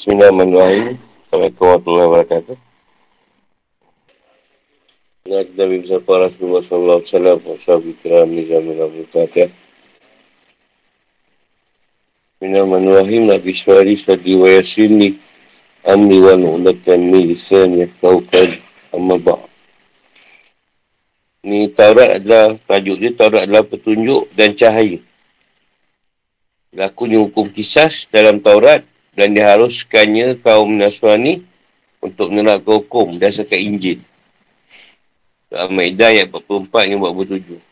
Bismillahirrahmanirrahim. 0.00 0.96
Assalamualaikum 0.96 1.60
warahmatullahi 1.60 2.06
wabarakatuh. 2.08 2.56
Nabi 5.28 5.74
Mustafa 5.84 6.12
Rasulullah 6.24 6.62
Sallallahu 6.64 6.98
Alaihi 7.04 7.12
Wasallam 7.12 7.38
Wassalamu 7.44 7.92
kiram 8.00 8.28
Nizamin 8.32 8.76
Abu 8.80 9.04
Fatih 9.12 9.52
Bismillahirrahmanirrahim 12.40 13.28
Nabi 13.28 13.52
Ismaili 13.52 14.00
Sadi 14.00 14.40
wa 14.40 14.48
Yasini 14.48 15.20
Amni 15.84 16.16
wa 16.16 16.32
Nu'latan 16.32 17.00
Mi 17.04 17.36
Lisan 17.36 17.76
Yaktaukan 17.76 18.56
Amma 18.96 19.20
Ba' 19.20 19.44
Ni 21.44 21.68
Taurat 21.76 22.24
adalah, 22.24 22.56
tajuk 22.56 22.96
dia 23.04 23.12
Taurat 23.12 23.44
adalah 23.44 23.68
petunjuk 23.68 24.32
dan 24.32 24.56
cahaya. 24.56 24.96
Lakunya 26.72 27.20
hukum 27.20 27.52
kisah 27.52 27.92
dalam 28.08 28.40
Taurat 28.40 28.88
dan 29.14 29.34
diharuskannya 29.34 30.38
kaum 30.38 30.78
Nasrani 30.78 31.42
untuk 32.00 32.30
menerapkan 32.32 32.80
hukum 32.80 33.16
berdasarkan 33.16 33.60
Injil. 33.60 34.00
Al-Ma'idah 35.50 36.14
ayat 36.14 36.30
44 36.30 36.90
yang 36.94 37.02
47. 37.02 37.70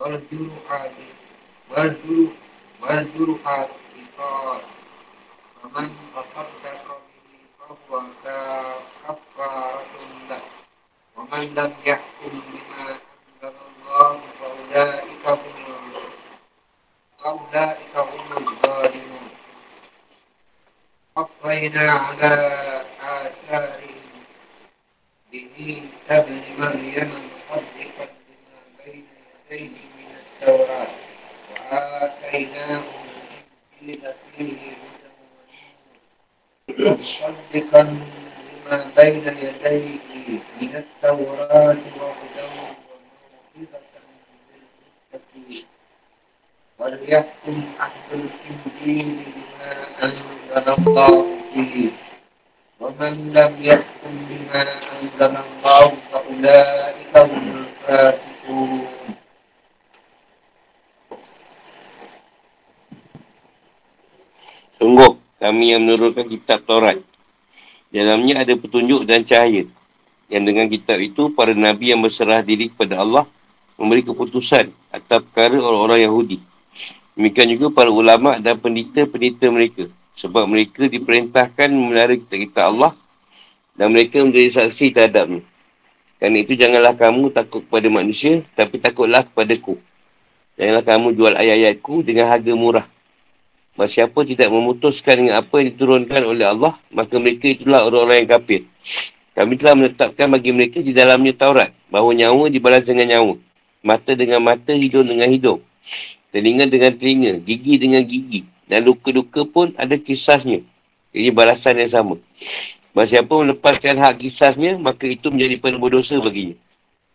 والجرحات 0.00 0.90
والجرح 1.70 2.32
والجرحات 2.80 3.68
قال 4.18 4.60
فمن 5.62 5.96
تصدق 6.14 6.84
به 6.86 7.76
فهو 7.88 8.02
كفارة 9.04 9.94
له 10.30 10.40
ومن 11.16 11.54
لم 11.54 11.74
يحكم 11.84 12.40
بما 12.52 12.88
أنزل 13.42 13.56
الله 13.68 14.20
فأولئك 14.40 15.26
هم 15.26 15.66
أولئك 17.24 17.96
هم 17.96 18.36
الظالمون 18.48 19.30
قفينا 21.16 21.90
على 21.92 22.34
آثارهم 23.00 24.06
به 25.32 25.82
ابن 26.10 26.42
مريم 26.58 27.10
مصدقا 27.50 28.04
لما 28.04 28.84
بين 28.84 29.06
يديه 29.50 29.89
التوراة 30.40 30.86
وآتيناه 31.72 32.82
الإنجيل 33.82 34.14
فيه 34.36 34.56
هدى 36.68 36.90
مصدقا 36.90 37.82
لما 37.82 38.90
بين 38.96 39.26
يديه 39.28 40.38
من 40.60 40.76
التوراة 40.76 41.76
وهدى 42.00 42.44
وموعظة 42.56 43.80
للمتقين 45.12 45.64
وليحكم 46.78 47.62
أهل 47.80 47.90
الإنجيل 48.12 49.24
بما 49.26 49.72
أنزل 50.02 50.72
الله 50.78 51.26
فيه 51.54 51.88
ومن 52.80 53.32
لم 53.32 53.64
يحكم 53.64 54.12
بما 54.30 54.62
أنزل 54.62 55.36
الله 55.36 55.92
فأولئك 56.12 57.16
هم 57.16 57.64
الفاسقون 57.64 58.79
Sungguh, 64.81 65.13
kami 65.37 65.77
yang 65.77 65.85
menurunkan 65.85 66.25
kitab 66.25 66.65
Taurat. 66.65 66.97
Dalamnya 67.93 68.41
ada 68.41 68.57
petunjuk 68.57 69.05
dan 69.05 69.21
cahaya. 69.21 69.69
Yang 70.25 70.43
dengan 70.49 70.65
kitab 70.73 70.97
itu, 70.97 71.29
para 71.37 71.53
Nabi 71.53 71.93
yang 71.93 72.01
berserah 72.01 72.41
diri 72.41 72.73
kepada 72.73 72.97
Allah 72.97 73.29
memberi 73.77 74.01
keputusan 74.01 74.73
atas 74.89 75.19
perkara 75.29 75.61
orang-orang 75.61 76.01
Yahudi. 76.09 76.41
Demikian 77.13 77.53
juga 77.53 77.69
para 77.69 77.93
ulama 77.93 78.41
dan 78.41 78.57
pendeta-pendeta 78.57 79.53
mereka. 79.53 79.85
Sebab 80.17 80.49
mereka 80.49 80.89
diperintahkan 80.89 81.69
memelihara 81.69 82.17
kitab-kitab 82.17 82.65
Allah 82.73 82.97
dan 83.77 83.93
mereka 83.93 84.25
menjadi 84.25 84.65
saksi 84.65 84.97
terhadapnya. 84.97 85.45
Kerana 86.17 86.37
itu 86.41 86.57
janganlah 86.57 86.97
kamu 86.97 87.29
takut 87.29 87.61
kepada 87.69 87.85
manusia, 87.85 88.41
tapi 88.57 88.81
takutlah 88.81 89.29
kepadaku. 89.29 89.77
Janganlah 90.57 90.85
kamu 90.89 91.07
jual 91.13 91.33
ayat-ayatku 91.37 92.01
dengan 92.01 92.33
harga 92.33 92.53
murah. 92.57 92.85
Siapa 93.71 94.27
tidak 94.27 94.51
memutuskan 94.51 95.25
dengan 95.25 95.39
apa 95.39 95.63
yang 95.63 95.73
diturunkan 95.73 96.21
oleh 96.27 96.43
Allah, 96.43 96.75
maka 96.91 97.15
mereka 97.17 97.47
itulah 97.47 97.87
orang-orang 97.87 98.27
yang 98.27 98.29
kafir. 98.35 98.61
Kami 99.31 99.55
telah 99.55 99.73
menetapkan 99.79 100.27
bagi 100.27 100.51
mereka 100.51 100.83
di 100.83 100.91
dalamnya 100.91 101.31
Taurat, 101.31 101.71
bahawa 101.87 102.11
nyawa 102.11 102.51
dibalas 102.51 102.83
dengan 102.83 103.07
nyawa. 103.07 103.33
Mata 103.81 104.11
dengan 104.13 104.43
mata, 104.43 104.75
hidung 104.75 105.07
dengan 105.07 105.31
hidung. 105.31 105.63
Telinga 106.35 106.67
dengan 106.67 106.91
telinga, 106.93 107.39
gigi 107.41 107.79
dengan 107.79 108.03
gigi. 108.03 108.43
Dan 108.67 108.85
luka-luka 108.85 109.47
pun 109.47 109.71
ada 109.79 109.95
kisahnya. 109.95 110.61
Ini 111.15 111.31
balasan 111.31 111.79
yang 111.79 111.91
sama. 111.91 112.15
Bahawa 112.91 113.07
siapa 113.07 113.31
melepaskan 113.31 113.95
hak 113.97 114.19
kisahnya, 114.19 114.75
maka 114.75 115.07
itu 115.07 115.31
menjadi 115.31 115.63
penubuh 115.63 115.87
dosa 115.87 116.19
baginya. 116.19 116.59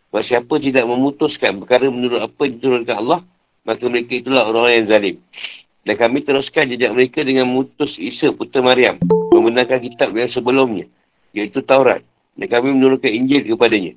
Bahawa 0.08 0.24
siapa 0.24 0.54
tidak 0.56 0.84
memutuskan 0.88 1.60
perkara 1.60 1.92
menurut 1.92 2.24
apa 2.24 2.40
yang 2.48 2.52
diturunkan 2.58 2.96
Allah, 2.96 3.20
maka 3.62 3.84
mereka 3.92 4.16
itulah 4.16 4.48
orang-orang 4.48 4.82
yang 4.82 4.88
zalim. 4.88 5.16
Dan 5.86 5.94
kami 5.94 6.18
teruskan 6.18 6.66
jejak 6.66 6.90
mereka 6.90 7.22
dengan 7.22 7.46
mutus 7.46 7.94
Isa 8.02 8.34
Putera 8.34 8.58
Maryam. 8.58 8.98
Membenarkan 9.30 9.78
kitab 9.78 10.10
yang 10.18 10.26
sebelumnya. 10.26 10.90
Iaitu 11.30 11.62
Taurat. 11.62 12.02
Dan 12.34 12.50
kami 12.50 12.74
menurunkan 12.74 13.06
Injil 13.06 13.46
kepadanya. 13.46 13.94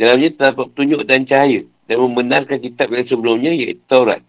Dalamnya 0.00 0.32
terdapat 0.32 0.72
petunjuk 0.72 1.04
dan 1.04 1.28
cahaya. 1.28 1.68
Dan 1.84 2.00
membenarkan 2.00 2.56
kitab 2.64 2.88
yang 2.96 3.04
sebelumnya 3.04 3.52
iaitu 3.52 3.84
Taurat. 3.84 4.24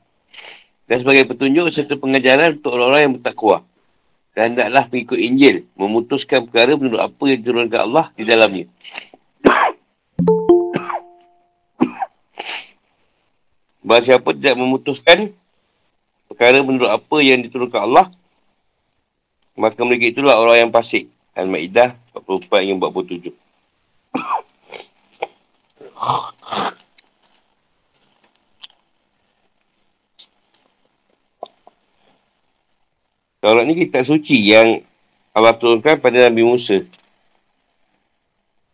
Dan 0.84 1.00
sebagai 1.00 1.24
petunjuk 1.32 1.72
serta 1.72 1.96
pengajaran 1.96 2.60
untuk 2.60 2.76
orang-orang 2.76 3.02
yang 3.08 3.16
bertakwa. 3.16 3.64
Dan 4.36 4.52
hendaklah 4.52 4.84
pengikut 4.92 5.24
Injil. 5.24 5.64
Memutuskan 5.80 6.52
perkara 6.52 6.76
menurut 6.76 7.00
apa 7.00 7.24
yang 7.32 7.40
diturunkan 7.40 7.80
Allah 7.80 8.12
di 8.20 8.28
dalamnya. 8.28 8.68
Bahawa 13.88 14.04
siapa 14.04 14.36
tidak 14.36 14.60
memutuskan 14.60 15.32
perkara 16.34 16.66
menurut 16.66 16.90
apa 16.90 17.22
yang 17.22 17.46
diturunkan 17.46 17.86
Allah, 17.86 18.10
maka 19.54 19.78
mereka 19.86 20.10
itulah 20.10 20.42
orang 20.42 20.66
yang 20.66 20.72
fasik. 20.74 21.14
Al-Ma'idah 21.38 21.94
44 22.18 22.66
yang 22.66 22.82
47. 22.82 23.30
Taurat 33.38 33.68
ni 33.70 33.78
kitab 33.78 34.02
suci 34.08 34.40
yang 34.50 34.82
Allah 35.38 35.54
turunkan 35.54 36.02
pada 36.02 36.18
Nabi 36.32 36.42
Musa. 36.42 36.82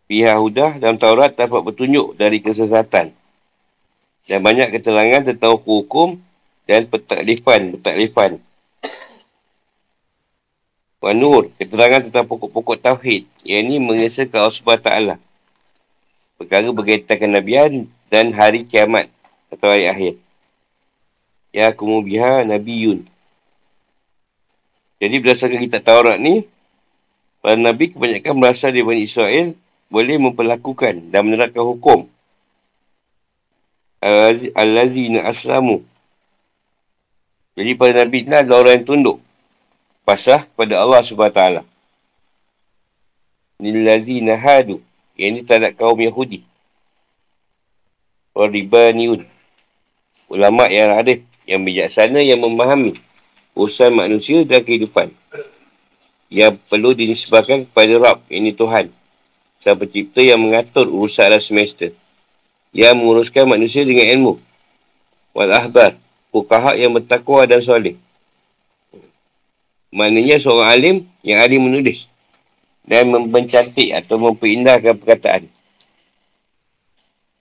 Pihak 0.08 0.36
Hudah 0.40 0.80
dalam 0.80 0.96
Taurat 0.96 1.36
dapat 1.36 1.60
petunjuk 1.60 2.16
dari 2.16 2.40
kesesatan. 2.40 3.12
Dan 4.24 4.38
banyak 4.40 4.72
keterangan 4.72 5.28
tentang 5.28 5.58
hukum 5.60 6.22
dan 6.70 6.86
petaklifan, 6.86 7.74
petaklifan. 7.74 8.38
Wanur, 11.02 11.50
keterangan 11.58 12.06
tentang 12.06 12.30
pokok-pokok 12.30 12.78
Tauhid. 12.78 13.26
Yang 13.42 13.62
ini 13.66 13.76
mengesahkan 13.82 14.38
Allah 14.46 14.54
SWT. 14.54 15.18
Perkara 16.38 16.70
berkaitan 16.70 17.18
kenabian 17.18 17.72
dan 18.06 18.30
hari 18.30 18.62
kiamat 18.62 19.10
atau 19.50 19.66
hari 19.66 19.90
akhir. 19.90 20.14
Ya 21.50 21.74
kumubiha 21.74 22.46
Nabi 22.46 22.86
Yun. 22.86 23.00
Jadi 25.02 25.14
berdasarkan 25.18 25.58
kitab 25.58 25.82
Taurat 25.82 26.22
ni, 26.22 26.46
para 27.42 27.58
Nabi 27.58 27.90
kebanyakan 27.90 28.38
berasal 28.38 28.70
dari 28.70 28.86
Bani 28.86 29.02
Israel 29.02 29.58
boleh 29.90 30.22
memperlakukan 30.22 31.10
dan 31.10 31.26
menerapkan 31.26 31.66
hukum. 31.66 32.06
Al-Lazina 34.54 35.26
Aslamu 35.26 35.89
jadi 37.60 37.76
pada 37.76 37.92
Nabi 38.00 38.24
ni 38.24 38.32
adalah 38.32 38.64
orang 38.64 38.80
yang 38.80 38.86
tunduk. 38.88 39.20
Pasrah 40.08 40.48
pada 40.56 40.80
Allah 40.80 41.04
SWT. 41.04 41.60
Nilazi 43.60 44.24
nahadu. 44.24 44.80
Yang 45.12 45.28
ini 45.28 45.40
tak 45.44 45.76
kaum 45.76 46.00
Yahudi. 46.00 46.40
Ribaniun. 48.32 49.28
Ulama 50.32 50.72
yang 50.72 50.96
ada. 50.96 51.20
Yang 51.44 51.60
bijaksana 51.68 52.24
yang 52.24 52.40
memahami. 52.40 52.96
Urusan 53.52 53.92
manusia 53.92 54.40
dan 54.48 54.64
kehidupan. 54.64 55.12
Yang 56.32 56.64
perlu 56.64 56.96
dinisbahkan 56.96 57.68
kepada 57.68 57.92
Rab. 58.00 58.24
Ini 58.32 58.56
Tuhan. 58.56 58.88
Sang 59.60 59.76
pencipta 59.76 60.24
yang 60.24 60.40
mengatur 60.40 60.88
urusan 60.88 61.28
alam 61.28 61.44
semesta. 61.44 61.92
Yang 62.72 62.94
menguruskan 62.96 63.44
manusia 63.44 63.84
dengan 63.84 64.08
ilmu. 64.16 64.34
wal 65.36 65.52
ahbar. 65.52 66.00
Fukaha 66.30 66.78
yang 66.78 66.94
bertakwa 66.94 67.42
dan 67.44 67.58
soleh. 67.58 67.98
Maknanya 69.90 70.38
seorang 70.38 70.70
alim 70.70 70.96
yang 71.26 71.42
alim 71.42 71.66
menulis. 71.66 72.06
Dan 72.86 73.10
mempencantik 73.10 73.90
atau 73.94 74.18
memperindahkan 74.18 74.94
perkataan. 74.98 75.50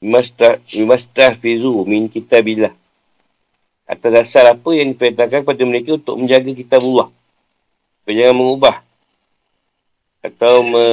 Mimastah 0.02 1.38
fizu 1.38 1.86
min 1.86 2.10
kitabillah. 2.10 2.74
Atas 3.90 4.10
dasar 4.14 4.54
apa 4.54 4.70
yang 4.74 4.94
diperintahkan 4.94 5.42
kepada 5.46 5.64
mereka 5.66 5.98
untuk 5.98 6.18
menjaga 6.22 6.54
kitabullah. 6.54 7.10
Jangan 8.10 8.36
mengubah. 8.38 8.82
Atau 10.26 10.66
me, 10.66 10.86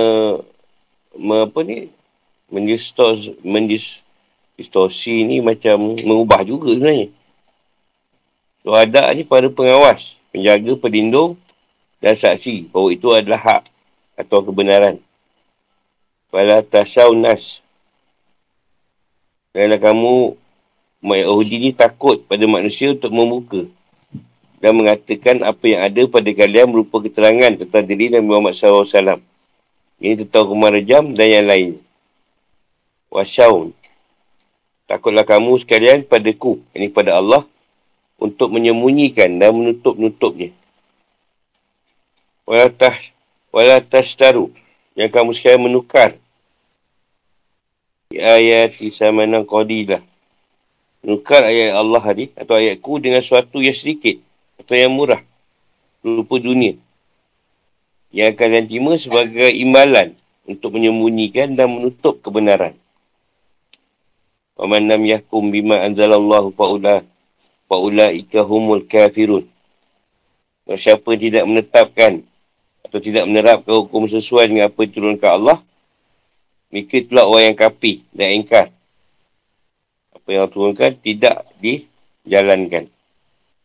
me 1.16 1.36
apa 1.48 1.60
ni? 1.64 1.88
Mendistorsi, 2.46 3.36
mendistorsi 3.42 5.24
ni 5.24 5.40
macam 5.40 5.96
mengubah 5.96 6.44
juga 6.44 6.72
sebenarnya. 6.72 7.08
So 8.66 8.74
ada 8.74 9.14
ni 9.14 9.22
pada 9.22 9.46
pengawas, 9.46 10.18
penjaga, 10.34 10.74
pelindung 10.74 11.38
dan 12.02 12.18
saksi 12.18 12.66
bahawa 12.74 12.88
itu 12.90 13.08
adalah 13.14 13.38
hak 13.38 13.62
atau 14.18 14.42
kebenaran. 14.42 14.98
Fala 16.34 16.66
tasyaw 16.66 17.14
nas. 17.14 17.62
Kerana 19.54 19.78
kamu 19.78 20.34
Yahudi 20.98 21.62
ni 21.62 21.70
takut 21.70 22.26
pada 22.26 22.42
manusia 22.50 22.90
untuk 22.90 23.14
membuka 23.14 23.70
dan 24.58 24.74
mengatakan 24.74 25.46
apa 25.46 25.62
yang 25.62 25.86
ada 25.86 26.02
pada 26.10 26.26
kalian 26.26 26.66
berupa 26.66 26.98
keterangan 27.06 27.62
tentang 27.62 27.86
diri 27.86 28.10
Nabi 28.10 28.26
Muhammad 28.26 28.58
SAW. 28.58 29.22
Ini 30.02 30.26
tentang 30.26 30.50
hukuman 30.50 30.74
rejam 30.74 31.14
dan 31.14 31.30
yang 31.30 31.46
lain. 31.46 31.70
Wasyaun. 33.14 33.70
Takutlah 34.90 35.22
kamu 35.22 35.54
sekalian 35.62 36.02
padaku, 36.02 36.58
ini 36.74 36.90
pada 36.90 37.14
Allah, 37.14 37.46
untuk 38.16 38.52
menyembunyikan 38.52 39.36
dan 39.36 39.52
menutup-nutupnya. 39.52 40.52
Walatah, 42.46 42.96
walatah 43.52 44.06
taru 44.16 44.54
yang 44.96 45.10
kamu 45.12 45.30
sekalian 45.34 45.66
menukar 45.66 46.16
ayat 48.14 48.76
isamanang 48.80 49.44
qadilah. 49.44 50.00
Menukar 51.04 51.46
ayat 51.46 51.76
Allah 51.76 52.02
tadi 52.02 52.32
atau 52.34 52.54
ayatku 52.56 52.98
dengan 52.98 53.22
sesuatu 53.22 53.62
yang 53.62 53.76
sedikit 53.76 54.18
atau 54.58 54.74
yang 54.74 54.90
murah 54.90 55.22
rupa 56.06 56.38
dunia 56.38 56.78
yang 58.14 58.32
akan 58.32 58.38
kalian 58.38 58.66
terima 58.70 58.92
sebagai 58.96 59.50
imbalan 59.50 60.14
untuk 60.46 60.78
menyembunyikan 60.78 61.52
dan 61.52 61.68
menutup 61.68 62.22
kebenaran. 62.22 62.72
Waman 64.56 64.88
nam 64.88 65.02
yahkum 65.04 65.52
bima 65.52 65.84
anzalallahu 65.84 66.54
fa'ula 67.66 68.10
fa'ulaika 68.10 68.42
humul 68.46 68.86
kafirun. 68.86 69.44
Siapa 70.66 71.14
tidak 71.14 71.46
menetapkan 71.46 72.26
atau 72.82 72.98
tidak 72.98 73.26
menerapkan 73.26 73.86
hukum 73.86 74.06
sesuai 74.10 74.50
dengan 74.50 74.70
apa 74.70 74.82
yang 74.82 74.92
turunkan 74.94 75.30
Allah, 75.30 75.58
mereka 76.70 76.98
itulah 76.98 77.24
orang 77.26 77.54
yang 77.54 77.58
kapi 77.58 77.92
dan 78.10 78.28
ingkar. 78.42 78.66
Apa 80.10 80.28
yang 80.30 80.50
turunkan 80.50 80.98
tidak 80.98 81.46
dijalankan. 81.62 82.90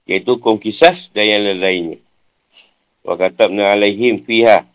Iaitu 0.05 0.37
hukum 0.37 0.61
kisah 0.61 0.93
dan 1.13 1.25
yang 1.25 1.41
lain-lainnya. 1.45 1.97
Wa 3.01 3.17
katabna 3.17 3.73
alaihim 3.73 4.21
fiha. 4.21 4.65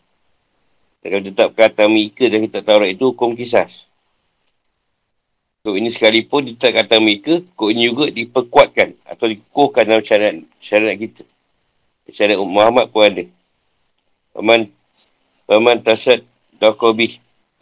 Dan 1.06 1.22
tetap 1.22 1.54
kata 1.54 1.86
mereka 1.86 2.26
dan 2.26 2.42
kita 2.50 2.66
Taurat 2.66 2.90
itu 2.90 3.14
hukum 3.14 3.38
kisah. 3.38 3.70
So 5.62 5.74
ini 5.78 5.90
sekalipun 5.90 6.50
kita 6.54 6.74
kata 6.74 6.98
mereka, 6.98 7.42
kok 7.42 7.70
ini 7.70 7.90
juga 7.90 8.10
diperkuatkan 8.10 8.98
atau 9.16 9.32
dikukuhkan 9.32 9.88
dalam 9.88 10.04
syarat, 10.04 10.44
syarat 10.60 10.94
kita. 11.00 11.24
Syarat 12.12 12.36
Muhammad 12.36 12.92
pun 12.92 13.02
ada. 13.08 13.24
Paman, 14.36 14.68
paman 15.48 15.80
tasad 15.80 16.20
dakobih. 16.60 17.16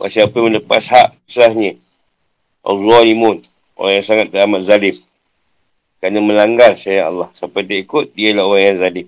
Siapa 0.05 0.35
yang 0.35 0.59
melepas 0.59 0.85
hak 0.91 1.15
sahnya. 1.25 1.79
Allah 2.67 3.07
imun. 3.07 3.47
Orang 3.79 3.95
yang 3.97 4.05
sangat 4.05 4.35
teramat 4.35 4.67
zalim. 4.67 4.99
Kerana 6.03 6.19
melanggar 6.21 6.75
syariat 6.75 7.09
Allah. 7.09 7.31
Sampai 7.39 7.63
dia 7.63 7.81
ikut, 7.81 8.13
dia 8.13 8.35
lah 8.35 8.45
orang 8.45 8.63
yang 8.67 8.79
zalim. 8.83 9.07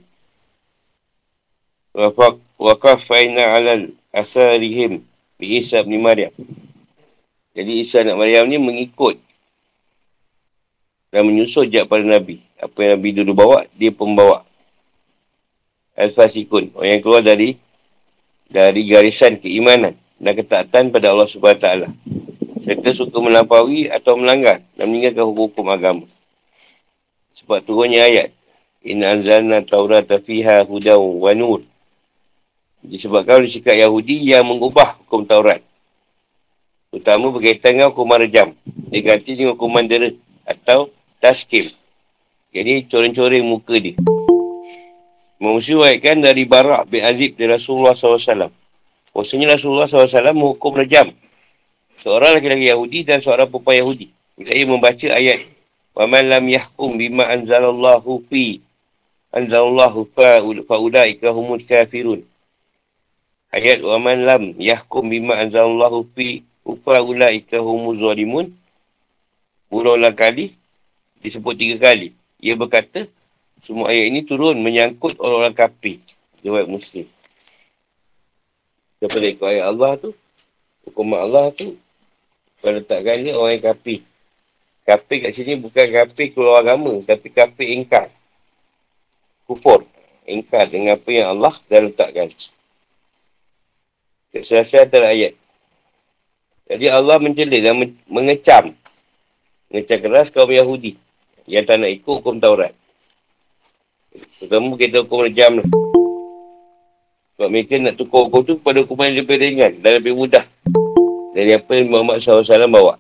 Waqaf 2.57 3.03
fa'ina 3.05 3.59
alal 3.59 3.93
asarihim 4.15 5.05
bi 5.37 5.61
Isa 5.61 5.85
bin 5.85 6.01
Maryam. 6.01 6.33
Jadi 7.53 7.73
Isa 7.85 8.01
anak 8.01 8.17
Maryam 8.17 8.49
ni 8.49 8.57
mengikut 8.57 9.21
dan 11.11 11.23
menyusul 11.27 11.71
jat 11.71 11.87
pada 11.87 12.03
Nabi. 12.03 12.43
Apa 12.59 12.77
yang 12.83 12.91
Nabi 12.99 13.09
dulu 13.23 13.33
bawa, 13.37 13.59
dia 13.77 13.93
pembawa. 13.95 14.43
Al-Fasikun. 15.97 16.77
Orang 16.77 16.91
yang 16.93 17.03
keluar 17.03 17.23
dari 17.25 17.57
dari 18.47 18.87
garisan 18.87 19.41
keimanan 19.41 19.97
dan 20.21 20.33
ketaatan 20.37 20.93
pada 20.93 21.11
Allah 21.11 21.27
SWT. 21.27 21.69
Serta 22.67 22.91
suka 22.91 23.19
melampaui 23.23 23.87
atau 23.87 24.19
melanggar 24.19 24.59
dan 24.75 24.91
meninggalkan 24.91 25.25
hukum-hukum 25.25 25.67
agama. 25.71 26.05
Sebab 27.39 27.63
turunnya 27.63 28.05
ayat. 28.05 28.35
In 28.87 29.03
anzalna 29.03 29.63
taurat 29.67 30.07
fiha 30.07 30.63
hudaw 30.63 30.99
wa 30.99 31.35
nur. 31.35 31.63
Disebabkan 32.87 33.43
oleh 33.43 33.51
sikap 33.51 33.75
Yahudi 33.75 34.31
yang 34.31 34.47
mengubah 34.47 34.95
hukum 35.03 35.27
Taurat. 35.27 35.59
Terutama 36.95 37.35
berkaitan 37.35 37.75
dengan 37.75 37.91
hukuman 37.91 38.23
rejam. 38.23 38.55
Dia 38.95 39.03
ganti 39.03 39.35
dengan 39.35 39.59
hukuman 39.59 39.83
dera 39.91 40.15
atau 40.46 40.90
taskim. 41.22 41.70
Jadi 42.52 42.86
coreng-coreng 42.90 43.46
muka 43.46 43.76
dia. 43.80 43.96
Memusuhkan 45.42 46.22
dari 46.22 46.46
Barak 46.46 46.92
bin 46.92 47.02
Azib 47.02 47.40
dari 47.40 47.56
Rasulullah 47.56 47.98
SAW. 47.98 48.52
Maksudnya 49.12 49.58
Rasulullah 49.58 49.90
SAW 49.90 50.38
menghukum 50.38 50.78
rejam. 50.78 51.10
Seorang 52.02 52.38
lelaki-lelaki 52.38 52.70
Yahudi 52.70 53.00
dan 53.06 53.20
seorang 53.22 53.50
perempuan 53.50 53.78
Yahudi. 53.82 54.08
Bila 54.38 54.52
ia 54.54 54.66
membaca 54.66 55.08
ayat 55.14 55.40
وَمَنْ 55.92 56.24
لَمْ 56.30 56.46
يَحْكُمْ 56.50 56.90
بِمَا 56.98 57.34
أَنْزَلَ 57.34 57.64
اللَّهُ 57.68 58.04
فِي 58.32 58.64
أَنْزَلَ 59.36 59.60
اللَّهُ 59.60 59.94
فَأُولَٰئِكَ 60.70 61.24
هُمُ 61.26 61.48
الْكَافِرُونَ 61.60 62.22
Ayat 63.52 63.80
وَمَنْ 63.84 64.18
لَمْ 64.24 64.44
يَحْكُمْ 64.56 65.04
بِمَا 65.12 65.34
أَنْزَلَ 65.44 65.66
اللَّهُ 65.68 65.94
فِي 66.16 66.48
فَأُولَٰئِكَ 66.64 67.52
هُمُ 67.56 67.82
الظَّالِمُونَ 67.92 68.46
Berulang 69.67 70.15
kali, 70.15 70.55
disebut 71.21 71.55
tiga 71.59 71.91
kali. 71.91 72.15
Ia 72.39 72.55
berkata, 72.55 73.09
semua 73.65 73.91
ayat 73.91 74.15
ini 74.15 74.21
turun 74.23 74.61
menyangkut 74.63 75.19
orang-orang 75.19 75.57
kafir. 75.57 75.99
Jawab 76.45 76.71
Muslim. 76.71 77.09
Siapa 79.03 79.17
ikut 79.19 79.45
ayat 79.45 79.67
Allah 79.67 79.93
tu, 79.99 80.11
hukum 80.87 81.19
Allah 81.19 81.51
tu, 81.53 81.75
kalau 82.63 82.81
letakkan 82.81 83.21
dia 83.21 83.35
orang 83.37 83.59
yang 83.59 83.65
kafir. 83.75 84.01
Kafir 84.87 85.19
kat 85.27 85.33
sini 85.35 85.59
bukan 85.59 85.87
kafir 85.91 86.31
keluar 86.31 86.63
agama, 86.63 87.03
tapi 87.03 87.27
kafir 87.29 87.75
ingkar. 87.75 88.07
Kufur. 89.47 89.83
Ingkar 90.27 90.67
dengan 90.67 90.99
apa 90.99 91.11
yang 91.11 91.39
Allah 91.39 91.55
dah 91.71 91.81
letakkan. 91.83 92.31
Keselesaian 94.31 94.87
antara 94.87 95.11
ayat. 95.15 95.35
Jadi 96.67 96.87
Allah 96.91 97.17
menjelit 97.23 97.63
dan 97.63 97.79
mengecam. 98.11 98.75
Mengecam 99.77 100.01
keras 100.01 100.33
kaum 100.33 100.49
Yahudi. 100.49 100.97
Yang 101.45 101.69
tak 101.69 101.77
nak 101.85 101.93
ikut 101.93 102.15
hukum 102.25 102.41
Taurat. 102.41 102.73
Pertama 104.41 104.73
kita 104.81 105.05
hukum 105.05 105.21
rejam 105.21 105.61
lah. 105.61 105.69
Sebab 107.37 107.49
mereka 107.53 107.77
nak 107.77 108.01
tukar 108.01 108.25
hukum 108.25 108.41
tu 108.41 108.57
pada 108.57 108.81
hukuman 108.81 109.13
yang 109.13 109.21
lebih 109.21 109.37
ringan 109.37 109.77
dan 109.85 110.01
lebih 110.01 110.17
mudah. 110.17 110.49
Dari 111.37 111.53
apa 111.53 111.69
yang 111.77 111.93
Muhammad 111.93 112.25
SAW 112.25 112.73
bawa. 112.73 112.97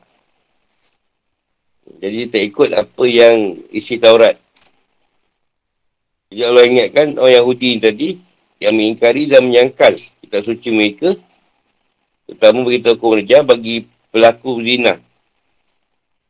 Jadi 1.97 2.29
tak 2.29 2.45
ikut 2.45 2.69
apa 2.77 3.05
yang 3.09 3.57
isi 3.73 3.97
Taurat. 3.97 4.37
Jadi 6.29 6.43
Allah 6.45 6.69
ingatkan 6.69 7.17
orang 7.17 7.41
Yahudi 7.41 7.81
tadi 7.81 8.21
yang 8.61 8.77
mengingkari 8.77 9.33
dan 9.33 9.49
menyangkal 9.49 9.97
kitab 9.97 10.45
suci 10.45 10.69
mereka 10.69 11.17
terutama 12.29 12.69
beritahu 12.69 13.01
hukum 13.01 13.17
rejah 13.17 13.41
bagi 13.41 13.89
pelaku 14.13 14.61
zina 14.61 15.01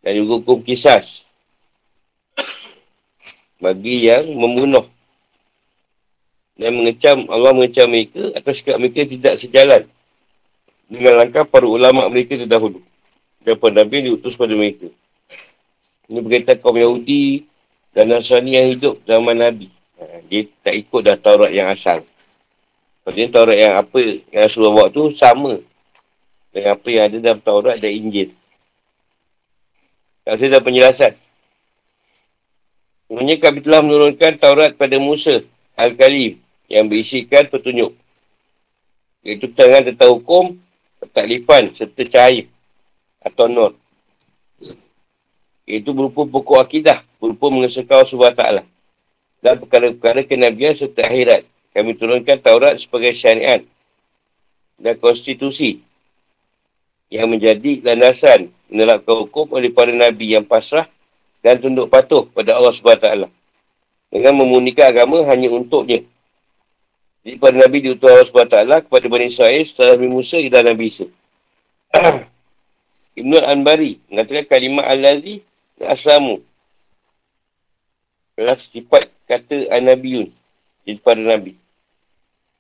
dan 0.07 0.15
juga 0.15 0.39
hukum 0.39 0.63
kisas 0.63 1.27
bagi 3.59 4.07
yang 4.07 4.23
membunuh 4.31 4.87
dan 6.55 6.71
mengecam 6.71 7.27
Allah 7.27 7.51
mengecam 7.51 7.91
mereka 7.91 8.31
atas 8.39 8.63
sikap 8.63 8.79
mereka 8.79 9.03
tidak 9.03 9.35
sejalan 9.35 9.83
dengan 10.87 11.19
langkah 11.19 11.43
para 11.43 11.67
ulama 11.67 12.07
mereka 12.07 12.39
terdahulu 12.39 12.79
dan 13.47 13.59
Nabi 13.63 14.11
diutus 14.11 14.35
pada 14.35 14.59
mereka. 14.59 14.91
Ini 16.11 16.19
berkaitan 16.19 16.59
kaum 16.59 16.75
Yahudi 16.75 17.47
dan 17.95 18.11
Nasrani 18.11 18.59
yang 18.59 18.67
hidup 18.75 18.99
zaman 19.07 19.39
Nabi. 19.39 19.71
Ha, 20.03 20.23
dia 20.27 20.51
tak 20.67 20.75
ikut 20.75 21.01
dah 21.07 21.15
Taurat 21.15 21.55
yang 21.55 21.71
asal. 21.71 22.03
Maksudnya 23.07 23.31
Taurat 23.31 23.59
yang 23.59 23.75
apa 23.79 23.99
yang 24.03 24.43
Rasulullah 24.43 24.75
bawa 24.75 24.87
tu 24.91 25.15
sama 25.15 25.63
dengan 26.51 26.75
apa 26.75 26.89
yang 26.91 27.05
ada 27.07 27.17
dalam 27.23 27.39
Taurat 27.39 27.79
dan 27.79 27.91
Injil. 27.95 28.35
Tak 30.26 30.42
dah 30.42 30.59
penjelasan. 30.59 31.14
Sebenarnya 33.06 33.38
kami 33.38 33.62
telah 33.62 33.78
menurunkan 33.87 34.35
Taurat 34.42 34.75
pada 34.75 34.99
Musa 34.99 35.47
Al-Kalim 35.78 36.42
yang 36.66 36.90
berisikan 36.90 37.47
petunjuk. 37.47 37.95
Iaitu 39.23 39.54
tangan 39.54 39.87
tentang 39.87 40.18
hukum, 40.18 40.59
taklifan 41.14 41.71
serta 41.71 42.02
cahaya 42.11 42.42
atau 43.23 43.47
nur. 43.47 43.73
Iaitu 45.62 45.95
berupa 45.95 46.26
pokok 46.26 46.59
akidah, 46.59 47.06
berupa 47.23 47.47
mengesahkan 47.47 48.02
Allah 48.02 48.35
SWT. 48.35 48.42
Dan 49.47 49.54
perkara-perkara 49.62 50.26
kenabian 50.26 50.75
serta 50.75 51.06
akhirat. 51.06 51.47
Kami 51.71 51.95
turunkan 51.95 52.42
Taurat 52.42 52.75
sebagai 52.83 53.14
syariat 53.14 53.62
dan 54.75 54.99
konstitusi 54.99 55.87
yang 57.13 57.31
menjadi 57.31 57.83
landasan 57.87 58.51
menerapkan 58.67 59.15
hukum 59.27 59.47
oleh 59.55 59.71
para 59.71 59.95
nabi 59.95 60.35
yang 60.35 60.43
pasrah 60.43 60.91
dan 61.47 61.63
tunduk 61.63 61.87
patuh 61.87 62.27
pada 62.35 62.59
Allah 62.59 62.75
SWT 62.75 63.31
dengan 64.11 64.33
memunikan 64.35 64.91
agama 64.91 65.23
hanya 65.31 65.51
untuknya. 65.51 66.03
Jadi 67.27 67.43
para 67.43 67.59
Nabi 67.59 67.83
diutus 67.83 68.07
Allah 68.07 68.27
SWT 68.27 68.87
kepada 68.87 69.07
Bani 69.11 69.27
Israel 69.27 69.63
setelah 69.67 69.99
Nabi 69.99 70.09
Musa 70.11 70.39
dan 70.47 70.63
Nabi 70.63 70.85
Isa. 70.87 71.07
Ibn 73.19 73.31
Al-Anbari 73.43 73.99
mengatakan 74.07 74.47
kalimat 74.47 74.87
Al-Lazi 74.87 75.43
dan 75.75 75.87
Aslamu 75.91 76.39
adalah 78.39 78.55
sifat 78.61 79.11
kata 79.27 79.75
An-Nabiyun 79.75 80.31
jadi 80.87 81.03
para 81.03 81.19
Nabi. 81.19 81.59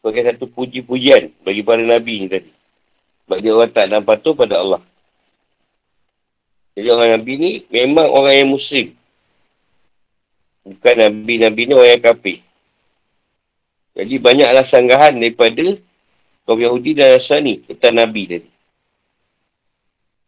Sebagai 0.02 0.22
satu 0.34 0.46
puji-pujian 0.50 1.30
bagi 1.46 1.62
para 1.62 1.82
Nabi 1.82 2.26
ni 2.26 2.26
tadi. 2.26 2.55
Sebab 3.26 3.42
dia 3.42 3.50
orang 3.50 3.74
tak 3.74 3.90
dan 3.90 4.06
patuh 4.06 4.38
pada 4.38 4.62
Allah. 4.62 4.82
Jadi 6.78 6.88
orang 6.94 7.18
Nabi 7.18 7.32
ni 7.34 7.50
memang 7.74 8.06
orang 8.06 8.38
yang 8.38 8.54
Muslim. 8.54 8.94
Bukan 10.62 10.94
Nabi-Nabi 10.94 11.62
ni 11.66 11.72
orang 11.74 11.90
yang 11.98 12.04
kafir. 12.06 12.38
Jadi 13.98 14.14
banyaklah 14.22 14.62
sanggahan 14.62 15.18
daripada 15.18 15.74
kaum 16.46 16.60
Yahudi 16.62 16.94
dan 16.94 17.18
Nasrani 17.18 17.66
tentang 17.66 17.98
Nabi 17.98 18.22
tadi. 18.30 18.50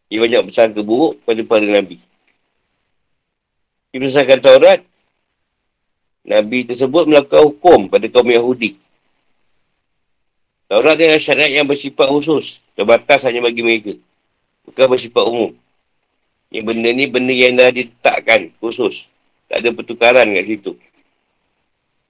Dia 0.09 0.19
banyak 0.25 0.43
bersangka 0.51 0.81
buruk 0.81 1.21
pada 1.23 1.39
para 1.45 1.63
Nabi. 1.63 2.01
Dia 3.93 3.99
bersangka 4.03 4.43
Taurat. 4.43 4.81
Nabi 6.27 6.67
tersebut 6.67 7.07
melakukan 7.07 7.47
hukum 7.47 7.87
pada 7.87 8.11
kaum 8.11 8.27
Yahudi. 8.27 8.75
Taurat 10.69 11.01
adalah 11.01 11.17
syariat 11.17 11.49
yang 11.49 11.65
bersifat 11.65 12.13
khusus. 12.13 12.61
Terbatas 12.77 13.25
hanya 13.25 13.41
bagi 13.41 13.65
mereka. 13.65 13.97
Bukan 14.69 14.85
bersifat 14.85 15.25
umum. 15.25 15.57
Yang 16.53 16.65
benda 16.69 16.89
ni 16.93 17.05
benda 17.09 17.33
yang 17.33 17.57
dah 17.57 17.73
ditetapkan 17.73 18.53
khusus. 18.61 19.09
Tak 19.49 19.65
ada 19.65 19.73
pertukaran 19.73 20.29
kat 20.29 20.45
situ. 20.45 20.77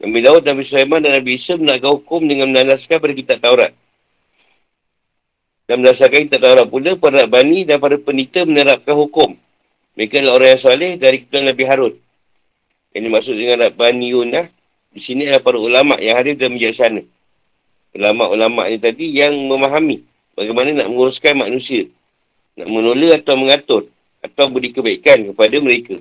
Nabi 0.03 0.19
Daud, 0.27 0.43
Nabi 0.43 0.63
Sulaiman 0.67 1.03
dan 1.03 1.23
Nabi 1.23 1.39
Isa 1.39 1.55
menakkan 1.55 2.03
hukum 2.03 2.27
dengan 2.27 2.51
menandaskan 2.51 2.99
pada 2.99 3.15
kitab 3.15 3.39
Taurat. 3.43 3.73
Dan 5.71 5.83
berdasarkan 5.83 6.27
kitab 6.27 6.43
Taurat 6.43 6.67
pula, 6.67 6.99
para 6.99 7.31
Bani 7.31 7.63
dan 7.63 7.79
para 7.79 7.95
penita 7.99 8.43
menerapkan 8.43 8.95
hukum. 8.95 9.39
Mereka 9.99 10.23
adalah 10.23 10.35
orang 10.39 10.51
yang 10.55 10.63
soleh 10.63 10.93
dari 10.99 11.27
ketuan 11.27 11.51
Nabi 11.51 11.65
Harun. 11.67 11.95
Yang 12.95 13.03
dimaksud 13.07 13.35
dengan 13.35 13.59
Bani 13.75 14.07
Yunah, 14.15 14.47
di 14.95 15.01
sini 15.03 15.27
adalah 15.27 15.43
para 15.43 15.59
ulama' 15.59 15.99
yang 15.99 16.15
hadir 16.19 16.39
dan 16.39 16.55
bijaksana. 16.55 17.03
Ulama'-ulama' 17.97 18.69
ini 18.69 18.79
tadi 18.81 19.07
yang 19.17 19.33
memahami 19.33 20.05
bagaimana 20.37 20.85
nak 20.85 20.89
menguruskan 20.93 21.35
manusia. 21.41 21.89
Nak 22.59 22.69
menolak 22.69 23.23
atau 23.23 23.35
mengatur 23.39 23.83
atau 24.19 24.51
beri 24.51 24.75
kebaikan 24.75 25.31
kepada 25.33 25.57
mereka. 25.63 25.97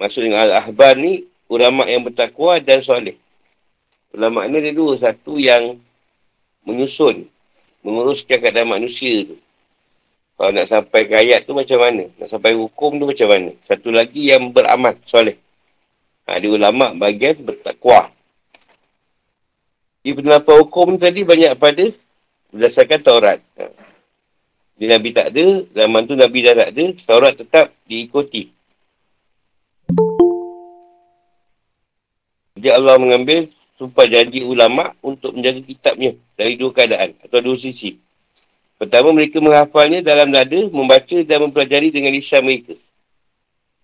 Maksud 0.00 0.24
dengan 0.24 0.48
Al-Ahbar 0.48 0.96
ni, 0.96 1.28
ulama' 1.50 1.84
yang 1.90 2.06
bertakwa 2.06 2.56
dan 2.62 2.80
soleh. 2.80 3.18
Ulama' 4.16 4.48
ni 4.48 4.64
ada 4.64 4.72
dua. 4.72 4.96
Satu 4.96 5.36
yang 5.36 5.76
menyusun, 6.64 7.28
menguruskan 7.84 8.40
keadaan 8.40 8.70
manusia 8.70 9.28
tu. 9.28 9.36
Kalau 10.40 10.56
nak 10.56 10.72
sampai 10.72 11.04
ke 11.04 11.14
ayat 11.20 11.44
tu 11.44 11.52
macam 11.52 11.78
mana? 11.84 12.08
Nak 12.16 12.32
sampai 12.32 12.56
hukum 12.56 12.96
tu 12.96 13.04
macam 13.04 13.28
mana? 13.28 13.50
Satu 13.68 13.92
lagi 13.92 14.32
yang 14.32 14.56
beramal, 14.56 14.96
soleh. 15.04 15.36
Ada 16.24 16.48
ulama' 16.48 16.96
bagian 16.96 17.44
bertakwa. 17.44 18.08
Di 20.00 20.16
penerapan 20.16 20.64
hukum 20.64 20.96
tadi 20.96 21.20
banyak 21.28 21.52
pada 21.60 21.92
berdasarkan 22.48 23.00
Taurat. 23.04 23.38
Bila 24.80 24.96
Nabi 24.96 25.12
tak 25.12 25.28
ada, 25.36 25.46
zaman 25.76 26.08
tu 26.08 26.16
Nabi 26.16 26.38
dah 26.40 26.54
tak 26.56 26.70
ada, 26.72 26.84
Taurat 27.04 27.34
tetap 27.36 27.66
diikuti. 27.84 28.48
Jadi 32.56 32.68
Allah 32.72 32.96
mengambil 32.96 33.52
sumpah 33.76 34.08
janji 34.08 34.40
ulama' 34.40 34.96
untuk 35.04 35.36
menjaga 35.36 35.60
kitabnya 35.64 36.16
dari 36.36 36.56
dua 36.56 36.72
keadaan 36.72 37.16
atau 37.20 37.40
dua 37.44 37.56
sisi. 37.60 37.96
Pertama, 38.80 39.12
mereka 39.12 39.44
menghafalnya 39.44 40.00
dalam 40.00 40.32
dada, 40.32 40.60
membaca 40.72 41.16
dan 41.24 41.38
mempelajari 41.44 41.92
dengan 41.92 42.16
lisan 42.16 42.40
mereka. 42.40 42.72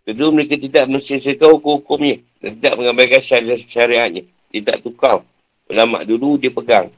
Kedua, 0.09 0.33
mereka 0.33 0.57
tidak 0.57 0.89
mensisakan 0.89 1.61
hukum-hukumnya 1.61 2.25
dan 2.41 2.57
tidak 2.57 2.75
mengambilkan 2.81 3.21
syari 3.21 3.61
syariatnya. 3.69 4.23
Dia 4.49 4.61
tak 4.65 4.81
tukar. 4.81 5.21
Ulama' 5.67 6.07
dulu 6.07 6.39
dia 6.39 6.55
pegang. 6.55 6.89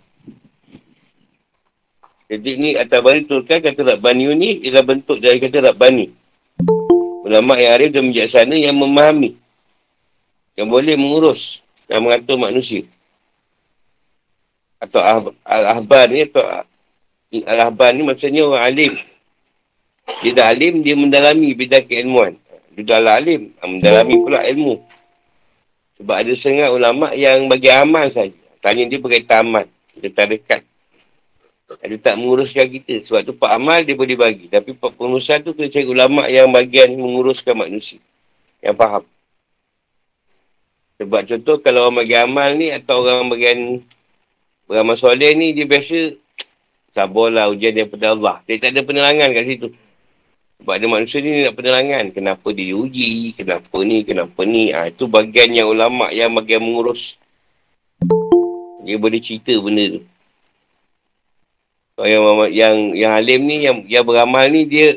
Jadi 2.29 2.51
ni 2.61 2.71
atas 2.77 3.01
bani 3.01 3.25
turkan 3.25 3.65
kata 3.65 3.97
Rabbani 3.97 4.29
ni 4.37 4.61
ialah 4.69 4.85
bentuk 4.85 5.17
dari 5.17 5.41
kata 5.41 5.73
Rabbani. 5.73 6.13
Ulama 7.25 7.57
yang 7.57 7.73
arif 7.73 7.91
dan 7.97 8.13
bijaksana 8.13 8.53
yang 8.53 8.77
memahami. 8.77 9.41
Yang 10.53 10.69
boleh 10.69 10.95
mengurus 11.01 11.65
dan 11.89 12.05
mengatur 12.05 12.37
manusia. 12.37 12.85
Atau 14.77 15.01
Al-Ahbar 15.41 16.13
ni 16.13 16.29
atau 16.29 16.45
Al-Ahbar 17.33 17.97
ni 17.97 18.05
maksudnya 18.05 18.45
orang 18.45 18.65
alim. 18.65 18.93
Dia 20.21 20.33
dah 20.37 20.47
alim, 20.53 20.85
dia 20.85 20.97
mendalami 20.97 21.53
bidang 21.57 21.85
keilmuan. 21.89 22.37
Dia 22.77 22.85
dah 22.85 23.01
lah 23.01 23.21
alim, 23.21 23.53
mendalami 23.61 24.15
pula 24.21 24.45
ilmu. 24.45 24.81
Sebab 26.01 26.17
ada 26.17 26.33
sengat 26.37 26.69
ulama 26.73 27.13
yang 27.17 27.45
bagi 27.49 27.69
amal 27.73 28.09
saja. 28.09 28.48
Tanya 28.69 28.85
dia 28.85 29.01
berkaitan 29.01 29.49
amal. 29.49 29.65
Dia 29.97 30.13
tak 30.13 30.29
dekat. 30.29 30.61
Dia 31.89 31.97
tak 32.05 32.21
menguruskan 32.21 32.69
kita. 32.69 33.01
Sebab 33.09 33.21
tu 33.25 33.33
Pak 33.33 33.49
Amal 33.57 33.81
dia 33.89 33.97
boleh 33.97 34.13
bagi. 34.13 34.53
Tapi 34.53 34.77
Pak 34.77 34.93
Pengurusan 34.93 35.41
tu 35.41 35.57
kena 35.57 35.73
cari 35.73 35.89
ulama' 35.89 36.29
yang 36.29 36.53
bagian 36.53 36.93
menguruskan 36.93 37.57
manusia. 37.57 37.97
Yang 38.61 38.77
faham. 38.77 39.05
Sebab 41.01 41.21
contoh 41.33 41.57
kalau 41.65 41.89
orang 41.89 42.05
bagi 42.05 42.17
amal 42.21 42.51
ni 42.61 42.69
atau 42.69 43.01
orang 43.01 43.33
bagian 43.33 43.81
beramal 44.69 45.01
soleh 45.01 45.33
ni 45.33 45.57
dia 45.57 45.65
biasa 45.65 46.13
sabarlah 46.93 47.49
ujian 47.49 47.73
daripada 47.73 48.13
Allah. 48.13 48.45
Dia 48.45 48.61
tak 48.61 48.77
ada 48.77 48.85
penerangan 48.85 49.33
kat 49.33 49.45
situ. 49.49 49.69
Sebab 50.61 50.75
ada 50.77 50.87
manusia 50.93 51.25
ni 51.25 51.41
nak 51.41 51.57
penerangan. 51.57 52.05
Kenapa 52.13 52.53
dia 52.53 52.69
diuji, 52.69 53.33
kenapa 53.33 53.77
ni, 53.81 54.05
kenapa 54.05 54.41
ni. 54.45 54.77
Ha, 54.77 54.93
itu 54.93 55.09
bagian 55.09 55.57
yang 55.57 55.73
ulama' 55.73 56.13
yang 56.13 56.37
bagian 56.37 56.61
mengurus. 56.61 57.17
Dia 58.89 58.97
boleh 58.97 59.21
cerita 59.21 59.53
benda 59.61 60.01
tu. 60.01 60.03
Kalau 61.93 62.09
yang, 62.09 62.25
yang, 62.49 62.77
yang 62.97 63.13
alim 63.13 63.41
ni, 63.45 63.69
yang, 63.69 63.85
yang 63.85 64.01
beramal 64.01 64.49
ni, 64.49 64.65
dia 64.65 64.97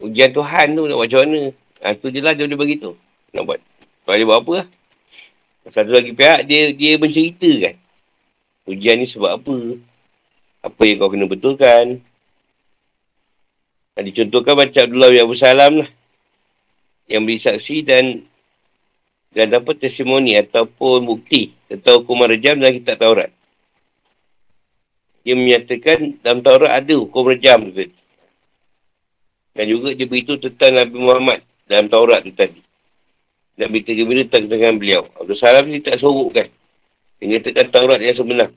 ujian 0.00 0.32
Tuhan 0.32 0.72
tu 0.72 0.88
nak 0.88 0.96
buat 0.96 1.04
macam 1.12 1.20
mana. 1.28 1.42
Ha, 1.84 1.92
tu 1.92 2.08
je 2.08 2.24
lah 2.24 2.32
dia 2.32 2.48
boleh 2.48 2.56
beritahu. 2.56 2.96
Nak 3.36 3.42
buat. 3.44 3.60
Kalau 4.08 4.16
dia 4.16 4.24
buat 4.24 4.40
apa 4.40 4.52
lah. 4.64 4.66
Satu 5.68 5.92
lagi 5.92 6.16
pihak, 6.16 6.48
dia 6.48 6.72
dia 6.72 6.96
menceritakan. 6.96 7.76
Ujian 8.64 8.96
ni 8.96 9.04
sebab 9.04 9.36
apa. 9.36 9.56
Apa 10.64 10.80
yang 10.88 10.96
kau 11.04 11.12
kena 11.12 11.28
betulkan. 11.28 12.00
Ha, 13.92 14.00
dicontohkan 14.00 14.56
macam 14.56 14.88
Abdullah 14.88 15.12
bin 15.12 15.20
Abu 15.20 15.36
Salam 15.36 15.84
lah. 15.84 15.90
Yang 17.12 17.22
beri 17.28 17.38
saksi 17.44 17.76
dan 17.84 18.24
dan 19.34 19.50
dapat 19.50 19.82
testimoni 19.82 20.38
ataupun 20.38 21.04
bukti 21.04 21.52
tentang 21.66 22.00
hukuman 22.00 22.30
rejam 22.30 22.56
dalam 22.56 22.78
kitab 22.78 22.96
Taurat 23.02 23.30
dia 25.24 25.32
menyatakan 25.32 26.20
dalam 26.20 26.44
Taurat 26.44 26.84
ada 26.84 26.94
hukum 27.00 27.24
rejam 27.32 27.72
tu 27.72 27.72
tadi. 27.72 27.96
Dan 29.56 29.64
juga 29.72 29.96
dia 29.96 30.04
beritahu 30.04 30.36
tentang 30.36 30.84
Nabi 30.84 30.96
Muhammad 31.00 31.40
dalam 31.64 31.88
Taurat 31.88 32.20
tu 32.20 32.30
tadi. 32.36 32.60
Dan 33.56 33.72
berita 33.72 33.96
gembira 33.96 34.28
tentang 34.28 34.52
dengan 34.52 34.76
beliau. 34.76 35.08
Abdul 35.16 35.40
Salam 35.40 35.72
ni 35.72 35.80
tak 35.80 35.96
sorok 35.96 36.28
kan. 36.36 36.48
Dia 37.18 37.24
nyatakan 37.24 37.66
Taurat 37.72 38.00
yang 38.04 38.16
sebenar. 38.20 38.52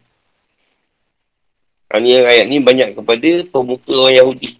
Ini 1.87 2.19
ayat 2.19 2.45
ni 2.51 2.59
banyak 2.59 2.99
kepada 2.99 3.29
pemuka 3.47 3.93
orang 3.95 4.15
Yahudi. 4.19 4.59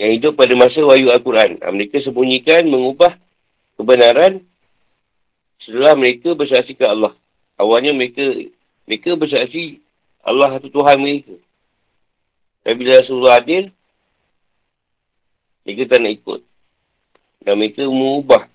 Yang 0.00 0.10
hidup 0.16 0.32
pada 0.40 0.52
masa 0.56 0.80
wahyu 0.80 1.12
Al-Quran. 1.12 1.60
Mereka 1.60 2.00
sembunyikan, 2.00 2.64
mengubah 2.72 3.20
kebenaran 3.76 4.42
setelah 5.62 5.94
mereka 5.96 6.32
bersaksi 6.32 6.76
ke 6.76 6.84
Allah. 6.84 7.12
Awalnya 7.56 7.96
mereka 7.96 8.24
mereka 8.84 9.16
bersaksi 9.16 9.80
Allah 10.20 10.58
satu 10.58 10.68
Tuhan 10.68 10.98
mereka. 10.98 11.36
Tapi 12.66 12.74
bila 12.82 12.98
Rasulullah 12.98 13.38
hadir, 13.38 13.70
mereka 15.62 15.82
tak 15.86 15.98
nak 16.02 16.12
ikut. 16.18 16.40
Dan 17.46 17.62
mereka 17.62 17.86
mengubah 17.86 18.50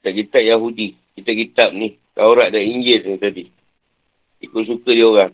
kitab-kitab 0.00 0.42
Yahudi. 0.44 1.00
Kitab-kitab 1.16 1.72
ni. 1.72 1.96
Taurat 2.12 2.52
dan 2.52 2.60
Injil 2.60 3.08
ni 3.08 3.16
tadi. 3.16 3.48
Ikut 4.44 4.68
suka 4.68 4.92
dia 4.92 5.08
orang. 5.08 5.32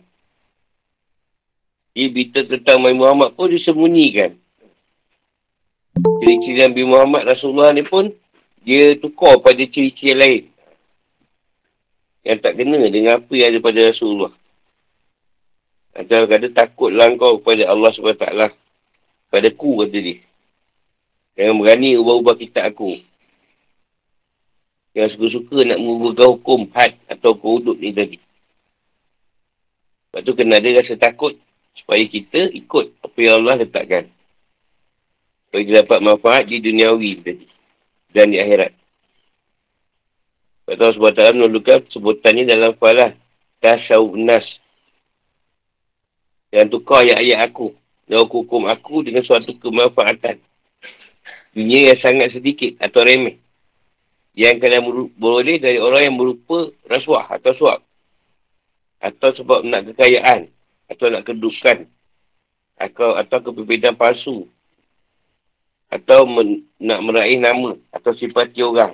Jadi 1.91 2.07
berita 2.15 2.39
tentang 2.47 2.79
Nabi 2.79 2.95
Muhammad 2.95 3.35
pun 3.35 3.51
disembunyikan. 3.51 4.39
Ciri-ciri 6.23 6.63
Nabi 6.63 6.83
Muhammad 6.87 7.27
Rasulullah 7.27 7.75
ni 7.75 7.83
pun 7.83 8.07
dia 8.69 8.93
tukar 9.01 9.41
pada 9.41 9.65
ciri-ciri 9.65 10.13
lain. 10.13 10.43
Yang 12.21 12.37
tak 12.45 12.53
kena 12.53 12.85
dengan 12.93 13.17
apa 13.17 13.33
yang 13.33 13.49
ada 13.49 13.59
pada 13.65 13.81
Rasulullah. 13.89 14.33
Atau 15.97 16.29
kata 16.29 16.53
takutlah 16.53 17.09
kau 17.17 17.41
kepada 17.41 17.65
Allah 17.65 17.89
SWT. 17.89 18.25
Pada 19.33 19.47
ku 19.57 19.81
kata 19.81 19.97
dia. 19.97 20.21
Jangan 21.33 21.57
berani 21.57 21.97
ubah-ubah 21.97 22.35
kitab 22.37 22.69
aku. 22.69 23.01
Yang 24.93 25.17
suka-suka 25.17 25.65
nak 25.65 25.81
mengubah 25.81 26.29
hukum 26.37 26.69
had 26.77 26.93
atau 27.09 27.33
kudut 27.33 27.81
ni 27.81 27.89
tadi. 27.89 28.21
Lepas 30.13 30.21
tu 30.29 30.37
kena 30.37 30.61
ada 30.61 30.77
rasa 30.77 30.93
takut 30.93 31.33
supaya 31.73 32.05
kita 32.05 32.53
ikut 32.53 33.01
apa 33.01 33.17
yang 33.17 33.41
Allah 33.41 33.65
letakkan. 33.65 34.13
Supaya 35.49 35.61
kita 35.65 35.77
dapat 35.89 35.99
manfaat 36.05 36.43
di 36.45 36.61
duniawi 36.61 37.11
tadi. 37.25 37.58
Dan 38.09 38.33
di 38.33 38.41
akhirat. 38.41 38.73
Kata 40.69 40.81
Allah 40.85 40.97
SWT 40.97 41.37
menunjukkan 41.37 41.79
sebutan 41.93 42.33
ni 42.37 42.43
dalam 42.45 42.73
falah. 42.77 43.13
Tasawuf 43.61 44.13
nas. 44.17 44.45
Yang 46.49 46.77
tukar 46.77 47.05
ayat-ayat 47.05 47.49
aku. 47.49 47.73
Dan 48.09 48.25
hukum 48.25 48.65
aku 48.65 49.05
dengan 49.05 49.21
suatu 49.21 49.53
kemanfaatan. 49.57 50.41
Dunia 51.53 51.93
yang 51.93 51.99
sangat 52.01 52.33
sedikit 52.33 52.77
atau 52.81 53.01
remeh. 53.01 53.37
Yang 54.37 54.61
kalian 54.61 54.83
boleh 55.17 55.57
dari 55.57 55.81
orang 55.81 56.09
yang 56.09 56.17
berupa 56.17 56.69
rasuah 56.85 57.29
atau 57.33 57.53
suap. 57.57 57.79
Atau 59.01 59.33
sebab 59.37 59.65
nak 59.65 59.89
kekayaan. 59.93 60.49
Atau 60.89 61.09
nak 61.13 61.25
kedudukan. 61.25 61.85
Atau, 62.77 63.17
atau 63.17 63.37
kebebasan 63.41 63.93
palsu 63.97 64.49
atau 65.89 66.29
men, 66.29 66.69
nak 66.77 67.01
meraih 67.01 67.41
nama 67.41 67.73
atau 67.89 68.13
simpati 68.13 68.61
orang. 68.61 68.93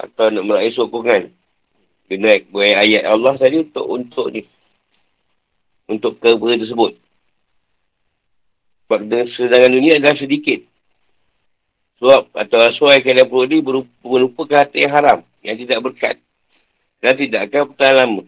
Atau 0.00 0.32
nak 0.32 0.44
meraih 0.44 0.72
sokongan. 0.72 1.28
Kena 2.08 2.40
buat 2.48 2.64
ayat 2.64 3.04
Allah 3.04 3.36
tadi 3.36 3.60
untuk 3.60 3.84
untuk 3.84 4.26
ni. 4.32 4.48
Untuk 5.88 6.16
keberapa 6.20 6.64
tersebut. 6.64 6.96
Sebab 8.88 9.04
sedangkan 9.36 9.72
dunia 9.76 10.00
adalah 10.00 10.16
sedikit. 10.16 10.64
Sebab 12.00 12.32
atau 12.32 12.58
kalian 13.04 13.28
perlu 13.28 13.44
ni 13.44 13.60
merupakan 14.00 14.64
hati 14.64 14.88
yang 14.88 14.96
haram. 14.96 15.18
Yang 15.44 15.68
tidak 15.68 15.78
berkat. 15.84 16.16
Dan 17.04 17.12
tidak 17.20 17.52
akan 17.52 17.62
bertahan 17.68 17.96
lama 18.00 18.22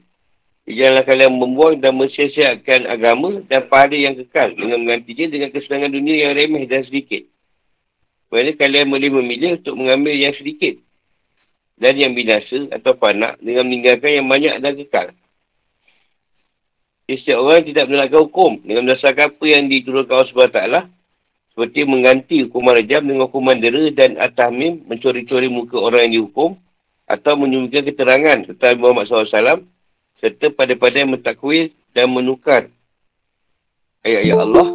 Janganlah 0.69 1.05
kalian 1.09 1.33
membuang 1.35 1.81
dan 1.81 1.97
mensiasiakan 1.97 2.81
agama 2.85 3.41
dan 3.49 3.65
pahala 3.67 3.97
yang 3.97 4.15
kekal 4.15 4.53
dengan 4.53 4.85
menggantinya 4.85 5.27
dengan 5.33 5.49
kesenangan 5.51 5.91
dunia 5.91 6.17
yang 6.29 6.33
remeh 6.37 6.65
dan 6.69 6.85
sedikit. 6.85 7.25
Mereka 8.31 8.61
kalian 8.61 8.87
boleh 8.93 9.11
memilih 9.11 9.59
untuk 9.59 9.75
mengambil 9.75 10.15
yang 10.15 10.37
sedikit 10.37 10.79
dan 11.81 11.97
yang 11.97 12.13
binasa 12.13 12.71
atau 12.71 12.93
panak 12.95 13.41
dengan 13.41 13.67
meninggalkan 13.67 14.21
yang 14.21 14.29
banyak 14.29 14.55
dan 14.61 14.73
kekal. 14.77 15.07
Setiap 17.11 17.43
orang 17.43 17.67
tidak 17.67 17.91
menolakkan 17.91 18.21
hukum 18.23 18.53
dengan 18.63 18.87
berdasarkan 18.87 19.35
apa 19.35 19.45
yang 19.51 19.67
diturunkan 19.67 20.15
Allah 20.15 20.31
SWT 20.31 20.61
seperti 21.51 21.81
mengganti 21.83 22.37
hukuman 22.47 22.79
rejam 22.79 23.03
dengan 23.03 23.27
hukuman 23.27 23.59
dera 23.59 23.91
dan 23.91 24.15
atahmim 24.15 24.87
mencuri-curi 24.87 25.51
muka 25.51 25.75
orang 25.75 26.07
yang 26.07 26.23
dihukum 26.23 26.55
atau 27.11 27.35
menyumbangkan 27.35 27.91
keterangan 27.91 28.39
tentang 28.47 28.79
Muhammad 28.79 29.11
SAW 29.11 29.67
serta 30.21 30.53
pada-pada 30.53 31.09
mentakwil 31.09 31.73
dan 31.97 32.13
menukar 32.13 32.69
ayat-ayat 34.05 34.39
Allah 34.39 34.69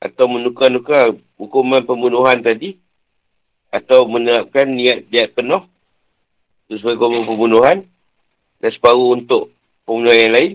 atau 0.00 0.26
menukar-nukar 0.26 1.16
hukuman 1.38 1.86
pembunuhan 1.86 2.42
tadi 2.42 2.76
atau 3.70 4.04
menerapkan 4.10 4.66
niat-niat 4.66 5.32
penuh 5.32 5.62
sesuai 6.66 6.98
hukuman 6.98 7.24
pembunuhan 7.26 7.78
dan 8.58 8.70
separuh 8.74 9.14
untuk 9.14 9.54
pembunuhan 9.86 10.18
yang 10.18 10.34
lain 10.34 10.52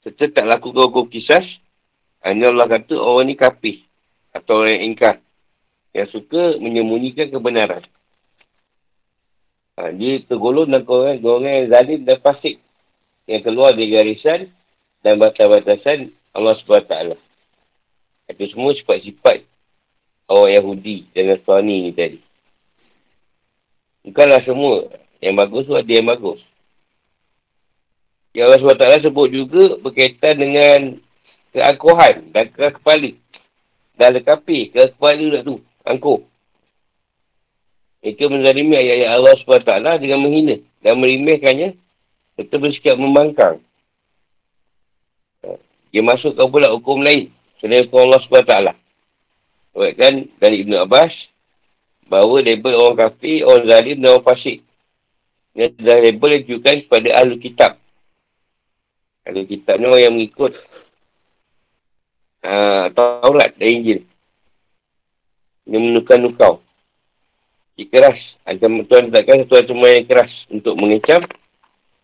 serta 0.00 0.32
tak 0.32 0.46
lakukan 0.48 0.88
hukum 0.88 1.06
kisah 1.12 1.44
hanya 2.24 2.48
Allah 2.52 2.68
kata 2.68 2.96
orang 2.96 3.28
ni 3.28 3.34
kapih 3.36 3.84
atau 4.32 4.64
orang 4.64 4.80
yang 4.80 4.84
ingkar 4.92 5.16
yang 5.90 6.08
suka 6.14 6.56
menyembunyikan 6.62 7.34
kebenaran. 7.34 7.82
Ha, 9.78 9.94
dia 9.94 10.22
tergolong 10.26 10.66
dan 10.66 10.82
golongan, 10.82 11.20
yang 11.22 11.68
zalim 11.70 12.00
dan 12.02 12.18
fasik. 12.18 12.58
Yang 13.30 13.42
keluar 13.46 13.70
dari 13.76 13.90
garisan 13.94 14.50
dan 15.06 15.20
batas-batasan 15.20 16.10
Allah 16.34 16.54
SWT. 16.58 16.94
Itu 18.30 18.44
semua 18.54 18.74
sifat-sifat 18.74 19.42
orang 20.30 20.54
Yahudi 20.54 21.10
dan 21.10 21.34
Nasrani 21.34 21.90
ni 21.90 21.92
tadi. 21.94 22.18
Bukanlah 24.06 24.40
semua. 24.46 24.86
Yang 25.20 25.34
bagus 25.36 25.62
tu 25.66 25.74
ada 25.76 25.92
yang 25.92 26.08
bagus. 26.08 26.40
Yang 28.32 28.44
Allah 28.46 28.60
SWT 28.62 29.10
sebut 29.10 29.28
juga 29.28 29.64
berkaitan 29.82 30.34
dengan 30.38 30.80
keangkuhan 31.50 32.30
dan 32.30 32.46
keras 32.54 32.78
kepala. 32.78 33.10
Dan 33.98 34.08
lekapi 34.16 34.70
keras 34.70 34.94
kepala 34.94 35.42
tu. 35.42 35.58
Angkuh. 35.82 36.29
Mereka 38.00 38.32
menzalimi 38.32 38.74
ayat-ayat 38.80 39.10
Allah 39.12 39.34
SWT 39.36 39.72
dengan 40.00 40.18
menghina 40.24 40.56
dan 40.80 40.96
merimehkannya 40.96 41.76
serta 42.36 42.56
bersikap 42.56 42.96
membangkang. 42.96 43.60
Dia 45.90 46.00
masukkan 46.00 46.48
pula 46.48 46.72
hukum 46.72 47.04
lain 47.04 47.28
selain 47.60 47.84
hukum 47.84 48.08
Allah 48.08 48.20
SWT. 48.24 48.54
Kan 50.00 50.14
dari 50.40 50.64
Ibn 50.64 50.88
Abbas 50.88 51.12
bahawa 52.08 52.40
label 52.42 52.74
orang 52.74 52.98
kafir, 52.98 53.44
orang 53.44 53.68
zalim 53.68 53.96
dan 54.00 54.16
orang 54.16 54.26
fasik. 54.26 54.64
Ini 55.54 55.70
adalah 55.76 55.98
label 56.00 56.28
yang 56.30 56.42
ditujukan 56.46 56.76
kepada 56.86 57.08
ahli 57.20 57.36
kitab. 57.36 57.72
Ahli 59.28 59.44
kitab 59.44 59.76
ni 59.76 59.86
orang 59.86 60.02
yang 60.02 60.14
mengikut 60.16 60.52
uh, 62.46 62.86
Taurat 62.96 63.50
dan 63.60 63.68
Injil. 63.68 64.00
Dia 65.68 65.78
menukar-nukau. 65.78 66.64
Dia 67.80 67.88
keras. 67.88 68.20
Ancam 68.44 68.84
Tuhan 68.84 69.08
takkan 69.08 69.40
satu 69.48 69.56
ancaman 69.56 69.88
yang 69.96 70.04
keras 70.04 70.28
untuk 70.52 70.76
mengecam 70.76 71.24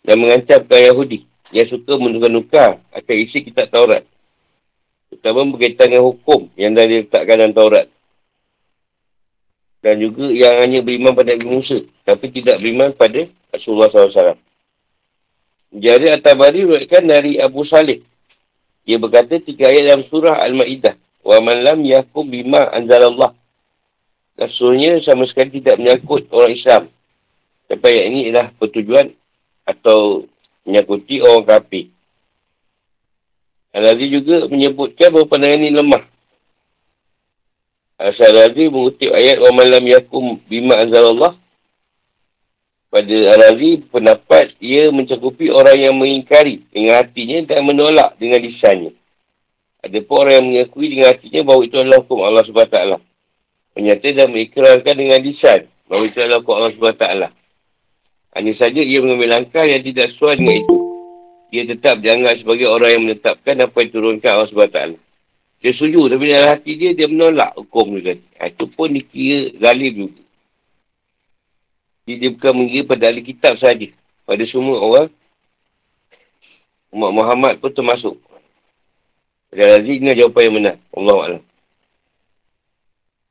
dan 0.09 0.17
mengancamkan 0.17 0.81
Yahudi 0.89 1.29
yang 1.53 1.69
suka 1.69 2.01
menukar-nukar 2.01 2.81
akan 2.97 3.17
isi 3.21 3.45
kitab 3.45 3.69
Taurat. 3.69 4.09
Terutama 5.12 5.53
berkaitan 5.53 5.93
dengan 5.93 6.09
hukum 6.09 6.49
yang 6.57 6.73
dah 6.73 6.89
diletakkan 6.89 7.37
dalam 7.45 7.53
Taurat. 7.53 7.93
Dan 9.85 10.01
juga 10.01 10.33
yang 10.33 10.65
hanya 10.65 10.81
beriman 10.81 11.12
pada 11.12 11.37
Nabi 11.37 11.45
Musa. 11.45 11.85
Tapi 12.09 12.25
tidak 12.33 12.57
beriman 12.65 12.97
pada 12.97 13.29
Rasulullah 13.53 13.93
SAW. 13.93 14.41
Jadi 15.77 16.09
At-Tabari 16.09 16.65
berkata 16.65 17.05
dari 17.05 17.37
Abu 17.37 17.69
Salih. 17.69 18.01
Dia 18.89 18.97
berkata 18.97 19.37
tiga 19.45 19.69
ayat 19.69 19.93
dalam 19.93 20.03
surah 20.09 20.41
Al-Ma'idah. 20.41 20.97
Wa 21.21 21.37
man 21.45 21.61
lam 21.61 21.85
yakum 21.85 22.25
bima 22.33 22.65
anzalallah. 22.73 23.37
Rasulnya 24.37 25.01
sama 25.01 25.25
sekali 25.25 25.49
tidak 25.59 25.81
menyangkut 25.81 26.29
orang 26.29 26.53
Islam. 26.53 26.83
Tapi 27.72 27.85
ayat 27.88 28.05
ini 28.12 28.20
adalah 28.29 28.53
pertujuan 28.61 29.09
atau 29.64 30.29
menyakuti 30.68 31.25
orang 31.25 31.49
kafir. 31.49 31.88
Al-Aziz 33.72 34.09
juga 34.12 34.44
menyebutkan 34.53 35.09
bahawa 35.09 35.27
pandangan 35.29 35.61
ini 35.61 35.72
lemah. 35.72 36.05
Al-Aziz 37.96 38.68
mengutip 38.68 39.09
ayat 39.09 39.40
wa 39.40 39.51
malam 39.57 39.85
yakum 39.88 40.37
bima 40.44 40.77
Allah. 40.85 41.33
Pada 42.92 43.16
Al-Aziz 43.40 43.88
pendapat 43.88 44.53
ia 44.61 44.92
mencakupi 44.92 45.49
orang 45.49 45.81
yang 45.81 45.96
mengingkari 45.96 46.61
dengan 46.68 47.01
hatinya 47.01 47.40
dan 47.49 47.64
menolak 47.64 48.20
dengan 48.20 48.44
lisannya. 48.44 48.92
Ada 49.81 49.99
pun 50.05 50.16
orang 50.22 50.35
yang 50.40 50.46
mengakui 50.53 50.87
dengan 50.92 51.16
hatinya 51.16 51.40
bahawa 51.40 51.62
itu 51.64 51.77
adalah 51.81 51.99
hukum 52.05 52.20
Allah 52.20 52.44
SWT 52.44 53.15
menyatakan 53.77 54.17
dan 54.17 54.29
mengikrarkan 54.33 54.95
dengan 54.97 55.21
lisan 55.21 55.61
bahawa 55.87 56.05
itu 56.09 56.19
adalah 56.19 56.41
Allah 56.43 56.73
SWT. 56.73 57.07
Hanya 58.37 58.53
saja 58.57 58.81
ia 58.81 58.99
mengambil 59.05 59.29
langkah 59.37 59.65
yang 59.65 59.85
tidak 59.85 60.12
sesuai 60.17 60.41
dengan 60.41 60.57
itu. 60.65 60.77
Dia 61.53 61.62
tetap 61.69 62.03
dianggap 62.03 62.43
sebagai 62.43 62.67
orang 62.69 62.91
yang 62.91 63.03
menetapkan 63.07 63.55
apa 63.61 63.77
yang 63.81 63.91
turunkan 63.93 64.31
Allah 64.33 64.51
SWT. 64.51 64.81
Dia 65.61 65.73
setuju 65.73 66.12
tapi 66.12 66.25
dalam 66.29 66.49
hati 66.53 66.73
dia, 66.77 66.91
dia 66.93 67.09
menolak 67.09 67.57
hukum 67.57 67.97
dia. 68.01 68.21
Ha, 68.41 68.53
itu 68.53 68.65
pun 68.73 68.93
dikira 68.93 69.57
zalim 69.57 69.93
juga. 70.09 70.23
Dia, 72.07 72.15
dia 72.23 72.31
bukan 72.33 72.53
mengira 72.55 72.85
pada 72.87 73.05
ahli 73.09 73.23
kitab 73.25 73.57
saja. 73.57 73.89
Pada 74.29 74.45
semua 74.47 74.79
orang. 74.79 75.09
Umat 76.93 77.12
Muhammad 77.12 77.55
pun 77.59 77.73
termasuk. 77.73 78.15
Dan 79.51 79.81
Aziz 79.81 79.97
ini 79.97 80.12
jawapan 80.12 80.43
yang 80.45 80.55
benar. 80.61 80.77
Allah 80.93 81.17
Allah. 81.17 81.43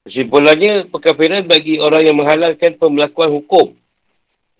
Kesimpulannya, 0.06 0.94
pekafiran 0.94 1.50
bagi 1.50 1.82
orang 1.82 2.06
yang 2.06 2.14
menghalalkan 2.14 2.78
pemelakuan 2.78 3.34
hukum. 3.34 3.74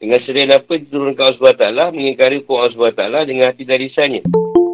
Dengan 0.02 0.18
sering 0.26 0.50
apa 0.50 0.74
diturunkan 0.74 1.22
Allah 1.22 1.54
SWT, 1.54 1.94
mengingkari 1.94 2.42
hukum 2.42 2.58
Allah 2.58 2.74
SWT 2.74 3.30
dengan 3.30 3.46
hati 3.54 3.62
dan 3.62 3.78
lisannya. 3.78 4.26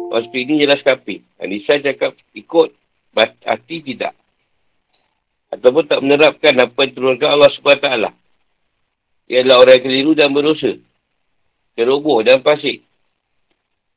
Orang 0.08 0.24
seperti 0.28 0.44
ini 0.48 0.64
jelas 0.64 0.80
kafir. 0.80 1.20
Lisan 1.44 1.84
cakap 1.84 2.16
ikut, 2.32 2.72
hati 3.44 3.76
tidak. 3.84 4.16
Ataupun 5.52 5.84
tak 5.84 6.00
menerapkan 6.00 6.56
apa 6.56 6.78
yang 6.80 6.90
diturunkan 6.96 7.28
Allah 7.28 7.50
SWT. 7.52 7.88
Ia 9.28 9.44
adalah 9.44 9.60
orang 9.60 9.76
yang 9.76 9.84
keliru 9.84 10.12
dan 10.16 10.32
berdosa. 10.32 10.72
Ceroboh 11.76 12.24
dan 12.24 12.40
pasik. 12.40 12.80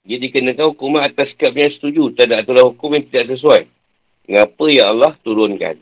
Dia 0.03 0.19
dikenakan 0.19 0.75
hukuman 0.75 1.07
atas 1.07 1.31
sikap 1.31 1.55
yang 1.55 1.71
setuju. 1.71 2.11
Tak 2.19 2.29
ada 2.29 2.43
aturan 2.43 2.75
hukum 2.75 2.99
yang 2.99 3.07
tidak 3.07 3.39
sesuai. 3.39 3.63
Mengapa 4.27 4.65
ya 4.69 4.91
Allah 4.91 5.15
turunkan? 5.23 5.75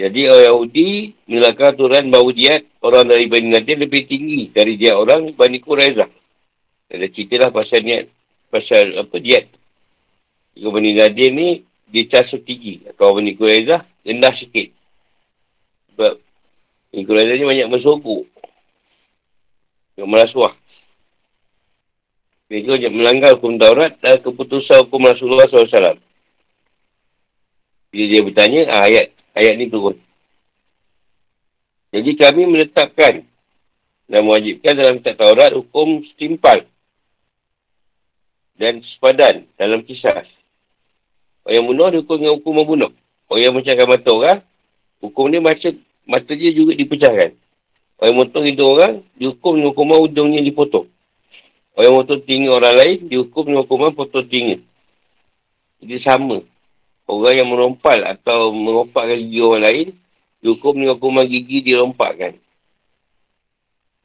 Jadi 0.00 0.32
orang 0.32 0.44
Yahudi 0.48 0.88
mengelakkan 1.28 1.76
aturan 1.76 2.08
bahawa 2.08 2.32
diat 2.32 2.62
orang 2.80 3.04
dari 3.04 3.28
Bani 3.28 3.52
Nadir 3.52 3.76
lebih 3.76 4.08
tinggi 4.08 4.48
dari 4.48 4.80
diat 4.80 4.96
orang 4.96 5.36
Bani 5.36 5.60
Quraizah. 5.60 6.08
Ada 6.88 7.06
cerita 7.12 7.36
lah 7.36 7.50
pasal 7.52 7.84
niat, 7.84 8.08
pasal 8.48 8.96
apa 8.96 9.16
diat. 9.20 9.44
Jika 10.56 10.68
Bani 10.72 10.96
Nadir 10.96 11.28
ni, 11.36 11.68
dia 11.92 12.08
casa 12.08 12.40
tinggi. 12.40 12.80
Kalau 12.96 13.20
Bani 13.20 13.36
Quraizah, 13.36 13.84
rendah 14.08 14.32
sikit. 14.40 14.72
Sebab 15.92 16.16
Bani 16.96 17.02
Quraizah 17.04 17.36
ni 17.36 17.44
banyak 17.44 17.68
bersogok. 17.68 18.24
Yang 20.00 20.08
merasuah. 20.08 20.54
Mereka 22.48 22.72
banyak 22.72 22.92
melanggar 22.96 23.30
hukum 23.36 23.60
Taurat 23.60 24.00
dan 24.00 24.16
keputusan 24.24 24.88
hukum 24.88 25.04
Rasulullah 25.04 25.44
SAW. 25.44 26.00
Bila 27.92 28.04
dia 28.08 28.22
bertanya, 28.24 28.60
ah, 28.72 28.88
ayat 28.88 29.19
ayat 29.34 29.54
ni 29.58 29.70
turun. 29.70 29.96
Jadi 31.90 32.10
kami 32.14 32.46
menetapkan 32.46 33.26
dan 34.10 34.20
mewajibkan 34.26 34.74
dalam 34.78 34.98
kitab 35.02 35.18
Taurat 35.22 35.50
hukum 35.54 36.02
setimpal 36.06 36.66
dan 38.58 38.82
sepadan 38.94 39.46
dalam 39.56 39.82
kisah. 39.82 40.26
Orang 41.42 41.54
yang 41.56 41.66
bunuh 41.66 41.88
dihukum 41.90 42.16
dengan 42.20 42.34
hukum 42.36 42.52
membunuh. 42.62 42.92
Orang 43.30 43.42
yang 43.42 43.54
mencahkan 43.56 43.86
mata 43.88 44.10
orang, 44.12 44.38
hukum 45.00 45.32
dia 45.32 45.40
macam 45.40 45.72
mata 46.04 46.32
dia 46.36 46.50
juga 46.52 46.76
dipecahkan. 46.76 47.32
Orang 47.96 48.08
yang 48.12 48.18
motong 48.20 48.44
hidung 48.44 48.70
orang, 48.76 48.94
dihukum 49.16 49.52
dengan 49.56 49.70
hukuman 49.72 49.98
hidungnya 50.04 50.40
dipotong. 50.44 50.86
Orang 51.74 51.86
yang 51.86 51.96
motong 51.96 52.20
tinggi 52.26 52.48
orang 52.52 52.74
lain, 52.76 52.98
dihukum 53.08 53.42
dengan 53.48 53.62
hukuman 53.64 53.90
potong 53.96 54.28
tinggi. 54.28 54.56
Jadi 55.80 55.96
sama 56.04 56.44
orang 57.10 57.34
yang 57.42 57.48
merompal 57.50 57.98
atau 58.06 58.54
merompakkan 58.54 59.18
gigi 59.18 59.42
orang 59.42 59.62
lain, 59.66 59.86
dihukum 60.40 60.78
dengan 60.78 60.94
hukuman 60.96 61.26
gigi 61.26 61.58
dirompakkan. 61.66 62.38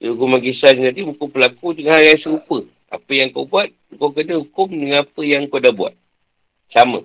Hukuman 0.02 0.44
kisah 0.44 0.76
nanti 0.76 1.02
hukum 1.06 1.32
pelaku 1.32 1.78
dengan 1.78 2.02
yang 2.02 2.20
serupa. 2.20 2.66
Apa 2.92 3.12
yang 3.14 3.32
kau 3.34 3.48
buat, 3.48 3.72
kau 3.98 4.12
kena 4.14 4.42
hukum 4.42 4.70
dengan 4.70 5.08
apa 5.08 5.22
yang 5.24 5.48
kau 5.48 5.62
dah 5.62 5.74
buat. 5.74 5.96
Sama. 6.70 7.02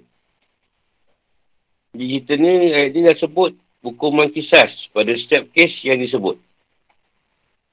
Di 1.95 2.07
cerita 2.07 2.39
ni, 2.39 2.71
ayat 2.71 2.91
ni 2.95 3.01
dah 3.07 3.17
sebut 3.19 3.55
hukuman 3.81 4.29
kisah 4.31 4.69
pada 4.93 5.13
setiap 5.17 5.49
kes 5.55 5.73
yang 5.87 5.99
disebut. 6.01 6.37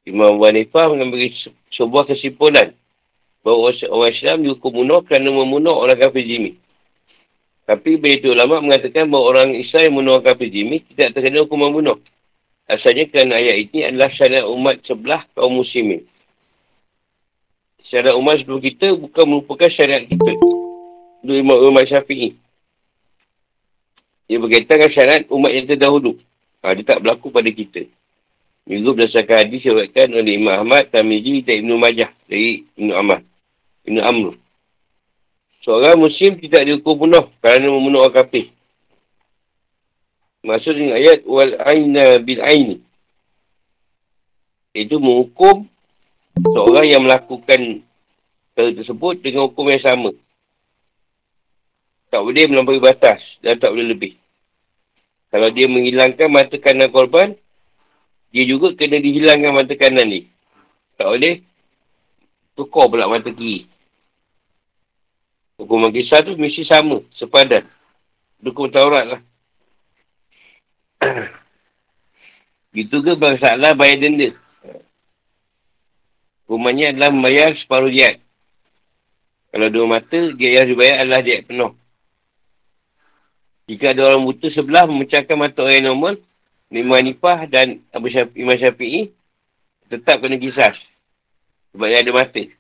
Imam 0.08 0.40
Abu 0.40 0.48
Hanifah 0.48 0.88
mengambil 0.96 1.28
sebuah 1.76 2.08
kesimpulan 2.08 2.72
bahawa 3.44 3.76
orang 3.92 4.14
Islam 4.16 4.38
dihukum 4.44 4.72
bunuh 4.72 5.04
kerana 5.04 5.28
membunuh 5.32 5.76
orang 5.76 6.00
kafir 6.00 6.24
jimik. 6.24 6.56
Tapi 7.68 8.00
begitu 8.00 8.32
ulama 8.32 8.64
mengatakan 8.64 9.12
bahawa 9.12 9.36
orang 9.36 9.60
Islam 9.60 9.92
yang 9.92 9.94
membunuh 10.00 10.24
kafir 10.24 10.48
jimmi 10.48 10.88
tidak 10.96 11.20
terkena 11.20 11.44
hukuman 11.44 11.76
bunuh. 11.76 12.00
Asalnya 12.64 13.12
kerana 13.12 13.36
ayat 13.36 13.68
ini 13.68 13.84
adalah 13.84 14.08
syariat 14.16 14.48
umat 14.48 14.80
sebelah 14.88 15.28
kaum 15.36 15.60
muslimin. 15.60 16.08
Syariat 17.92 18.16
umat 18.16 18.40
sebelum 18.40 18.64
kita 18.64 18.96
bukan 18.96 19.26
merupakan 19.28 19.68
syariat 19.68 20.04
kita. 20.08 20.32
Itu 21.28 21.32
umat, 21.44 21.58
umat 21.68 21.84
syafi'i. 21.92 22.40
Ia 24.32 24.40
berkaitan 24.40 24.80
dengan 24.80 24.92
syariat 24.96 25.24
umat 25.28 25.52
yang 25.52 25.68
terdahulu. 25.68 26.12
Ha, 26.64 26.72
dia 26.72 26.88
tak 26.88 27.04
berlaku 27.04 27.32
pada 27.36 27.52
kita. 27.52 27.84
Juga 28.68 29.00
berdasarkan 29.00 29.48
hadis 29.48 29.64
yang 29.64 29.80
oleh 30.12 30.34
Imam 30.36 30.56
Ahmad, 30.56 30.92
Tamiji 30.92 31.44
dan 31.44 31.64
Ibn 31.64 31.72
Majah 31.80 32.12
dari 32.28 32.64
Ibn 32.80 32.90
Ahmad. 32.96 33.22
Ibn 33.88 33.98
Amr. 34.04 34.47
Seorang 35.68 36.00
muslim 36.00 36.40
tidak 36.40 36.64
dihukum 36.64 36.96
bunuh 36.96 37.28
kerana 37.44 37.68
membunuh 37.68 38.08
orang 38.08 38.24
kafir. 38.24 38.56
Maksud 40.48 40.80
dengan 40.80 40.96
ayat 40.96 41.28
wal 41.28 41.60
aina 41.60 42.24
bil 42.24 42.40
aini. 42.40 42.80
Itu 44.72 44.96
menghukum 45.04 45.68
seorang 46.56 46.88
yang 46.88 47.04
melakukan 47.04 47.84
hal 48.56 48.68
tersebut 48.80 49.20
dengan 49.20 49.52
hukum 49.52 49.68
yang 49.68 49.84
sama. 49.84 50.16
Tak 52.16 52.24
boleh 52.24 52.48
melampaui 52.48 52.80
batas 52.80 53.20
dan 53.44 53.60
tak 53.60 53.76
boleh 53.76 53.92
lebih. 53.92 54.16
Kalau 55.28 55.52
dia 55.52 55.68
menghilangkan 55.68 56.32
mata 56.32 56.56
kanan 56.64 56.88
korban, 56.96 57.36
dia 58.32 58.48
juga 58.48 58.72
kena 58.72 59.04
dihilangkan 59.04 59.52
mata 59.52 59.76
kanan 59.76 60.08
ni. 60.08 60.32
Tak 60.96 61.12
boleh 61.12 61.44
tukar 62.56 62.88
pula 62.88 63.12
mata 63.12 63.28
kiri. 63.36 63.68
Hukuman 65.58 65.90
kisah 65.90 66.22
tu 66.22 66.38
mesti 66.38 66.70
sama, 66.70 67.02
sepadan. 67.18 67.66
Hukum 68.46 68.70
Taurat 68.70 69.06
lah. 69.10 69.22
Itu 72.78 73.02
ke 73.02 73.18
masalah 73.18 73.74
bayar 73.74 73.98
denda. 73.98 74.38
Hukumannya 76.46 76.94
adalah 76.94 77.10
membayar 77.10 77.58
separuh 77.58 77.90
diat. 77.90 78.22
Kalau 79.50 79.68
dua 79.74 79.86
mata, 79.90 80.20
dia 80.38 80.62
yang 80.62 80.70
dibayar 80.70 81.02
adalah 81.02 81.26
diat 81.26 81.50
penuh. 81.50 81.74
Jika 83.66 83.98
ada 83.98 84.14
orang 84.14 84.30
buta 84.30 84.48
sebelah 84.54 84.86
memecahkan 84.86 85.36
mata 85.36 85.66
orang 85.66 85.90
normal, 85.90 86.16
Imam 86.70 87.02
Hanifah 87.02 87.50
dan 87.50 87.82
Abu 87.90 88.14
Syafi'i, 88.14 88.46
Imam 88.46 88.56
Syafi'i 88.56 89.10
tetap 89.90 90.22
kena 90.22 90.38
kisah. 90.38 90.78
Sebab 91.74 91.88
dia 91.90 92.06
ada 92.06 92.14
mata. 92.14 92.57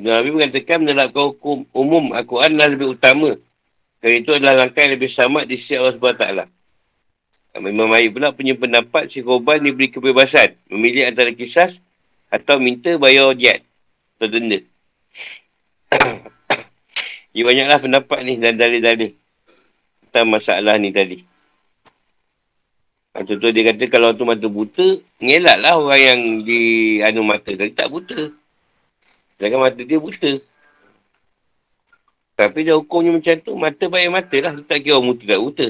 Ibn 0.00 0.16
Nabi 0.16 0.32
mengatakan 0.32 0.80
menerapkan 0.80 1.28
hukum 1.28 1.68
umum 1.76 2.16
Al-Quran 2.16 2.56
adalah 2.56 2.72
lebih 2.72 2.96
utama. 2.96 3.36
Kerana 4.00 4.16
itu 4.16 4.32
adalah 4.32 4.54
langkah 4.64 4.80
yang 4.80 4.96
lebih 4.96 5.12
sama 5.12 5.44
di 5.44 5.60
sisi 5.60 5.76
Allah 5.76 5.92
SWT. 6.00 6.48
Memang 7.60 7.92
baik 7.92 8.16
pula 8.16 8.32
punya 8.32 8.56
pendapat 8.56 9.12
si 9.12 9.20
korban 9.20 9.60
diberi 9.60 9.92
kebebasan. 9.92 10.56
Memilih 10.72 11.04
antara 11.04 11.36
kisah 11.36 11.76
atau 12.32 12.56
minta 12.56 12.96
bayar 12.96 13.36
jad 13.36 13.60
atau 14.16 14.28
denda. 14.32 14.64
Ia 17.36 17.42
banyaklah 17.44 17.78
pendapat 17.84 18.18
ni 18.24 18.40
dan 18.40 18.56
dalil-dalil. 18.56 19.12
Tentang 20.08 20.32
masalah 20.32 20.80
ni 20.80 20.96
tadi. 20.96 21.20
Contoh 23.12 23.52
dia 23.52 23.68
kata 23.68 23.84
kalau 23.92 24.16
tu 24.16 24.24
mata 24.24 24.48
buta, 24.48 24.96
ngelaklah 25.20 25.76
orang 25.76 26.00
yang 26.00 26.20
di 26.40 26.60
anu 27.04 27.20
mata 27.20 27.52
tadi 27.52 27.76
tak 27.76 27.92
buta. 27.92 28.39
Sedangkan 29.40 29.72
mata 29.72 29.80
dia 29.80 29.96
buta. 29.96 30.36
Tapi 32.36 32.58
dia 32.60 32.76
hukumnya 32.76 33.16
macam 33.16 33.36
tu, 33.40 33.56
mata 33.56 33.84
bayar 33.88 34.12
mata 34.12 34.36
lah. 34.36 34.52
Dia 34.52 34.68
tak 34.68 34.84
kira 34.84 35.00
orang 35.00 35.16
buta 35.16 35.24
tak 35.24 35.40
buta. 35.40 35.66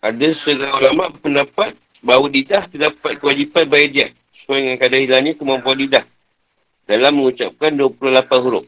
Ada 0.00 0.26
setengah 0.32 0.72
ulama 0.72 1.12
pendapat 1.20 1.76
bahawa 2.00 2.32
lidah 2.32 2.64
terdapat 2.64 3.20
kewajipan 3.20 3.68
bayar 3.68 3.88
dia. 3.92 4.06
Sesuai 4.40 4.58
dengan 4.64 4.76
kadar 4.80 4.98
hilangnya 5.04 5.32
kemampuan 5.36 5.76
lidah. 5.76 6.04
Dalam 6.88 7.12
mengucapkan 7.12 7.76
28 7.76 8.40
huruf. 8.40 8.64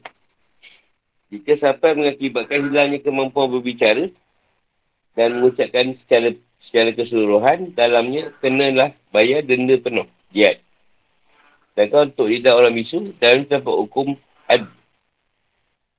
Jika 1.32 1.56
sampai 1.64 1.96
mengakibatkan 1.96 2.60
hilangnya 2.60 3.00
kemampuan 3.00 3.48
berbicara 3.56 4.04
dan 5.16 5.40
mengucapkan 5.40 5.96
secara 6.04 6.36
secara 6.68 6.90
keseluruhan, 6.92 7.72
dalamnya 7.76 8.34
kenalah 8.40 8.92
bayar 9.14 9.46
denda 9.46 9.78
penuh. 9.78 10.08
Dan 11.74 11.90
kalau 11.90 12.06
untuk 12.06 12.30
lidah 12.30 12.54
orang 12.54 12.74
bisu, 12.74 13.18
dalam 13.18 13.50
tempat 13.50 13.74
hukum 13.74 14.14
ad. 14.46 14.70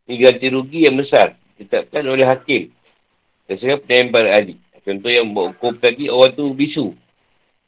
Ini 0.08 0.16
ganti 0.24 0.48
rugi 0.48 0.88
yang 0.88 0.96
besar. 0.96 1.36
Ditetapkan 1.60 2.04
oleh 2.08 2.24
hakim. 2.24 2.72
Dan 3.48 3.56
saya 3.60 3.76
penyayang 3.84 4.10
para 4.16 4.30
ahli. 4.32 4.56
Contoh 4.86 5.12
yang 5.12 5.36
buat 5.36 5.58
hukum 5.58 5.76
tadi, 5.82 6.08
orang 6.08 6.32
tu 6.38 6.56
bisu. 6.56 6.96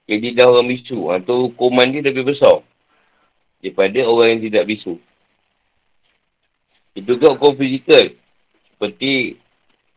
Jadi 0.07 0.37
dah 0.39 0.47
orang 0.47 0.71
bisu. 0.71 1.11
Atau 1.11 1.51
hukuman 1.51 1.91
dia 1.91 1.99
lebih 1.99 2.23
besar. 2.31 2.63
Daripada 3.59 3.99
orang 4.07 4.37
yang 4.37 4.41
tidak 4.47 4.63
bisu. 4.71 4.95
Itu 6.95 7.19
juga 7.19 7.35
hukum 7.35 7.59
fizikal. 7.59 8.15
Seperti 8.71 9.35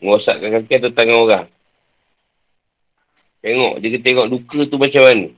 mengosakkan 0.02 0.50
kaki 0.50 0.72
atau 0.80 0.90
tangan 0.96 1.18
orang. 1.20 1.46
Tengok, 3.40 3.80
dia 3.80 3.96
tengok 3.96 4.28
luka 4.28 4.58
tu 4.68 4.76
macam 4.76 5.02
mana. 5.08 5.28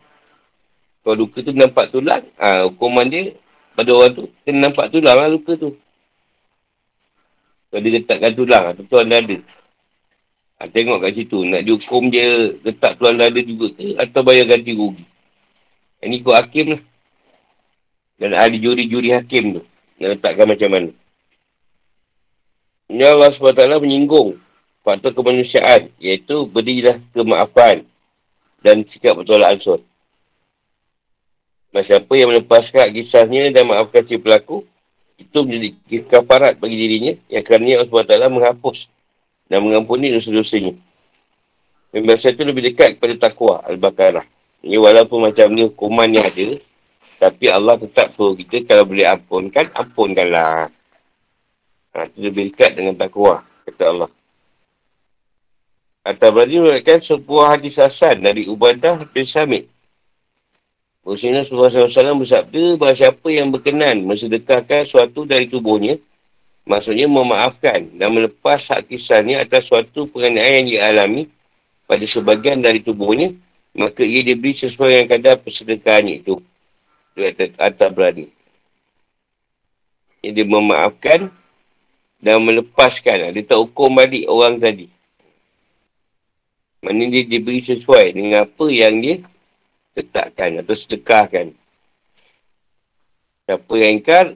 Kalau 1.03 1.17
luka 1.23 1.39
tu 1.39 1.55
nampak 1.55 1.95
tulang, 1.95 2.27
ha, 2.35 2.67
hukuman 2.67 3.07
dia 3.07 3.39
pada 3.79 3.91
orang 3.95 4.15
tu, 4.15 4.27
kena 4.43 4.71
nampak 4.71 4.91
tulang 4.91 5.15
lah 5.15 5.31
luka 5.31 5.55
tu. 5.55 5.79
Kalau 7.71 7.81
dia 7.83 7.95
letakkan 7.95 8.35
tulang 8.35 8.65
atau 8.75 8.83
tuan 8.91 9.07
dada. 9.07 9.39
Ha, 10.59 10.67
tengok 10.67 10.99
kat 10.99 11.15
situ. 11.15 11.47
Nak 11.47 11.63
dihukum 11.63 12.11
dia 12.11 12.59
letak 12.67 12.99
tuan 12.99 13.19
dada 13.19 13.39
juga 13.39 13.71
ke 13.75 13.95
atau 13.99 14.21
bayar 14.27 14.51
ganti 14.51 14.75
rugi. 14.75 15.07
Ini 16.03 16.19
ikut 16.19 16.35
hakim 16.35 16.67
lah. 16.75 16.83
Dan 18.19 18.35
ahli 18.35 18.59
juri-juri 18.59 19.15
hakim 19.15 19.59
tu. 19.59 19.63
Nak 20.03 20.19
letakkan 20.19 20.47
macam 20.51 20.71
mana. 20.75 20.91
Ini 22.91 23.03
Allah 23.07 23.31
SWT 23.31 23.63
menyinggung 23.79 24.43
faktor 24.83 25.15
kemanusiaan. 25.15 25.95
Iaitu 26.03 26.51
berilah 26.51 26.99
kemaafan 27.15 27.87
dan 28.63 28.87
sikap 28.91 29.19
bertolak 29.19 29.59
ansur. 29.59 29.83
Siapa 31.73 32.13
yang 32.15 32.31
melepaskan 32.31 32.93
kisahnya 32.93 33.49
dan 33.51 33.65
maafkan 33.67 34.05
si 34.05 34.21
pelaku, 34.21 34.65
itu 35.17 35.39
menjadi 35.43 35.69
kafarat 36.09 36.59
bagi 36.61 36.77
dirinya 36.77 37.13
yang 37.33 37.43
kerana 37.47 37.81
Allah 37.81 37.89
SWT 37.89 38.33
menghapus 38.33 38.79
dan 39.49 39.65
mengampuni 39.65 40.13
dosa-dosanya. 40.13 40.77
Membiasa 41.93 42.33
itu 42.33 42.43
lebih 42.45 42.73
dekat 42.73 42.97
kepada 42.97 43.29
takwa 43.29 43.61
Al-Baqarah. 43.69 44.25
Ini 44.65 44.81
walaupun 44.81 45.29
macam 45.29 45.53
ni 45.53 45.69
hukuman 45.69 46.09
yang 46.09 46.25
ada, 46.25 46.57
tapi 47.21 47.53
Allah 47.53 47.77
tetap 47.77 48.17
suruh 48.17 48.33
kita 48.33 48.65
kalau 48.65 48.89
boleh 48.89 49.05
ampunkan, 49.05 49.69
ampunkanlah. 49.77 50.73
Ha, 51.93 52.09
itu 52.09 52.19
lebih 52.25 52.53
dekat 52.53 52.81
dengan 52.81 52.97
takwa, 52.97 53.45
kata 53.69 53.85
Allah. 53.85 54.11
Atau 56.03 56.35
berarti 56.35 56.59
merupakan 56.59 56.99
sebuah 56.99 57.59
hadis 57.59 57.79
hasan 57.79 58.27
dari 58.27 58.51
Ubadah 58.51 59.07
bin 59.15 59.23
Samit. 59.23 59.71
Rasulullah 61.03 61.71
SAW 61.71 62.23
bersabda 62.23 62.79
bahawa 62.79 62.95
siapa 62.95 63.27
yang 63.31 63.51
berkenan 63.51 64.07
mensedekahkan 64.07 64.87
suatu 64.87 65.27
dari 65.27 65.51
tubuhnya, 65.51 65.99
maksudnya 66.63 67.11
memaafkan 67.11 67.91
dan 67.99 68.15
melepas 68.15 68.71
hak 68.71 68.87
kisahnya 68.87 69.43
atas 69.43 69.67
suatu 69.67 70.07
penganiayaan 70.11 70.63
yang 70.63 70.67
dialami 70.71 71.23
pada 71.91 72.07
sebagian 72.07 72.63
dari 72.63 72.79
tubuhnya, 72.83 73.35
maka 73.75 74.07
ia 74.07 74.23
diberi 74.23 74.55
sesuai 74.55 74.91
dengan 74.95 75.09
kadar 75.11 75.35
persedekahannya 75.43 76.23
itu. 76.23 76.39
Itu 77.19 77.51
atas 77.59 77.91
berani. 77.91 78.31
Dia 80.23 80.47
memaafkan 80.47 81.35
dan 82.23 82.39
melepaskan. 82.47 83.35
Dia 83.35 83.43
tak 83.43 83.59
hukum 83.59 83.99
balik 83.99 84.31
orang 84.31 84.63
tadi. 84.63 84.87
Mana 86.83 87.07
dia 87.07 87.23
diberi 87.23 87.63
sesuai 87.63 88.11
dengan 88.11 88.43
apa 88.43 88.67
yang 88.67 88.99
dia 88.99 89.23
letakkan 89.95 90.67
atau 90.67 90.75
sedekahkan. 90.75 91.55
Siapa 93.47 93.73
yang 93.79 94.03
ingkar 94.03 94.35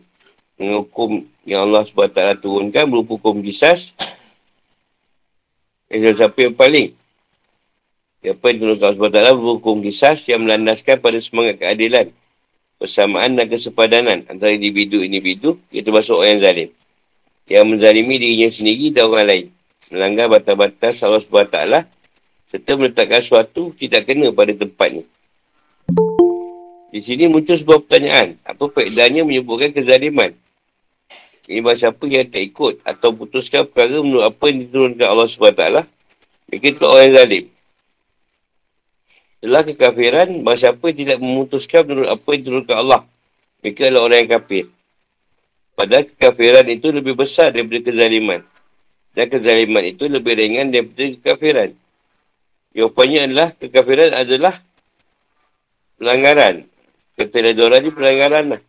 dengan 0.54 0.86
hukum 0.86 1.26
yang 1.42 1.66
Allah 1.66 1.82
SWT 1.90 2.38
turunkan 2.38 2.86
berupa 2.86 3.18
hukum 3.18 3.42
kisas. 3.42 3.90
Eh, 5.90 5.98
siapa 5.98 6.38
yang 6.38 6.54
paling? 6.54 6.94
Siapa 8.22 8.42
yang 8.54 8.58
turunkan 8.62 8.94
Allah 8.94 8.98
SWT 9.10 9.42
berupa 9.42 9.52
hukum 9.58 9.76
kisas 9.82 10.22
yang 10.30 10.46
melandaskan 10.46 11.02
pada 11.02 11.18
semangat 11.18 11.58
keadilan. 11.58 12.14
Persamaan 12.78 13.34
dan 13.34 13.50
kesepadanan 13.50 14.22
antara 14.30 14.54
individu-individu 14.54 15.58
yang 15.74 15.82
termasuk 15.82 16.14
orang 16.14 16.38
yang 16.38 16.42
zalim. 16.46 16.68
Yang 17.50 17.64
menzalimi 17.74 18.14
dirinya 18.22 18.48
sendiri 18.54 18.94
dan 18.94 19.10
orang 19.10 19.26
lain. 19.26 19.46
Melanggar 19.90 20.30
batas-batas 20.30 21.02
Allah 21.02 21.22
SWT 21.26 21.95
serta 22.50 22.72
meletakkan 22.78 23.20
sesuatu 23.22 23.74
tidak 23.74 24.06
kena 24.06 24.30
pada 24.30 24.54
tempatnya. 24.54 25.02
Di 26.96 27.04
sini 27.04 27.28
muncul 27.28 27.58
sebuah 27.58 27.84
pertanyaan. 27.84 28.40
Apa 28.46 28.72
faedahnya 28.72 29.26
menyebutkan 29.26 29.74
kezaliman? 29.74 30.32
Ini 31.46 31.62
bahawa 31.62 31.78
siapa 31.78 32.02
yang 32.10 32.26
tak 32.26 32.42
ikut 32.42 32.82
atau 32.82 33.14
putuskan 33.14 33.68
perkara 33.70 34.02
menurut 34.02 34.26
apa 34.26 34.42
yang 34.50 34.66
diturunkan 34.66 35.06
Allah 35.06 35.26
SWT. 35.30 35.62
Mereka 36.50 36.66
itu 36.74 36.82
orang 36.82 37.04
yang 37.06 37.14
zalim. 37.14 37.44
Setelah 39.38 39.62
kekafiran, 39.62 40.28
bahawa 40.42 40.58
siapa 40.58 40.82
yang 40.90 40.98
tidak 41.06 41.18
memutuskan 41.22 41.82
menurut 41.86 42.10
apa 42.10 42.28
yang 42.34 42.40
diturunkan 42.42 42.76
Allah. 42.82 43.00
Mereka 43.62 43.80
adalah 43.86 44.02
orang 44.10 44.18
yang 44.24 44.30
kafir. 44.40 44.64
Padahal 45.76 46.04
kekafiran 46.08 46.66
itu 46.72 46.86
lebih 46.90 47.14
besar 47.14 47.52
daripada 47.52 47.92
kezaliman. 47.92 48.40
Dan 49.12 49.26
kezaliman 49.28 49.84
itu 49.86 50.04
lebih 50.08 50.32
ringan 50.34 50.72
daripada 50.72 51.12
kekafiran. 51.14 51.70
Jawapannya 52.76 53.20
adalah 53.32 53.48
kekafiran 53.56 54.12
adalah 54.12 54.54
pelanggaran 55.96 56.68
Keteledoran 57.16 57.80
ni 57.80 57.90
pelanggaran 57.96 58.44
lah. 58.52 58.62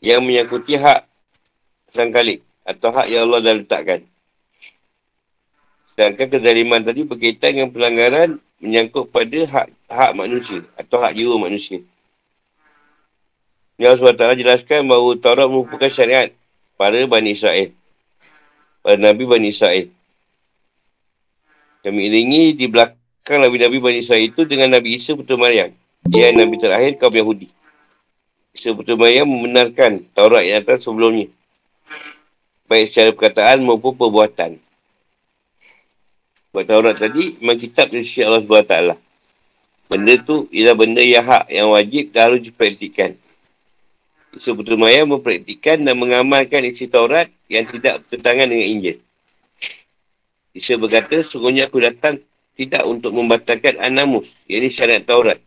Yang 0.00 0.20
menyangkuti 0.24 0.80
hak 0.80 1.04
sang 1.92 2.08
kalik. 2.08 2.40
Atau 2.64 2.88
hak 2.92 3.12
yang 3.12 3.28
Allah 3.28 3.44
dah 3.44 3.54
letakkan. 3.60 4.00
Sedangkan 5.92 6.26
kezaliman 6.32 6.80
tadi 6.80 7.04
berkaitan 7.04 7.60
dengan 7.60 7.70
pelanggaran 7.72 8.40
menyangkut 8.64 9.12
pada 9.12 9.40
hak 9.44 9.66
hak 9.84 10.10
manusia. 10.16 10.64
Atau 10.80 10.96
hak 10.96 11.12
jiwa 11.12 11.36
manusia. 11.36 11.84
Allah 13.78 13.94
SWT 13.94 14.42
jelaskan 14.42 14.90
bahawa 14.90 15.14
Taurat 15.22 15.46
merupakan 15.46 15.86
syariat 15.92 16.34
para 16.74 16.98
Bani 17.04 17.36
Israel. 17.36 17.70
Para 18.80 18.98
Nabi 18.98 19.22
Bani 19.28 19.52
Israel. 19.52 19.92
Kami 21.86 22.00
iringi 22.10 22.58
di 22.58 22.66
belakang 22.66 22.97
Nabi-Nabi 23.36 23.76
Bani 23.76 24.00
Israel 24.00 24.24
itu 24.24 24.48
dengan 24.48 24.72
Nabi 24.72 24.96
Isa 24.96 25.12
Putra 25.12 25.36
Maryam. 25.36 25.68
Dia 26.08 26.32
Nabi 26.32 26.56
terakhir 26.56 26.96
kaum 26.96 27.12
Yahudi. 27.12 27.52
Isa 28.56 28.72
Putra 28.72 28.96
Maryam 28.96 29.28
membenarkan 29.28 30.00
Taurat 30.16 30.48
yang 30.48 30.64
atas 30.64 30.88
sebelumnya. 30.88 31.28
Baik 32.64 32.88
secara 32.88 33.12
perkataan 33.12 33.60
maupun 33.60 33.92
perbuatan. 33.92 34.56
Buat 36.48 36.64
Taurat 36.64 36.96
tadi, 36.96 37.36
memang 37.44 37.60
kitab 37.60 37.92
dari 37.92 38.08
sisi 38.08 38.24
Allah 38.24 38.40
SWT. 38.40 38.96
Benda 39.88 40.14
tu 40.20 40.48
ialah 40.48 40.76
benda 40.76 41.00
yang 41.04 41.24
hak, 41.24 41.52
yang 41.52 41.68
wajib 41.72 42.12
dan 42.12 42.32
harus 42.32 42.40
dipraktikkan. 42.44 43.16
Isa 44.36 44.52
Putra 44.52 44.76
Maryam 44.76 45.16
mempraktikkan 45.16 45.80
dan 45.80 45.96
mengamalkan 45.96 46.64
isi 46.68 46.88
Taurat 46.88 47.32
yang 47.48 47.64
tidak 47.64 48.04
bertentangan 48.04 48.48
dengan 48.48 48.68
Injil. 48.68 48.96
Isa 50.52 50.76
berkata, 50.76 51.24
sungguhnya 51.24 51.68
aku 51.68 51.80
datang 51.80 52.20
tidak 52.58 52.82
untuk 52.84 53.14
membatalkan 53.14 53.78
anamus, 53.78 54.26
iaitu 54.50 54.74
syariat 54.74 55.06
Taurat 55.06 55.38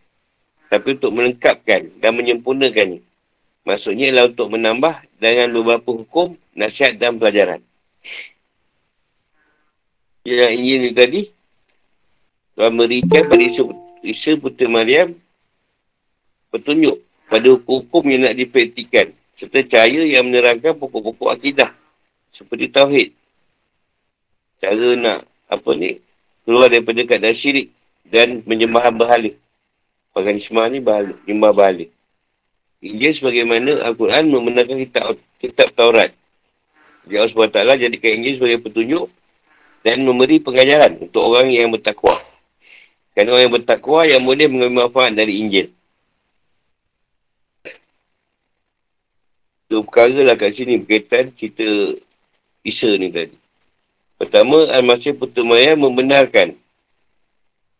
tapi 0.71 0.95
untuk 0.95 1.12
melengkapkan 1.12 1.91
dan 2.00 2.15
menyempurnakannya. 2.15 3.04
Maksudnya 3.67 4.10
ialah 4.10 4.32
untuk 4.32 4.47
menambah 4.56 5.04
dengan 5.19 5.52
beberapa 5.52 5.91
hukum, 5.91 6.39
nasihat 6.56 6.95
dan 6.95 7.19
pelajaran. 7.19 7.60
Yang 10.24 10.54
ini 10.56 10.89
tadi, 10.95 11.21
Tuhan 12.56 12.74
berikan 12.80 13.28
pada 13.28 13.43
Isa, 14.02 14.32
Putera 14.39 14.71
Maryam 14.71 15.12
petunjuk 16.56 17.04
pada 17.28 17.47
hukum-hukum 17.52 18.04
yang 18.08 18.32
nak 18.32 18.36
dipraktikan 18.39 19.12
serta 19.36 19.60
cahaya 19.67 20.08
yang 20.08 20.32
menerangkan 20.32 20.80
pokok-pokok 20.80 21.36
akidah 21.36 21.76
seperti 22.32 22.71
Tauhid. 22.71 23.10
Cara 24.63 24.88
nak 24.95 25.19
apa 25.52 25.69
ni 25.76 26.00
keluar 26.45 26.67
daripada 26.69 27.01
keadaan 27.06 27.38
syirik 27.38 27.73
dan 28.08 28.41
menyembah 28.45 28.89
berhala. 28.93 29.32
Paganisma 30.12 30.67
ni 30.67 30.84
bahala, 30.84 31.15
nyembah 31.23 31.51
bahala. 31.56 31.86
Injil 32.82 33.13
sebagaimana 33.13 33.86
Al-Quran 33.86 34.27
membenarkan 34.27 34.77
kitab, 34.82 35.13
kitab 35.38 35.69
Taurat. 35.77 36.12
Jadi 37.06 37.15
Allah 37.17 37.32
SWT 37.32 37.60
jadikan 37.77 38.12
Injil 38.17 38.34
sebagai 38.41 38.60
petunjuk 38.62 39.10
dan 39.82 40.01
memberi 40.06 40.38
pengajaran 40.41 40.97
untuk 41.01 41.21
orang 41.25 41.49
yang 41.49 41.69
bertakwa. 41.73 42.17
Kerana 43.13 43.38
orang 43.38 43.43
yang 43.49 43.56
bertakwa 43.58 43.99
yang 44.06 44.21
boleh 44.25 44.45
mengambil 44.49 44.88
manfaat 44.88 45.13
dari 45.13 45.41
Injil. 45.41 45.67
Dua 49.71 49.82
perkara 49.88 50.19
lah 50.27 50.36
kat 50.36 50.51
sini 50.51 50.84
berkaitan 50.84 51.32
cerita 51.32 51.95
Isa 52.62 52.91
ni 52.99 53.08
tadi. 53.08 53.40
Pertama, 54.21 54.69
Al-Masih 54.69 55.17
Putu 55.17 55.41
Maya 55.41 55.73
membenarkan 55.73 56.53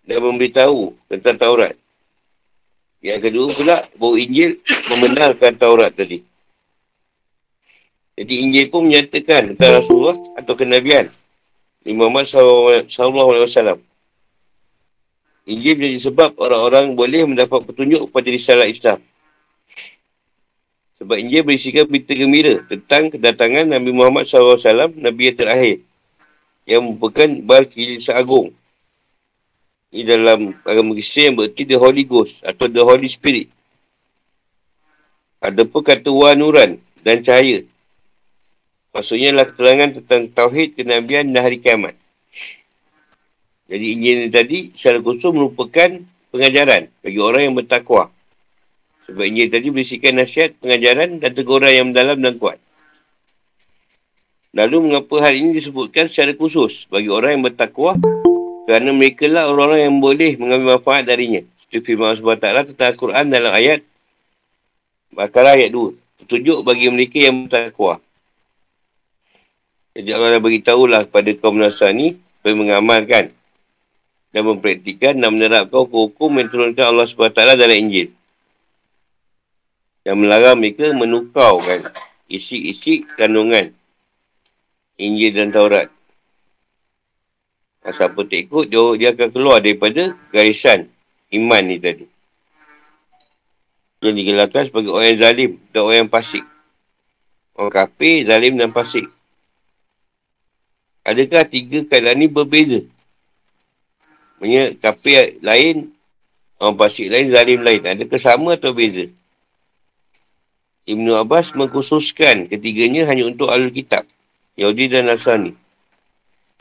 dan 0.10 0.18
memberitahu 0.26 0.98
tentang 1.06 1.38
Taurat. 1.38 1.78
Yang 2.98 3.30
kedua 3.30 3.48
pula, 3.54 3.78
bahawa 3.94 4.16
Injil 4.18 4.58
membenarkan 4.90 5.54
Taurat 5.54 5.94
tadi. 5.94 6.26
Jadi 8.18 8.34
Injil 8.42 8.74
pun 8.74 8.90
menyatakan 8.90 9.54
tentang 9.54 9.86
Rasulullah 9.86 10.18
atau 10.42 10.58
kenabian. 10.58 11.14
Imam 11.86 12.10
Muhammad 12.10 12.26
SAW. 12.90 13.78
Injil 15.46 15.74
menjadi 15.78 16.10
sebab 16.10 16.42
orang-orang 16.42 16.98
boleh 16.98 17.22
mendapat 17.30 17.70
petunjuk 17.70 18.10
pada 18.10 18.30
risalah 18.34 18.66
Islam. 18.66 18.98
Sebab 20.98 21.22
Injil 21.22 21.46
berisikan 21.46 21.86
berita 21.86 22.18
gembira 22.18 22.66
tentang 22.66 23.14
kedatangan 23.14 23.70
Nabi 23.70 23.94
Muhammad 23.94 24.26
SAW, 24.26 24.90
Nabi 24.98 25.30
yang 25.30 25.38
terakhir. 25.38 25.78
Yang 26.66 26.82
merupakan 26.88 27.30
Balkil 27.46 28.00
Seagung 28.00 28.54
ini 29.92 30.08
dalam 30.08 30.56
agama 30.64 30.96
Kristian 30.96 31.36
berarti 31.36 31.68
the 31.68 31.76
Holy 31.76 32.08
Ghost 32.08 32.40
atau 32.48 32.72
the 32.72 32.80
Holy 32.80 33.12
Spirit. 33.12 33.52
Ada 35.44 35.68
pun 35.68 35.84
kata 35.84 36.08
wanuran 36.08 36.80
dan 37.04 37.20
cahaya. 37.20 37.68
Maksudnya 38.96 39.36
adalah 39.36 39.52
keterangan 39.52 39.90
tentang 40.00 40.22
Tauhid, 40.32 40.80
Kenabian 40.80 41.28
dan 41.36 41.44
Hari 41.44 41.60
Kiamat. 41.60 41.96
Jadi 43.68 43.86
Injil 43.96 44.20
tadi 44.32 44.72
secara 44.72 45.04
khusus 45.04 45.32
merupakan 45.32 45.90
pengajaran 46.32 46.88
bagi 47.04 47.20
orang 47.20 47.42
yang 47.52 47.56
bertakwa. 47.56 48.08
Sebab 49.12 49.24
Injil 49.28 49.52
tadi 49.52 49.68
berisikan 49.76 50.24
nasihat, 50.24 50.56
pengajaran 50.64 51.20
dan 51.20 51.32
teguran 51.36 51.72
yang 51.72 51.92
mendalam 51.92 52.16
dan 52.20 52.40
kuat. 52.40 52.60
Lalu 54.52 54.92
mengapa 54.92 55.16
hal 55.24 55.32
ini 55.32 55.56
disebutkan 55.56 56.12
secara 56.12 56.36
khusus 56.36 56.84
bagi 56.92 57.08
orang 57.08 57.40
yang 57.40 57.44
bertakwa? 57.48 57.96
Kerana 58.68 58.92
mereka 58.92 59.24
lah 59.32 59.48
orang-orang 59.48 59.88
yang 59.88 59.98
boleh 60.04 60.32
mengambil 60.36 60.76
manfaat 60.76 61.08
darinya. 61.08 61.40
Seperti 61.64 61.96
firman 61.96 62.12
Allah 62.12 62.20
SWT 62.20 62.76
tentang 62.76 62.88
Al-Quran 62.92 63.26
dalam 63.32 63.52
ayat 63.56 63.80
Bakar 65.16 65.56
ayat 65.56 65.72
2. 65.72 66.28
Tunjuk 66.28 66.68
bagi 66.68 66.92
mereka 66.92 67.20
yang 67.20 67.48
bertakwa. 67.48 68.04
Jadi 69.96 70.10
Allah 70.12 70.36
dah 70.36 70.42
beritahulah 70.44 71.02
kepada 71.08 71.32
kaum 71.36 71.56
Nasrani 71.60 72.16
supaya 72.16 72.56
mengamalkan 72.56 73.24
dan 74.32 74.42
mempraktikkan 74.48 75.20
dan 75.20 75.32
menerapkan 75.36 75.84
hukum 75.84 76.32
yang 76.40 76.48
turunkan 76.52 76.92
Allah 76.92 77.08
SWT 77.08 77.40
dalam 77.40 77.76
Injil. 77.76 78.12
Dan 80.04 80.20
melarang 80.20 80.60
mereka 80.60 80.92
menukaukan 80.92 81.88
isi-isi 82.28 83.08
kandungan 83.16 83.76
Injil 85.02 85.34
dan 85.34 85.50
Taurat. 85.50 85.90
Dan 87.82 87.92
siapa 87.98 88.22
tak 88.22 88.40
ikut, 88.46 88.70
dia, 88.70 88.84
dia 89.02 89.10
akan 89.18 89.30
keluar 89.34 89.58
daripada 89.58 90.14
garisan 90.30 90.86
iman 91.34 91.64
ni 91.66 91.82
tadi. 91.82 92.06
Yang 94.06 94.16
digelarkan 94.22 94.64
sebagai 94.70 94.94
orang 94.94 95.08
yang 95.14 95.22
zalim 95.22 95.52
dan 95.74 95.80
orang 95.82 95.98
yang 96.06 96.12
pasik. 96.14 96.46
Orang 97.58 97.74
kafir, 97.74 98.30
zalim 98.30 98.54
dan 98.58 98.70
pasik. 98.70 99.10
Adakah 101.02 101.50
tiga 101.50 101.82
keadaan 101.90 102.22
ni 102.22 102.30
berbeza? 102.30 102.86
Maksudnya 104.38 104.78
kafir 104.78 105.42
lain, 105.42 105.90
orang 106.62 106.78
pasik 106.78 107.10
lain, 107.10 107.34
zalim 107.34 107.60
lain. 107.66 107.82
Adakah 107.82 108.22
sama 108.22 108.54
atau 108.58 108.74
beza? 108.74 109.10
Ibn 110.86 111.26
Abbas 111.26 111.54
mengkhususkan 111.54 112.50
ketiganya 112.50 113.06
hanya 113.06 113.30
untuk 113.30 113.54
alul 113.54 113.70
kitab. 113.70 114.06
Yahudi 114.60 114.92
dan 114.92 115.08
Nasrani. 115.08 115.56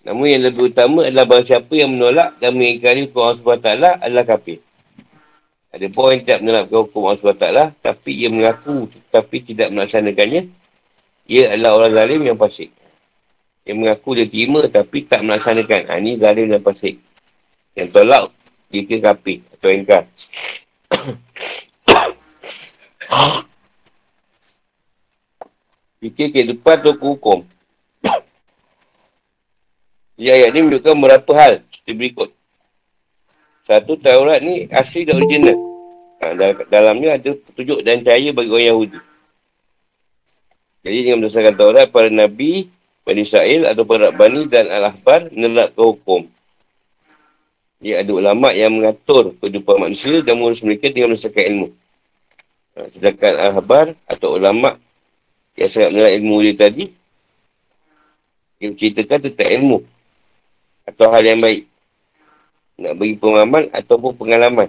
Namun 0.00 0.32
yang 0.32 0.42
lebih 0.48 0.72
utama 0.72 1.04
adalah 1.04 1.28
bahawa 1.28 1.44
siapa 1.44 1.72
yang 1.76 1.92
menolak 1.92 2.40
dan 2.40 2.56
mengingkari 2.56 3.04
hukum 3.04 3.20
Allah 3.20 3.36
SWT 3.36 3.68
adalah 4.00 4.24
kafir. 4.24 4.58
Ada 5.70 5.86
pun 5.92 6.10
yang 6.10 6.24
tidak 6.24 6.40
menolak 6.40 6.66
hukum 6.72 7.04
Allah 7.04 7.20
SWT 7.20 7.46
tapi 7.84 8.10
ia 8.16 8.32
mengaku 8.32 8.88
tapi 9.12 9.36
tidak 9.44 9.68
melaksanakannya. 9.74 10.48
Ia 11.30 11.54
adalah 11.54 11.70
orang 11.78 11.92
zalim 11.94 12.20
yang 12.24 12.38
pasik. 12.40 12.72
Yang 13.68 13.76
mengaku 13.76 14.08
dia 14.16 14.26
terima 14.26 14.64
tapi 14.72 15.04
tak 15.04 15.20
melaksanakan. 15.20 15.80
Ha, 15.92 16.00
ini 16.00 16.16
zalim 16.16 16.48
dan 16.48 16.64
pasik. 16.64 16.96
Yang 17.76 17.88
tolak, 17.94 18.32
dia 18.72 18.82
kira 18.88 19.14
kapi 19.14 19.34
atau 19.52 19.68
engkar. 19.70 20.08
Fikir 26.00 26.32
kehidupan 26.32 26.80
atau 26.80 26.96
hukum. 26.96 27.44
Jadi 30.20 30.36
ayat 30.36 30.52
ni 30.52 30.60
menunjukkan 30.68 30.94
beberapa 31.00 31.32
hal 31.32 31.52
seperti 31.72 31.92
berikut. 31.96 32.28
Satu, 33.64 33.96
Taurat 33.96 34.44
ni 34.44 34.68
asli 34.68 35.08
dan 35.08 35.16
original. 35.16 35.56
Ha, 36.20 36.36
dalamnya 36.68 37.16
ada 37.16 37.32
petunjuk 37.32 37.80
dan 37.80 38.04
cahaya 38.04 38.28
bagi 38.28 38.52
orang 38.52 38.68
Yahudi. 38.68 39.00
Jadi 40.84 40.98
dengan 41.08 41.24
berdasarkan 41.24 41.56
Taurat, 41.56 41.86
para 41.88 42.12
Nabi, 42.12 42.68
Bani 43.00 43.24
Israel 43.24 43.72
atau 43.72 43.88
para 43.88 44.12
Bani 44.12 44.44
dan 44.44 44.68
Al-Ahbar 44.68 45.32
menerapkan 45.32 45.88
hukum. 45.88 46.28
Dia 47.80 48.04
ada 48.04 48.12
ulama 48.12 48.52
yang 48.52 48.76
mengatur 48.76 49.32
kehidupan 49.40 49.88
manusia 49.88 50.20
dan 50.20 50.36
mengurus 50.36 50.60
mereka 50.60 50.92
dengan 50.92 51.16
berdasarkan 51.16 51.44
ilmu. 51.48 51.68
Ha, 52.76 52.92
sedangkan 52.92 53.32
Al-Ahbar 53.40 53.96
atau 54.04 54.36
ulama 54.36 54.76
yang 55.56 55.72
sangat 55.72 55.96
mengenal 55.96 56.12
ilmu 56.12 56.36
dia 56.44 56.54
tadi, 56.60 56.84
dia 58.60 58.68
menceritakan 58.68 59.18
tentang 59.24 59.48
ilmu 59.56 59.80
atau 60.90 61.06
hal 61.14 61.22
yang 61.22 61.38
baik. 61.38 61.70
Nak 62.80 62.96
bagi 62.98 63.16
pengalaman 63.16 63.70
ataupun 63.70 64.12
pengalaman. 64.18 64.68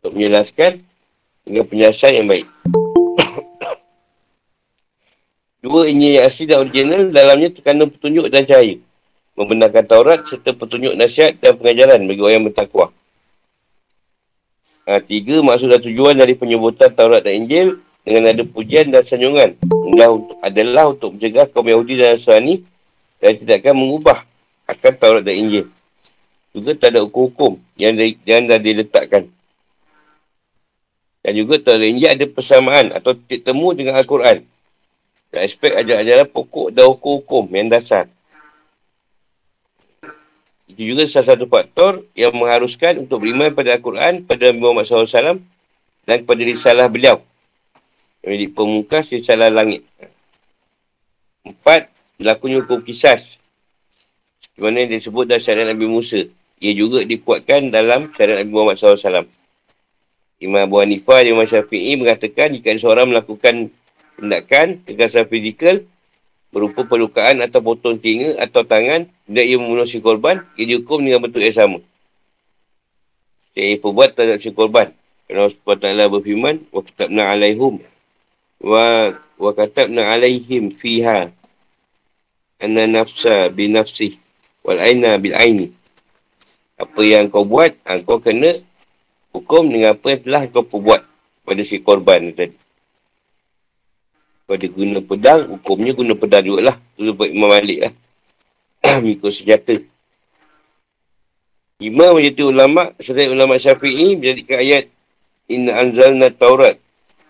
Untuk 0.00 0.16
menjelaskan 0.16 0.84
dengan 1.48 1.64
penjelasan 1.64 2.12
yang 2.20 2.28
baik. 2.28 2.44
Dua 5.64 5.88
ini 5.88 6.20
yang 6.20 6.28
asli 6.28 6.44
dan 6.48 6.64
original 6.64 7.12
dalamnya 7.12 7.52
terkandung 7.52 7.92
petunjuk 7.92 8.28
dan 8.28 8.44
cahaya 8.44 8.76
membenarkan 9.40 9.84
Taurat 9.88 10.20
serta 10.28 10.52
petunjuk 10.52 10.92
nasihat 11.00 11.40
dan 11.40 11.56
pengajaran 11.56 12.04
bagi 12.04 12.20
orang 12.20 12.34
yang 12.36 12.46
bertakwa. 12.52 12.92
Ha, 14.84 15.00
tiga 15.00 15.40
maksud 15.40 15.72
dan 15.72 15.80
tujuan 15.80 16.14
dari 16.18 16.36
penyebutan 16.36 16.92
Taurat 16.92 17.24
dan 17.24 17.40
Injil 17.40 17.80
dengan 18.04 18.32
ada 18.32 18.42
pujian 18.44 18.92
dan 18.92 19.00
sanjungan 19.00 19.56
adalah 19.60 20.08
untuk, 20.12 20.36
adalah 20.44 20.84
untuk 20.92 21.08
mencegah 21.16 21.46
kaum 21.48 21.68
Yahudi 21.68 22.00
dan 22.00 22.16
Nasrani 22.16 22.64
dan 23.20 23.32
tidak 23.36 23.56
akan 23.64 23.74
mengubah 23.76 24.18
akan 24.70 24.92
Taurat 24.96 25.22
dan 25.26 25.34
Injil. 25.34 25.66
Juga 26.50 26.74
tak 26.74 26.94
ada 26.94 27.06
hukum-hukum 27.06 27.58
yang, 27.78 27.94
yang 28.26 28.46
dah 28.46 28.58
diletakkan. 28.58 29.26
Dan 31.20 31.32
juga 31.36 31.58
Taurat 31.58 31.80
dan 31.82 31.90
Injil 31.94 32.10
ada 32.10 32.26
persamaan 32.30 32.86
atau 32.94 33.14
titik 33.14 33.46
temu 33.46 33.74
dengan 33.74 33.98
Al-Quran. 33.98 34.46
Dan 35.30 35.40
aspek 35.46 35.74
ajar-ajaran 35.78 36.26
pokok 36.30 36.74
dan 36.74 36.90
hukum-hukum 36.90 37.46
yang 37.54 37.70
dasar. 37.70 38.10
Itu 40.70 40.86
juga 40.94 41.02
salah 41.10 41.34
satu 41.34 41.50
faktor 41.50 42.06
yang 42.14 42.30
mengharuskan 42.30 43.02
untuk 43.02 43.26
beriman 43.26 43.50
pada 43.50 43.74
Al-Quran, 43.74 44.22
pada 44.22 44.54
Nabi 44.54 44.58
Muhammad 44.62 44.86
SAW 44.86 45.42
dan 46.06 46.22
kepada 46.22 46.42
risalah 46.46 46.86
beliau. 46.86 47.18
Yang 48.22 48.36
di 48.38 48.48
pemungkas 48.54 49.10
risalah 49.10 49.50
langit. 49.50 49.82
Empat, 51.42 51.90
berlakunya 52.20 52.62
hukum 52.62 52.84
kisas. 52.86 53.39
Di 54.60 54.68
mana 54.68 54.84
yang 54.84 54.92
disebut 55.00 55.24
dalam 55.24 55.40
syariat 55.40 55.72
Nabi 55.72 55.88
Musa. 55.88 56.20
Ia 56.60 56.76
juga 56.76 57.00
dikuatkan 57.00 57.72
dalam 57.72 58.12
syariat 58.12 58.44
Nabi 58.44 58.52
Muhammad 58.52 58.76
SAW. 58.76 59.24
Imam 60.36 60.68
Abu 60.68 60.84
Hanifah 60.84 61.24
dan 61.24 61.32
Imam 61.32 61.48
Syafi'i 61.48 61.96
mengatakan 61.96 62.52
jika 62.52 62.76
seorang 62.76 63.08
melakukan 63.08 63.72
tindakan 64.20 64.84
kekerasan 64.84 65.24
fizikal 65.32 65.80
berupa 66.52 66.84
pelukaan 66.84 67.40
atau 67.40 67.64
potong 67.64 67.96
telinga 67.96 68.36
atau 68.36 68.60
tangan 68.60 69.08
dan 69.24 69.44
ia 69.48 69.56
membunuh 69.56 69.88
si 69.88 69.96
korban, 70.04 70.44
ia 70.60 70.68
dihukum 70.68 71.08
dengan 71.08 71.24
bentuk 71.24 71.40
yang 71.40 71.56
sama. 71.56 71.78
Yang 73.56 73.64
ia 73.64 73.76
perbuat 73.80 74.10
terhadap 74.12 74.44
si 74.44 74.52
korban. 74.52 74.92
Kerana 75.24 75.48
Allah 75.48 75.56
SWT 75.56 76.12
berfirman, 76.20 76.68
wa 76.68 76.80
kitabna 76.84 77.22
alaihum 77.32 77.80
wa, 78.60 79.16
wa 79.40 79.50
katabna 79.56 80.12
alaihim 80.12 80.68
fiha 80.68 81.32
anna 82.60 82.84
nafsa 82.84 83.48
binafsih 83.48 84.20
wal 84.66 84.78
aina 84.80 85.16
bil 85.16 85.36
aini. 85.36 85.72
Apa 86.80 87.00
yang 87.04 87.28
kau 87.28 87.44
buat, 87.44 87.76
ha, 87.84 88.00
kau 88.00 88.18
kena 88.20 88.56
hukum 89.36 89.68
dengan 89.68 89.92
apa 89.92 90.16
yang 90.16 90.20
telah 90.24 90.42
kau 90.48 90.64
perbuat 90.64 91.04
pada 91.44 91.62
si 91.62 91.76
korban 91.84 92.32
tadi 92.32 92.56
pada 94.50 94.66
guna 94.66 94.98
pedang, 94.98 95.46
hukumnya 95.46 95.94
guna 95.94 96.18
pedang 96.18 96.42
juga 96.42 96.74
lah. 96.74 96.76
Itu 96.98 97.14
buat 97.14 97.30
Imam 97.30 97.54
Malik 97.54 97.78
lah. 97.86 97.92
Mikul 99.06 99.30
senjata. 99.30 99.78
Imam 101.78 102.18
menjadi 102.18 102.50
ulama, 102.50 102.90
selain 102.98 103.30
ulama 103.30 103.54
syafi'i, 103.62 104.18
menjadikan 104.18 104.58
ayat 104.58 104.84
Inna 105.46 105.78
anzalna 105.78 106.34
taurat 106.34 106.82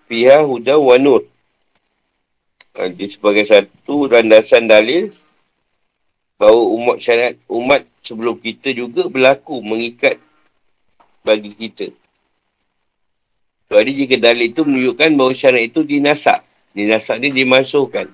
fiha 0.09 0.41
huda 0.41 0.81
wa 0.81 0.97
nur. 0.97 1.28
Jadi 2.72 3.05
ha, 3.05 3.12
sebagai 3.12 3.45
satu 3.45 4.09
randasan 4.09 4.64
dalil 4.64 5.12
bahawa 6.41 6.62
umat 6.80 6.97
syariat 7.05 7.36
umat 7.53 7.84
sebelum 8.01 8.41
kita 8.41 8.72
juga 8.72 9.12
berlaku 9.12 9.61
mengikat 9.61 10.16
bagi 11.20 11.53
kita. 11.53 11.93
Jadi 13.68 13.91
jika 13.93 14.16
dalil 14.16 14.49
itu 14.49 14.64
menunjukkan 14.64 15.09
bahawa 15.20 15.32
syariat 15.36 15.68
itu 15.68 15.84
dinasak 15.84 16.41
di 16.72 16.88
nasab 16.88 17.20
ni 17.20 17.28
dimasukkan. 17.28 18.09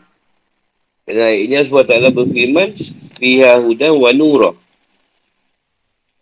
Kerana 1.06 1.38
ini 1.38 1.54
Allah 1.54 1.70
SWT 1.86 2.10
berfirman, 2.10 2.68
Fiha 3.14 3.62
hudan 3.62 3.94
wa 3.94 4.10
nurah. 4.10 4.56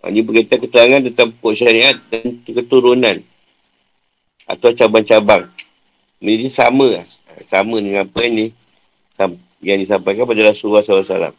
Ini 0.05 0.21
berkaitan 0.21 0.61
keterangan 0.61 1.01
tentang 1.09 1.33
pokok 1.41 1.57
syariat 1.57 1.97
dan 2.13 2.37
keturunan. 2.45 3.25
Atau 4.45 4.77
cabang-cabang. 4.77 5.49
Ini 6.21 6.53
sama 6.53 7.01
lah. 7.01 7.07
Sama 7.49 7.81
dengan 7.81 8.05
apa 8.05 8.21
ini 8.29 8.53
yang 9.65 9.81
disampaikan 9.81 10.29
pada 10.29 10.53
Rasulullah 10.53 10.85
SAW. 10.85 11.33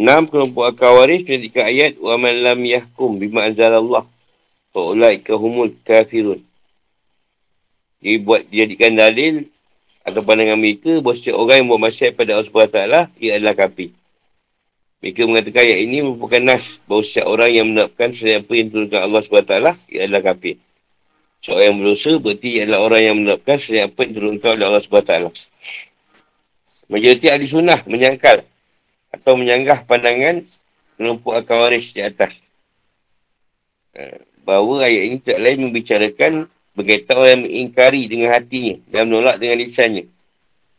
Enam 0.00 0.24
kelompok 0.24 0.64
akawaris 0.64 1.28
ketika 1.28 1.68
ayat 1.68 2.00
wa 2.00 2.16
man 2.16 2.32
lam 2.40 2.64
yahkum 2.64 3.20
bima 3.20 3.44
anzalallah 3.52 4.08
fa 4.72 4.80
ulaika 4.80 5.36
humul 5.36 5.76
kafirun. 5.84 6.40
Dia 8.00 8.16
buat 8.16 8.48
jadikan 8.48 8.96
dalil 8.96 9.44
atau 10.00 10.24
pandangan 10.24 10.56
mereka 10.56 11.04
bahawa 11.04 11.20
setiap 11.20 11.36
orang 11.36 11.56
yang 11.60 11.68
buat 11.68 11.82
masyarakat 11.84 12.16
pada 12.16 12.30
Allah 12.32 12.48
SWT 12.48 12.80
ia 13.20 13.36
adalah 13.36 13.52
kafir. 13.52 13.92
Mereka 15.04 15.20
mengatakan 15.28 15.68
ayat 15.68 15.80
ini 15.84 15.96
merupakan 16.00 16.42
nas 16.48 16.80
bahawa 16.88 17.02
setiap 17.04 17.26
orang 17.28 17.50
yang 17.52 17.66
menerapkan 17.68 18.08
selain 18.16 18.40
apa 18.40 18.52
yang 18.56 18.68
turunkan 18.72 19.00
Allah 19.04 19.20
SWT 19.20 19.54
ia 19.92 20.00
adalah 20.08 20.22
kafir. 20.32 20.56
Seorang 21.44 21.64
yang 21.68 21.76
berdosa 21.76 22.12
berarti 22.16 22.48
ia 22.56 22.64
adalah 22.64 22.80
orang 22.88 23.00
yang 23.04 23.16
menerapkan 23.20 23.56
selain 23.60 23.92
apa 23.92 24.00
yang 24.00 24.12
turunkan 24.16 24.50
oleh 24.56 24.64
Allah 24.64 24.80
SWT. 24.80 25.12
Majoriti 26.88 27.26
ahli 27.28 27.44
sunnah 27.44 27.84
menyangkal 27.84 28.48
atau 29.10 29.34
menyanggah 29.34 29.84
pandangan 29.86 30.46
menumpuk 30.98 31.34
akal 31.34 31.66
waris 31.66 31.90
di 31.90 32.00
atas. 32.04 32.36
Eh, 33.96 34.22
bahawa 34.46 34.86
ayat 34.86 35.02
ini 35.10 35.16
tak 35.18 35.38
lain 35.42 35.58
membicarakan 35.68 36.32
berkaitan 36.78 37.14
orang 37.18 37.30
yang 37.34 37.42
mengingkari 37.46 38.02
dengan 38.06 38.30
hatinya 38.32 38.74
dan 38.88 39.10
menolak 39.10 39.36
dengan 39.42 39.56
lisannya. 39.58 40.04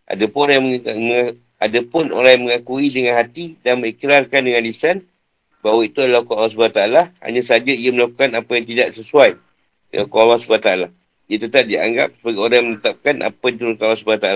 Adapun 0.08 0.42
orang 0.48 0.56
yang 0.80 1.00
meng- 1.00 1.38
adapun 1.62 2.10
orang 2.10 2.32
yang 2.36 2.44
mengakui 2.50 2.88
dengan 2.90 3.22
hati 3.22 3.56
dan 3.62 3.80
mengikrarkan 3.84 4.42
dengan 4.42 4.64
lisan 4.66 4.98
bahawa 5.62 5.86
itu 5.86 6.02
adalah 6.02 6.26
Allah 6.26 6.50
SWT, 6.50 6.82
hanya 7.22 7.42
saja 7.46 7.72
ia 7.72 7.94
melakukan 7.94 8.34
apa 8.34 8.52
yang 8.58 8.66
tidak 8.66 8.98
sesuai 8.98 9.38
dengan 9.94 10.10
Allah 10.10 10.40
SWT. 10.42 10.70
Ia 11.32 11.38
tetap 11.38 11.64
dianggap 11.70 12.18
sebagai 12.20 12.42
orang 12.42 12.58
yang 12.58 12.68
menetapkan 12.76 13.16
apa 13.24 13.44
yang 13.48 13.56
turun 13.62 13.76
Allah 13.78 14.00
SWT. 14.02 14.28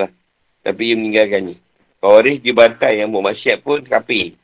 Tapi 0.63 0.81
ia 0.85 0.95
meninggalkannya. 0.95 1.64
Kawaris 2.05 2.37
dibantai 2.37 3.01
yang 3.01 3.09
buat 3.09 3.33
masyarakat 3.33 3.65
pun 3.65 3.81
kapir. 3.81 4.37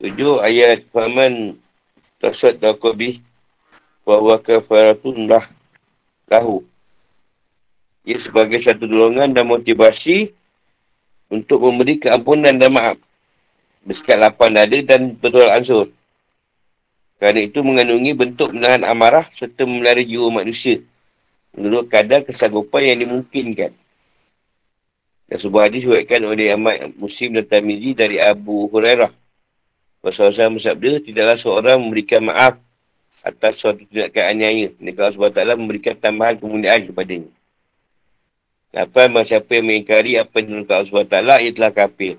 Tujuh 0.00 0.40
ayat 0.40 0.88
Faman 0.88 1.52
Tasad 2.16 2.56
Dakobi 2.64 3.20
Wahuwa 4.08 4.40
kafaratun 4.40 5.28
lah 5.28 5.44
lahu. 6.32 6.64
Ia 8.08 8.24
sebagai 8.24 8.64
satu 8.64 8.88
dorongan 8.88 9.36
dan 9.36 9.44
motivasi 9.44 10.32
untuk 11.28 11.68
memberi 11.68 12.00
keampunan 12.00 12.56
dan 12.56 12.72
maaf. 12.72 12.96
Bersekat 13.84 14.16
lapan 14.16 14.56
dada 14.56 14.78
dan 14.80 15.12
betul 15.12 15.44
ansur. 15.44 15.92
Kerana 17.20 17.44
itu 17.44 17.60
mengandungi 17.60 18.16
bentuk 18.16 18.48
menahan 18.48 18.80
amarah 18.80 19.28
serta 19.36 19.68
memelihara 19.68 20.00
jiwa 20.00 20.40
manusia. 20.40 20.80
Menurut 21.52 21.92
kadar 21.92 22.24
kesanggupan 22.24 22.80
yang 22.80 23.04
dimungkinkan. 23.04 23.76
Dan 25.26 25.42
sebuah 25.42 25.66
hadis 25.66 25.82
diwakilkan 25.82 26.22
oleh 26.22 26.54
Ahmad 26.54 26.94
Muslim 26.94 27.42
dan 27.42 27.44
Tamizi 27.50 27.98
dari 27.98 28.22
Abu 28.22 28.70
Hurairah. 28.70 29.10
Rasulullah 30.06 30.54
bersabda, 30.54 31.02
tidaklah 31.02 31.36
seorang 31.42 31.82
memberikan 31.82 32.22
maaf 32.30 32.62
atas 33.26 33.58
suatu 33.58 33.82
tindakan 33.90 34.38
aniaya. 34.38 34.70
Negara 34.78 35.10
Allah 35.10 35.34
SWT 35.34 35.58
memberikan 35.58 35.98
tambahan 35.98 36.38
kemuliaan 36.38 36.86
kepadanya. 36.86 37.30
Apa 38.70 39.08
siapa 39.26 39.50
yang 39.56 39.66
mengingkari 39.66 40.14
apa 40.14 40.30
yang 40.38 40.46
diturunkan 40.62 40.74
Allah 40.78 40.90
SWT, 40.94 41.16
ia 41.42 41.50
telah 41.50 41.72
kafir. 41.74 42.14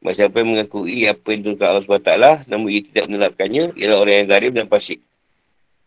Siapa 0.00 0.34
yang 0.42 0.48
mengakui 0.56 1.06
apa 1.06 1.26
yang 1.30 1.40
diturunkan 1.46 1.68
Allah 1.70 1.84
SWT, 1.86 2.12
namun 2.50 2.68
ia 2.74 2.82
tidak 2.82 3.04
menerapkannya, 3.06 3.64
ialah 3.78 3.96
orang 4.02 4.14
yang 4.18 4.26
zalim 4.26 4.52
dan 4.58 4.66
fasik. 4.66 4.98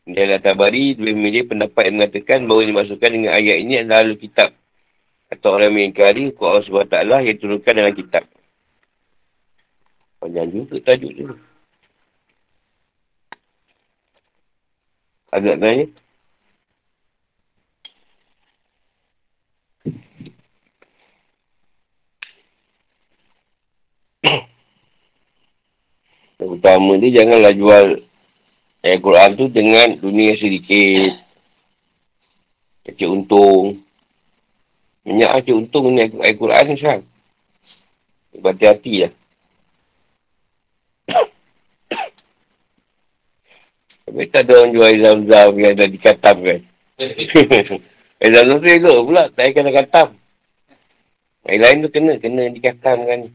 Dan 0.07 0.35
Tabari 0.39 0.95
lebih 0.95 1.15
memilih 1.15 1.43
pendapat 1.51 1.91
yang 1.91 1.95
mengatakan 1.99 2.39
bahawa 2.47 2.59
yang 2.63 2.71
dimasukkan 2.75 3.09
dengan 3.11 3.31
ayat 3.35 3.57
ini 3.59 3.73
adalah 3.83 4.15
kitab. 4.15 4.49
Atau 5.33 5.57
orang 5.57 5.73
yang 5.73 5.89
mengingkari 5.89 6.29
hukum 6.29 6.45
Allah 6.45 6.61
SWT 6.61 7.25
yang 7.25 7.33
diturunkan 7.33 7.73
dalam 7.73 7.97
kitab. 7.97 8.29
Panjang 10.21 10.53
juga 10.53 10.77
tajuk 10.85 11.09
tu. 11.09 11.33
Agak 15.33 15.57
tanya. 15.57 15.81
Yang 26.37 26.49
pertama 26.61 27.01
dia 27.01 27.17
janganlah 27.17 27.53
jual 27.57 28.05
ayat 28.85 28.99
Quran 29.01 29.33
tu 29.33 29.49
dengan 29.49 29.97
dunia 29.97 30.37
sedikit. 30.37 31.17
Kecil 32.85 33.17
untung. 33.17 33.81
Banyak 35.03 35.43
kecil 35.43 35.59
untung 35.59 35.91
ni 35.91 35.99
ayat 35.99 36.39
Quran 36.39 36.63
ni 36.63 36.79
sekarang. 36.79 37.03
Berhati-hati 38.39 39.03
lah. 39.03 39.11
Tapi 44.07 44.23
tak 44.31 44.47
ada 44.47 44.63
orang 44.63 44.71
jual 44.71 44.87
air 44.87 45.03
zam-zam 45.03 45.51
yang 45.59 45.75
dah 45.75 45.91
dikatam 45.91 46.39
kan. 46.39 46.63
air 48.23 48.31
zam-zam 48.31 48.63
tu 48.63 48.71
elok 48.71 49.03
pula. 49.11 49.27
Tak 49.35 49.51
kena 49.51 49.75
katam. 49.75 50.15
Air 51.51 51.59
lain 51.59 51.83
tu 51.83 51.91
kena. 51.91 52.15
Kena 52.23 52.47
dikatam 52.47 53.03
kan. 53.03 53.27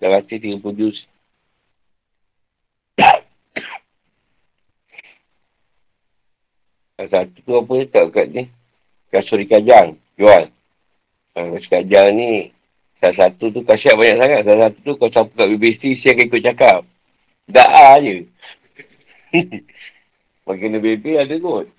Dah 0.00 0.08
rasa 0.16 0.32
30 0.32 0.64
juz. 0.80 0.96
Satu 7.04 7.36
tu 7.36 7.52
apa 7.52 7.84
tak 7.92 8.16
kat 8.16 8.32
ni. 8.32 8.48
Kasuri 9.14 9.46
kajang. 9.46 9.94
Jual. 10.18 10.50
Kasuri 11.38 11.66
kajang 11.70 12.10
ni. 12.18 12.50
Salah 12.98 13.30
satu 13.30 13.54
tu 13.54 13.62
kasihat 13.62 13.94
banyak 13.94 14.18
sangat. 14.18 14.40
Salah 14.42 14.62
satu 14.66 14.78
tu 14.82 14.92
kau 14.98 15.10
sapu 15.14 15.30
kat 15.38 15.46
BBC. 15.54 16.02
Siang 16.02 16.18
ikut 16.18 16.42
cakap. 16.42 16.82
Da'a 17.46 18.02
je. 18.02 18.26
Makin 20.50 20.82
baby 20.82 21.14
ada 21.14 21.34
kot. 21.38 21.70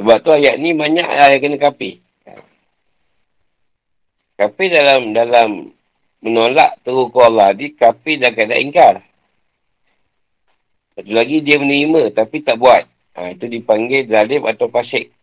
Sebab 0.00 0.16
tu 0.24 0.30
ayat 0.32 0.56
ni 0.58 0.72
banyak 0.72 1.06
lah 1.06 1.28
yang 1.30 1.42
kena 1.44 1.58
kapi. 1.60 2.00
Kapi 4.34 4.64
dalam 4.72 5.14
dalam 5.14 5.70
menolak 6.18 6.82
teruk 6.82 7.14
Allah 7.20 7.54
di 7.54 7.76
kapi 7.76 8.18
dah 8.18 8.32
kena 8.34 8.58
ingkar. 8.58 9.04
Satu 10.96 11.10
lagi 11.12 11.44
dia 11.44 11.60
menerima 11.60 12.10
tapi 12.16 12.42
tak 12.42 12.58
buat. 12.58 12.93
Ha, 13.14 13.30
itu 13.30 13.46
dipanggil 13.46 14.10
zalim 14.10 14.42
atau 14.42 14.66
fasik. 14.66 15.14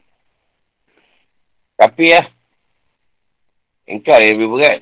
Kapi 1.76 2.08
lah. 2.16 2.28
Ingkar 3.92 4.24
yang 4.24 4.40
lebih 4.40 4.50
berat. 4.56 4.80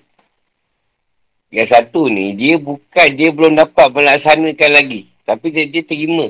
Yang 1.49 1.69
satu 1.73 2.05
ni, 2.05 2.37
dia 2.37 2.61
bukan, 2.61 3.09
dia 3.17 3.33
belum 3.33 3.57
dapat 3.57 3.89
melaksanakan 3.89 4.71
lagi. 4.77 5.09
Tapi 5.25 5.47
dia, 5.49 5.65
dia 5.65 5.81
terima. 5.81 6.29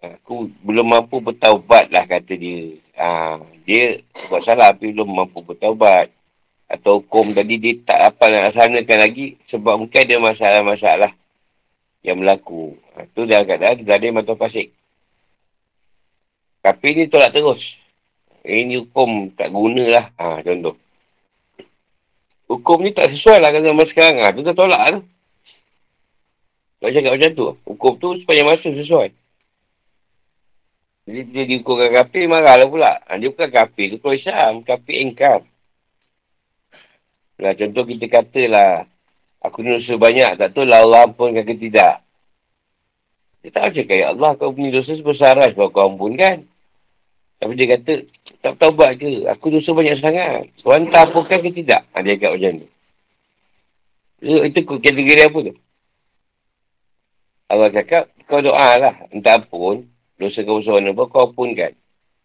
Aku 0.00 0.48
belum 0.64 0.88
mampu 0.88 1.20
bertaubat 1.20 1.92
lah, 1.92 2.08
kata 2.08 2.32
dia. 2.32 2.80
Ha, 2.96 3.36
dia 3.68 4.00
buat 4.32 4.40
salah, 4.48 4.72
tapi 4.72 4.96
belum 4.96 5.12
mampu 5.12 5.44
bertaubat. 5.44 6.08
Atau 6.72 7.04
hukum 7.04 7.36
tadi, 7.36 7.60
dia 7.60 7.76
tak 7.84 8.00
dapat 8.08 8.28
melaksanakan 8.32 8.98
lagi. 9.04 9.36
Sebab 9.52 9.74
mungkin 9.76 10.00
ada 10.00 10.16
masalah-masalah 10.16 11.12
yang 12.00 12.24
berlaku. 12.24 12.80
Ha, 12.96 13.04
tu 13.12 13.28
dah 13.28 13.44
keadaan, 13.44 13.84
ada 13.84 14.08
atau 14.24 14.40
pasik. 14.40 14.72
Tapi 16.62 16.86
ni 16.94 17.10
tolak 17.10 17.34
terus. 17.34 17.58
Ini 18.46 18.86
hukum 18.86 19.34
tak 19.34 19.50
guna 19.50 19.84
lah. 19.90 20.06
Ha, 20.14 20.46
contoh. 20.46 20.78
Hukum 22.46 22.86
ni 22.86 22.94
tak 22.94 23.10
sesuai 23.10 23.42
lah 23.42 23.50
dengan 23.50 23.74
zaman 23.74 23.86
sekarang. 23.90 24.16
Ha, 24.22 24.34
tu 24.34 24.46
dah 24.46 24.54
tolak 24.54 24.82
tu. 24.94 25.00
Tak 26.82 26.90
cakap 26.94 27.12
macam 27.18 27.30
tu. 27.34 27.46
Hukum 27.66 27.92
tu 27.98 28.08
sepanjang 28.22 28.46
masa 28.46 28.68
sesuai. 28.70 29.08
Jadi 31.02 31.20
dia 31.34 31.42
dihukumkan 31.50 31.90
kafir, 31.98 32.30
marahlah 32.30 32.70
pula. 32.70 32.92
Ha, 33.10 33.18
dia 33.18 33.30
bukan 33.30 33.50
kafir. 33.50 33.86
Dia 33.90 33.98
kalau 33.98 34.14
Islam. 34.14 34.52
Kafir 34.62 34.96
engkar. 35.02 35.40
Nah, 37.42 37.52
contoh 37.58 37.82
kita 37.90 38.06
katalah. 38.06 38.86
Aku 39.42 39.66
ni 39.66 39.74
dosa 39.74 39.98
banyak. 39.98 40.38
Tak 40.38 40.54
tahu 40.54 40.62
lah 40.62 40.86
Allah 40.86 41.10
ampunkan 41.10 41.42
ke 41.42 41.58
tidak. 41.58 42.06
Dia 43.42 43.50
tak 43.50 43.74
cakap, 43.74 43.98
ya 43.98 44.14
Allah 44.14 44.38
kau 44.38 44.54
punya 44.54 44.70
dosa 44.70 44.94
sebesar 44.94 45.34
lah 45.34 45.50
sebab 45.50 45.74
kau 45.74 45.90
ampunkan. 45.90 46.46
Tapi 47.42 47.58
dia 47.58 47.74
kata, 47.74 48.06
tak 48.38 48.54
taubat 48.62 49.02
ke? 49.02 49.26
Aku 49.34 49.50
dosa 49.50 49.74
banyak 49.74 49.98
sangat. 49.98 50.46
Tuhan 50.62 50.94
tak 50.94 51.10
ampunkan 51.10 51.42
ke 51.42 51.50
tidak? 51.50 51.82
Ha, 51.90 51.98
dia 52.06 52.14
cakap 52.14 52.38
macam 52.38 52.52
tu. 52.62 52.68
Itu 54.22 54.60
kategori 54.62 55.22
apa 55.26 55.38
tu? 55.50 55.54
Allah 57.50 57.68
cakap, 57.74 58.14
kau 58.30 58.38
doa 58.38 58.70
lah. 58.78 58.94
Entah 59.10 59.42
ampun. 59.42 59.90
Dosa 60.22 60.46
kau 60.46 60.62
besar 60.62 60.78
mana 60.78 60.94
pun, 60.94 61.10
kau 61.10 61.34
ampunkan. 61.34 61.74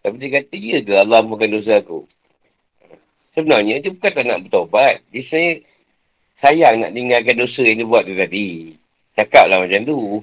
Tapi 0.05 0.15
dia 0.21 0.37
kata, 0.37 0.53
ya 0.53 0.77
ke 0.85 0.93
Allah 0.93 1.25
ampunkan 1.25 1.49
dosa 1.49 1.81
aku? 1.81 2.05
Sebenarnya, 3.33 3.81
dia 3.81 3.89
bukan 3.89 4.11
tak 4.13 4.21
nak 4.21 4.41
bertobat. 4.45 5.01
Dia 5.09 5.25
sebenarnya 5.25 5.65
sayang 6.45 6.75
nak 6.77 6.93
tinggalkan 6.93 7.35
dosa 7.41 7.61
yang 7.65 7.77
dia 7.81 7.89
buat 7.89 8.05
tu 8.05 8.13
tadi. 8.13 8.77
Cakap 9.17 9.49
lah 9.49 9.65
macam 9.65 9.81
tu. 9.81 10.21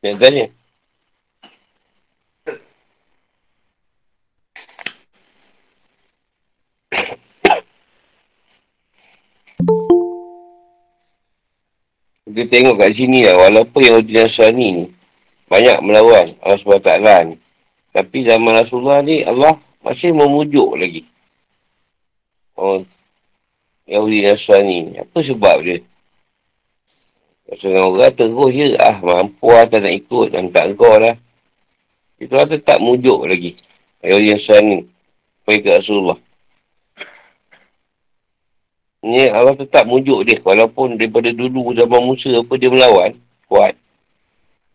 Yang. 0.00 0.52
Kita 12.30 12.46
tengok 12.46 12.78
kat 12.80 12.96
sini 12.96 13.28
lah, 13.28 13.36
walaupun 13.36 13.80
yang 13.84 14.00
Udina 14.00 14.24
Suhani 14.32 14.66
ni, 14.72 14.84
banyak 15.50 15.82
melawan 15.84 16.32
Allah 16.40 16.56
SWT 16.62 16.90
ni. 17.28 17.36
Tapi 17.92 18.16
zaman 18.24 18.54
Rasulullah 18.64 19.04
ni, 19.04 19.20
Allah 19.26 19.60
masih 19.84 20.14
memujuk 20.16 20.78
lagi. 20.80 21.04
Oh, 22.60 22.84
Yahudi 23.88 24.20
Nasrani 24.28 24.76
ni. 24.84 24.94
Apa 25.00 25.24
sebab 25.24 25.56
dia? 25.64 25.80
Sebab 27.56 27.96
orang 27.96 28.12
terus 28.12 28.52
je, 28.52 28.76
ah 28.76 29.00
mampu 29.00 29.48
lah 29.48 29.64
tak 29.64 29.80
nak 29.80 29.96
ikut, 29.96 30.36
dan 30.36 30.52
tak 30.52 30.76
kau 30.76 31.00
lah. 31.00 31.16
Itu 32.20 32.36
lah 32.36 32.44
tetap 32.44 32.76
mujuk 32.84 33.24
lagi. 33.24 33.56
Yahudi 34.04 34.28
Nasrani. 34.36 34.78
Pergi 35.48 35.64
ke 35.64 35.70
Rasulullah. 35.72 36.20
Ni 39.00 39.24
Allah 39.32 39.56
tetap 39.56 39.88
mujuk 39.88 40.28
dia. 40.28 40.36
Walaupun 40.44 41.00
daripada 41.00 41.32
dulu 41.32 41.72
zaman 41.72 42.04
Musa 42.04 42.28
apa 42.36 42.52
dia 42.60 42.68
melawan. 42.68 43.16
Kuat. 43.48 43.72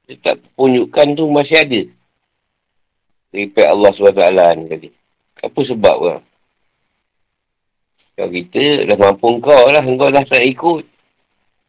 Tetap 0.09 0.41
punjukkan 0.57 1.13
tu 1.13 1.29
masih 1.29 1.57
ada. 1.61 1.81
Daripada 3.29 3.77
Allah 3.77 3.91
SWT 3.93 4.33
ni 4.57 4.65
tadi. 4.65 4.89
Apa 5.45 5.59
sebab 5.69 5.97
lah? 6.01 6.19
Kalau 8.15 8.31
kita 8.31 8.87
dah 8.87 8.97
mampu 8.97 9.27
engkau 9.27 9.63
lah. 9.71 9.83
Engkau 9.83 10.07
dah 10.07 10.23
tak 10.23 10.43
ikut. 10.47 10.83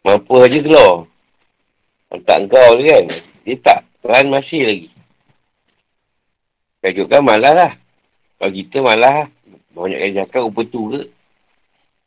Mampu 0.07 0.32
aja 0.38 0.59
keluar. 0.62 0.94
Tak 2.22 2.38
engkau 2.47 2.68
tu 2.78 2.84
kan. 2.86 3.05
Dia 3.42 3.55
tak. 3.62 3.80
Tuhan 4.07 4.30
masih 4.30 4.62
lagi. 4.62 4.88
Kajuk 6.86 7.11
kan 7.11 7.26
malah 7.26 7.55
lah. 7.55 7.72
Kalau 8.38 8.53
kita 8.55 8.78
malah 8.78 9.26
lah. 9.26 9.28
Banyak 9.74 9.99
yang 9.99 10.24
cakap 10.24 10.47
rupa 10.47 10.62
tu 10.70 10.94
ke. 10.94 11.03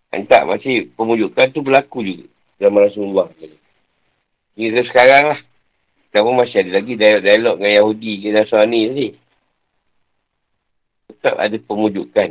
Kan 0.10 0.26
tak, 0.26 0.50
masih 0.50 0.90
pemujukan 0.98 1.54
tu 1.54 1.62
berlaku 1.62 2.02
juga. 2.02 2.26
Zaman 2.58 2.82
Rasulullah. 2.88 3.28
Hingga 4.58 4.82
sekarang 4.90 5.36
lah. 5.36 5.40
Kamu 6.10 6.34
masih 6.34 6.66
ada 6.66 6.82
lagi 6.82 6.98
dialog-dialog 6.98 7.56
dengan 7.62 7.74
Yahudi 7.78 8.14
ke 8.18 8.28
Nasrani 8.34 8.82
tadi. 8.90 9.08
Tetap 11.14 11.36
ada 11.38 11.58
pemujukan. 11.62 12.30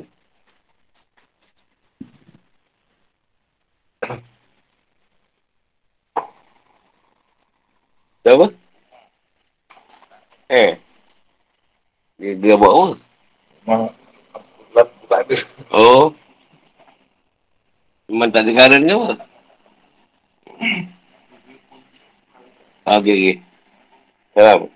Apa? 8.29 8.47
Eh. 10.49 10.81
Dia, 12.18 12.33
dia 12.37 12.55
buat 12.59 12.72
apa? 12.72 12.97
Oh. 15.72 16.12
Memang 18.09 18.33
tak 18.33 18.49
ada 18.49 18.53
garan 18.57 18.85
ke 18.85 18.93
apa? 18.93 19.12
Okey, 22.99 23.12
okey. 23.20 23.37
Salam. 24.33 24.72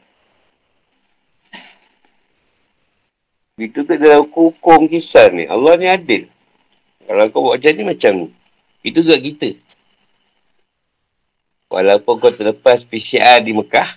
Itu 3.56 3.84
tu 3.88 3.94
dalam 3.96 4.28
hukum 4.28 4.84
kisah 4.84 5.32
ni. 5.32 5.48
Allah 5.48 5.80
ni 5.80 5.88
adil. 5.88 6.28
Kalau 7.08 7.24
kau 7.32 7.42
buat 7.48 7.56
macam 7.56 7.72
ni, 7.72 7.84
macam 7.88 8.12
ni. 8.12 8.28
Itu 8.84 9.00
juga 9.00 9.16
kita. 9.16 9.56
Walaupun 11.72 12.20
kau 12.20 12.28
terlepas 12.28 12.84
PCR 12.84 13.40
di 13.40 13.56
Mekah, 13.56 13.96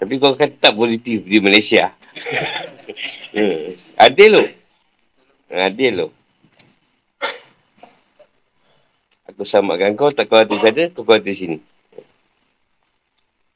tapi 0.00 0.16
kau 0.16 0.32
akan 0.32 0.48
tetap 0.56 0.72
positif 0.72 1.20
di 1.28 1.38
Malaysia. 1.38 1.92
Hmm. 3.28 3.76
adil 3.94 4.40
lo. 4.40 4.42
Adil 5.52 6.02
lo. 6.02 6.06
Aku 9.28 9.46
samakan 9.46 9.94
kau, 9.94 10.10
tak 10.10 10.26
kau 10.26 10.40
hati 10.40 10.56
sana, 10.58 10.90
kau 10.90 11.06
kau 11.06 11.14
hati 11.14 11.30
sini. 11.36 11.58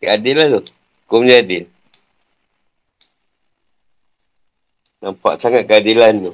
Adil 0.04 0.36
lah 0.38 0.46
tu. 0.54 0.60
Kau 1.08 1.24
punya 1.24 1.42
adil. 1.42 1.66
Nampak 5.02 5.42
sangat 5.42 5.66
keadilan 5.66 6.30
tu. 6.30 6.32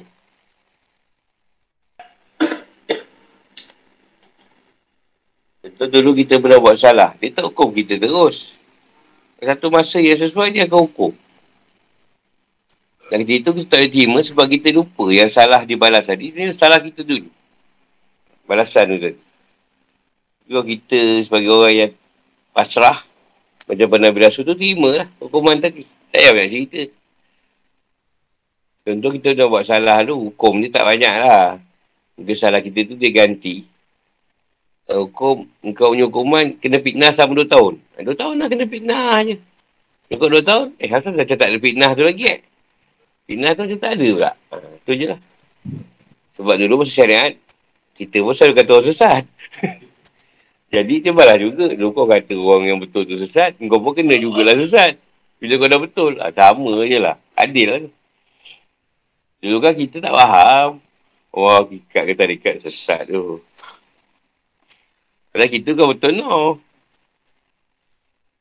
Contoh 5.79 6.03
dulu 6.03 6.11
kita 6.11 6.43
pernah 6.43 6.59
buat 6.59 6.75
salah. 6.75 7.15
Dia 7.23 7.31
tak 7.31 7.47
hukum 7.47 7.71
kita 7.71 7.95
terus. 7.95 8.51
Satu 9.39 9.71
masa 9.71 10.03
yang 10.03 10.19
sesuai 10.19 10.51
dia 10.51 10.67
akan 10.67 10.91
hukum. 10.91 11.15
Dan 13.07 13.23
itu 13.23 13.47
kita 13.47 13.79
tak 13.79 13.87
terima 13.87 14.19
sebab 14.19 14.45
kita 14.51 14.75
lupa 14.75 15.07
yang 15.07 15.31
salah 15.31 15.63
dibalas 15.63 16.03
tadi. 16.03 16.35
Ini 16.35 16.51
salah 16.51 16.83
kita 16.83 17.07
dulu. 17.07 17.31
Balasan 18.43 18.91
tu 18.91 18.97
tadi. 18.99 19.21
Kalau 20.51 20.63
kita 20.67 20.99
sebagai 21.23 21.49
orang 21.55 21.73
yang 21.73 21.91
pasrah, 22.51 22.99
macam 23.63 23.87
Nabi 24.01 24.19
Rasul 24.19 24.43
tu, 24.43 24.59
terima 24.59 25.05
lah 25.05 25.07
hukuman 25.23 25.63
tadi. 25.63 25.87
Tak 26.11 26.19
payah 26.19 26.31
banyak 26.35 26.49
cerita. 26.51 26.81
Contoh 28.83 29.09
kita 29.15 29.29
dah 29.37 29.47
buat 29.47 29.63
salah 29.63 30.03
tu, 30.03 30.17
hukum 30.17 30.59
dia 30.59 30.73
tak 30.73 30.83
banyak 30.83 31.15
lah. 31.23 31.55
Mungkin 32.19 32.35
salah 32.35 32.59
kita 32.59 32.83
tu 32.83 32.99
dia 32.99 33.15
ganti. 33.15 33.78
Hukum, 34.89 35.45
engkau 35.61 35.93
punya 35.93 36.09
hukuman 36.09 36.49
kena 36.57 36.81
fitnah 36.81 37.13
sama 37.13 37.37
2 37.37 37.45
tahun. 37.45 37.77
2 38.01 38.09
tahun 38.09 38.35
lah 38.41 38.47
kena 38.49 38.65
fitnah 38.65 39.21
je. 39.21 39.35
Engkau 40.09 40.33
2 40.33 40.41
tahun, 40.41 40.67
eh 40.81 40.89
asal 40.89 41.13
macam 41.13 41.37
tak 41.37 41.49
ada 41.53 41.57
fitnah 41.61 41.89
tu 41.93 42.01
lagi 42.01 42.25
eh? 42.25 42.39
Fitnah 43.29 43.53
tu 43.53 43.61
macam 43.69 43.77
tak 43.77 43.91
ada 43.93 44.07
pula. 44.09 44.31
Ha, 44.33 44.55
tu 44.81 44.91
je 44.97 45.05
lah. 45.13 45.19
Sebab 46.33 46.55
dulu 46.57 46.73
masa 46.81 46.93
syariat, 46.97 47.31
kita 47.93 48.17
pun 48.25 48.33
selalu 48.33 48.53
kata 48.57 48.69
orang 48.73 48.87
sesat. 48.89 49.23
Jadi 50.73 50.95
dia 51.05 51.11
balas 51.13 51.37
juga. 51.37 51.69
Dulu 51.69 51.89
kau 51.93 52.07
kata 52.09 52.33
orang 52.33 52.65
yang 52.73 52.79
betul 52.81 53.05
tu 53.05 53.21
sesat, 53.21 53.61
kau 53.61 53.77
pun 53.77 53.93
kena 53.93 54.17
jugalah 54.17 54.57
sesat. 54.57 54.97
Bila 55.37 55.53
kau 55.61 55.69
dah 55.69 55.79
betul, 55.79 56.11
ah, 56.17 56.33
sama 56.33 56.73
je 56.89 56.97
lah. 56.97 57.15
Adil 57.37 57.67
lah. 57.69 57.79
Dulu 59.39 59.57
kan 59.61 59.73
kita 59.77 60.01
tak 60.01 60.13
faham. 60.17 60.81
Wah, 61.29 61.61
kikat 61.61 62.03
ke 62.09 62.13
tarikat 62.17 62.55
sesat 62.65 63.05
tu. 63.05 63.37
Padahal 65.29 65.51
kita 65.53 65.69
kan 65.77 65.85
betul 65.93 66.11
no. 66.17 66.57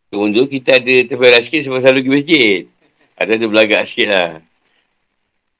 Dulu 0.09 0.49
kita 0.49 0.81
ada 0.81 0.95
terperak 1.05 1.45
sikit 1.45 1.69
sebab 1.69 1.85
selalu 1.85 2.01
pergi 2.01 2.15
masjid. 2.17 2.61
Ada 3.19 3.33
tu 3.37 3.49
belagak 3.53 3.83
sikit 3.85 4.09
lah. 4.09 4.31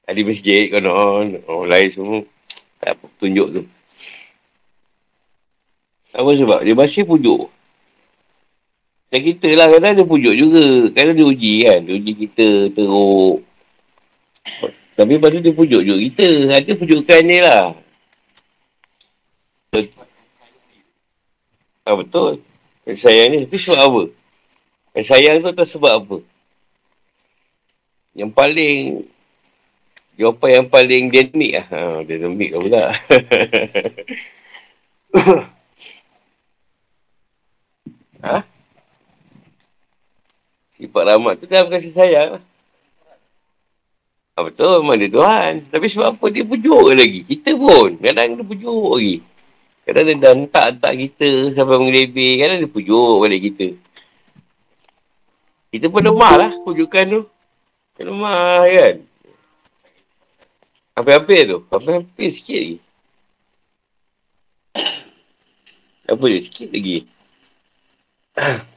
Ada 0.09 0.19
masjid 0.25 0.73
konon. 0.73 1.37
Orang 1.45 1.69
lain 1.69 1.89
semua. 1.93 2.19
Tak 2.81 2.97
tunjuk 3.21 3.47
tu. 3.53 3.61
Apa 6.17 6.29
sebab? 6.33 6.59
Dia 6.65 6.73
masih 6.73 7.05
pujuk. 7.05 7.51
Dan 9.13 9.21
kita 9.21 9.49
lah 9.53 9.69
kadang 9.69 9.93
dia 10.01 10.05
pujuk 10.05 10.33
juga. 10.33 10.65
Kadang 10.97 11.13
dia 11.13 11.27
uji 11.29 11.53
kan. 11.69 11.79
Dia 11.85 11.93
uji 11.93 12.11
kita 12.25 12.47
teruk. 12.73 13.45
Tapi 14.97 15.11
lepas 15.15 15.29
tu 15.29 15.39
dia 15.45 15.53
pujuk 15.53 15.81
juga 15.85 15.99
kita. 16.09 16.27
Ada 16.57 16.71
pujukan 16.73 17.21
dia 17.21 17.39
lah. 17.45 17.65
Ah, 21.89 21.97
betul. 21.97 22.37
Yang 22.85 22.97
sayang 23.01 23.27
ni. 23.33 23.49
Tapi 23.49 23.57
sebab 23.57 23.79
apa? 23.81 24.03
Yang 24.93 25.05
sayang 25.09 25.35
tu 25.41 25.49
tak 25.57 25.65
sebab 25.65 25.93
apa? 26.05 26.17
Yang 28.13 28.31
paling 28.37 28.77
Jawapan 30.19 30.49
yang 30.51 30.67
paling 30.67 31.03
dinamik 31.07 31.51
lah. 31.55 31.65
Ha, 31.71 31.79
dinamik 32.03 32.49
lah 32.51 32.59
pula. 32.61 32.83
Ha? 38.19 38.43
Sifat 40.75 41.03
rahmat 41.07 41.39
tu 41.39 41.47
dalam 41.47 41.71
kasih 41.71 41.95
sayang 41.95 42.35
lah. 42.35 42.43
Ha, 44.35 44.43
betul, 44.43 44.83
memang 44.83 44.99
dia 44.99 45.07
Tuhan. 45.07 45.63
Tapi 45.71 45.87
sebab 45.87 46.19
apa 46.19 46.25
dia 46.27 46.43
pujuk 46.43 46.91
lagi? 46.91 47.23
Kita 47.23 47.55
pun. 47.55 47.95
Kadang 47.95 48.35
dia 48.35 48.43
pujuk 48.43 48.99
lagi. 48.99 49.23
Kadang 49.89 50.05
dia 50.05 50.21
dah 50.21 50.37
hentak-hentak 50.37 50.93
kita 51.01 51.49
sampai 51.57 51.81
mengelebih. 51.81 52.37
Kadang 52.37 52.61
dia 52.61 52.69
pujuk 52.69 53.25
balik 53.25 53.41
kita. 53.49 53.73
Kita 55.73 55.89
pun 55.89 56.05
lemah 56.05 56.33
lah 56.37 56.53
pujukan 56.61 57.09
tu. 57.09 57.25
Lemah 57.97 58.69
kan. 58.69 59.01
Hampir-hampir 60.93 61.49
tu. 61.49 61.65
Hampir-hampir 61.73 62.29
sikit 62.29 62.61
lagi. 62.61 62.77
Apa 66.05 66.21
dia? 66.29 66.45
Sikit 66.45 66.69
lagi. 66.69 67.09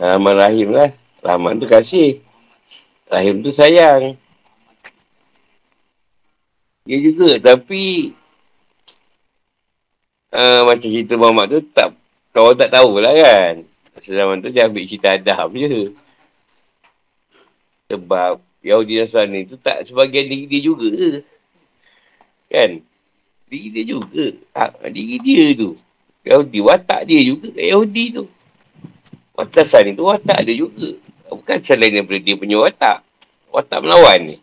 Rahman 0.00 0.32
Rahim 0.40 0.72
lah. 0.72 0.96
Rahman 1.20 1.60
tu 1.60 1.68
kasih. 1.68 2.24
Rahim 3.12 3.44
tu 3.44 3.52
sayang. 3.52 4.16
Dia 6.86 6.98
juga. 7.02 7.36
Tapi 7.42 8.14
uh, 10.30 10.62
macam 10.64 10.88
cerita 10.88 11.14
Muhammad 11.18 11.46
tu 11.50 11.60
tak 11.74 11.90
kau 12.30 12.54
tak 12.54 12.70
tahulah 12.70 13.12
kan. 13.12 13.54
Zaman 14.00 14.38
tu 14.38 14.54
dia 14.54 14.70
ambil 14.70 14.86
cerita 14.86 15.18
adab 15.18 15.50
je. 15.52 15.90
Sebab 17.90 18.38
Yahudi 18.62 19.02
Nasrani 19.02 19.46
tu 19.46 19.58
tak 19.58 19.82
sebagian 19.82 20.30
diri 20.30 20.46
dia 20.46 20.60
juga. 20.62 20.90
Kan? 22.46 22.82
Diri 23.50 23.68
dia 23.70 23.84
juga. 23.98 24.24
Ha, 24.54 24.70
diri 24.90 25.18
dia 25.18 25.54
tu. 25.58 25.74
Yahudi, 26.26 26.58
watak 26.58 27.06
dia 27.06 27.22
juga 27.22 27.54
kat 27.54 27.66
Yahudi 27.70 28.04
tu. 28.10 28.24
Watasan 29.38 29.94
itu 29.94 30.02
watak 30.02 30.42
dia 30.42 30.54
juga. 30.58 30.98
Bukan 31.30 31.58
selain 31.62 31.94
daripada 31.94 32.18
dia 32.18 32.34
punya 32.34 32.58
watak. 32.58 32.98
Watak 33.54 33.78
melawan 33.86 34.26
ni. 34.26 34.34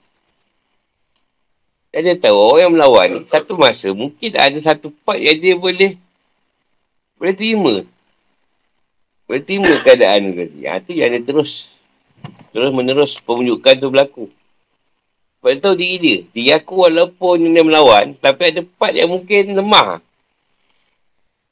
Dan 1.93 2.09
dia 2.09 2.17
tahu 2.17 2.33
orang 2.33 2.61
yang 2.65 2.73
melawan 2.73 3.07
ni, 3.13 3.21
satu 3.29 3.53
masa 3.53 3.93
mungkin 3.93 4.33
ada 4.33 4.57
satu 4.57 4.89
part 5.05 5.21
yang 5.21 5.37
dia 5.37 5.53
boleh 5.53 5.93
boleh 7.21 7.35
terima. 7.37 7.75
Boleh 9.29 9.41
terima 9.45 9.69
keadaan 9.85 10.33
tadi. 10.33 10.65
Ha, 10.65 10.81
tu 10.81 10.97
yang 10.97 11.13
dia 11.13 11.21
terus 11.21 11.69
terus 12.49 12.73
menerus 12.73 13.21
pemunjukan 13.21 13.77
tu 13.77 13.93
berlaku. 13.93 14.25
Sebab 15.37 15.49
dia 15.53 15.61
tahu 15.61 15.75
diri 15.77 15.95
dia. 16.01 16.17
Diri 16.33 16.51
aku 16.57 16.73
walaupun 16.89 17.45
dia 17.45 17.61
melawan, 17.61 18.17
tapi 18.17 18.41
ada 18.49 18.65
part 18.79 18.97
yang 18.97 19.13
mungkin 19.13 19.53
lemah. 19.53 20.01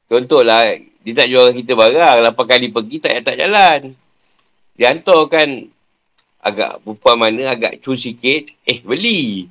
Contohlah, 0.09 0.73
dia 1.05 1.13
tak 1.13 1.27
jual 1.29 1.53
kita 1.53 1.77
barang. 1.77 2.17
Lapan 2.23 2.45
kali 2.49 2.67
pergi, 2.73 2.97
tak 2.97 3.21
tak 3.21 3.37
jalan. 3.37 3.93
Dia 4.73 4.95
hantarkan 4.95 5.69
agak 6.41 6.81
perempuan 6.81 7.15
mana, 7.19 7.53
agak 7.53 7.77
cu 7.85 7.93
sikit. 7.93 8.49
Eh, 8.65 8.81
beli. 8.81 9.45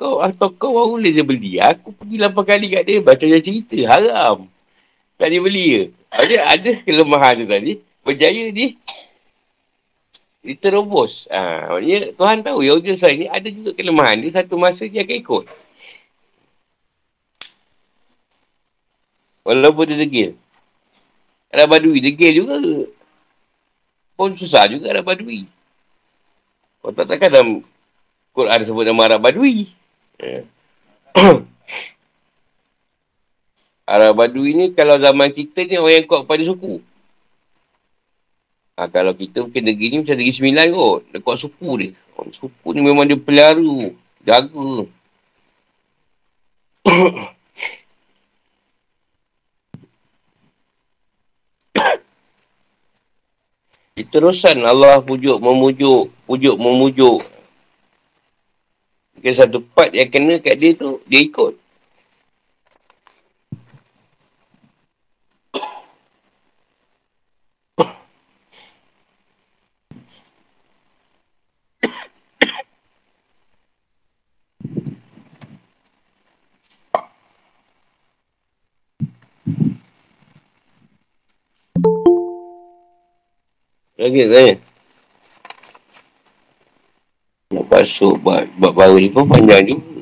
Kau 0.00 0.24
atau 0.24 0.48
kau 0.48 0.72
baru 0.72 0.96
boleh 0.96 1.12
dia 1.12 1.20
beli. 1.20 1.60
Aku 1.60 1.92
pergi 1.92 2.16
lapan 2.16 2.44
kali 2.48 2.66
kat 2.72 2.82
dia. 2.88 3.04
Baca 3.04 3.20
dia 3.20 3.36
cerita. 3.44 3.76
Haram. 3.84 4.48
Tak 5.20 5.28
dia 5.28 5.40
beli 5.44 5.64
ke? 5.68 5.82
Ada, 6.08 6.36
ada 6.56 6.70
kelemahan 6.88 7.44
tu 7.44 7.44
tadi. 7.44 7.72
Berjaya 8.00 8.48
ni. 8.48 8.80
Dia 10.40 10.56
terobos. 10.56 11.28
Ha, 11.28 11.76
maknanya 11.76 12.16
Tuhan 12.16 12.40
tahu. 12.40 12.64
Yahudi 12.64 12.96
saya 12.96 13.12
ni 13.12 13.28
ada 13.28 13.44
juga 13.52 13.76
kelemahan. 13.76 14.24
Dia 14.24 14.40
satu 14.40 14.56
masa 14.56 14.88
dia 14.88 15.04
akan 15.04 15.16
ikut. 15.20 15.44
Walaupun 19.44 19.84
dia 19.84 20.00
degil. 20.00 20.30
Ada 21.52 21.68
badui. 21.68 22.00
Degil 22.00 22.40
juga. 22.40 22.56
Pun 24.16 24.32
susah 24.32 24.64
juga 24.64 24.96
ada 24.96 25.04
badui. 25.04 25.44
Kau 26.80 26.88
tak 26.96 27.04
takkan 27.04 27.28
dalam 27.28 27.48
Quran 28.32 28.64
sebut 28.64 28.88
nama 28.88 29.12
Arab 29.12 29.28
Badui. 29.28 29.68
Yeah. 30.20 30.44
Arab 33.90 34.20
Badui 34.20 34.52
ni 34.54 34.70
kalau 34.76 35.00
zaman 35.00 35.32
kita 35.32 35.64
ni 35.66 35.80
orang 35.80 36.04
yang 36.04 36.06
kuat 36.06 36.28
pada 36.28 36.44
suku. 36.44 36.78
Ha, 38.78 38.86
kalau 38.86 39.16
kita 39.16 39.42
mungkin 39.42 39.64
negeri 39.66 39.90
ni 39.90 40.04
macam 40.04 40.14
negeri 40.14 40.36
sembilan 40.36 40.66
kot. 40.70 41.10
Dia 41.10 41.18
kuat 41.24 41.38
suku 41.40 41.68
dia. 41.80 41.90
Orang 42.14 42.30
suku 42.36 42.68
ni 42.76 42.80
memang 42.84 43.08
dia 43.08 43.18
pelihara. 43.18 43.90
Jaga. 44.22 44.86
Terusan 54.10 54.66
Allah 54.66 54.98
pujuk, 54.98 55.38
memujuk, 55.38 56.10
pujuk, 56.26 56.56
memujuk. 56.58 57.22
Mungkin 59.20 59.36
satu 59.36 59.60
part 59.76 59.92
yang 59.92 60.08
kena 60.08 60.40
kat 60.40 60.56
dia 60.56 60.72
tu, 60.72 60.96
dia 61.04 61.20
ikut. 61.20 61.52
Lagi 84.00 84.24
tanya. 84.32 84.69
Nak 87.60 87.68
basuh 87.68 88.16
buat, 88.16 88.48
buat 88.56 88.72
baru 88.72 88.96
ni 88.96 89.12
pun 89.12 89.28
panjang 89.28 89.68
juga. 89.68 90.00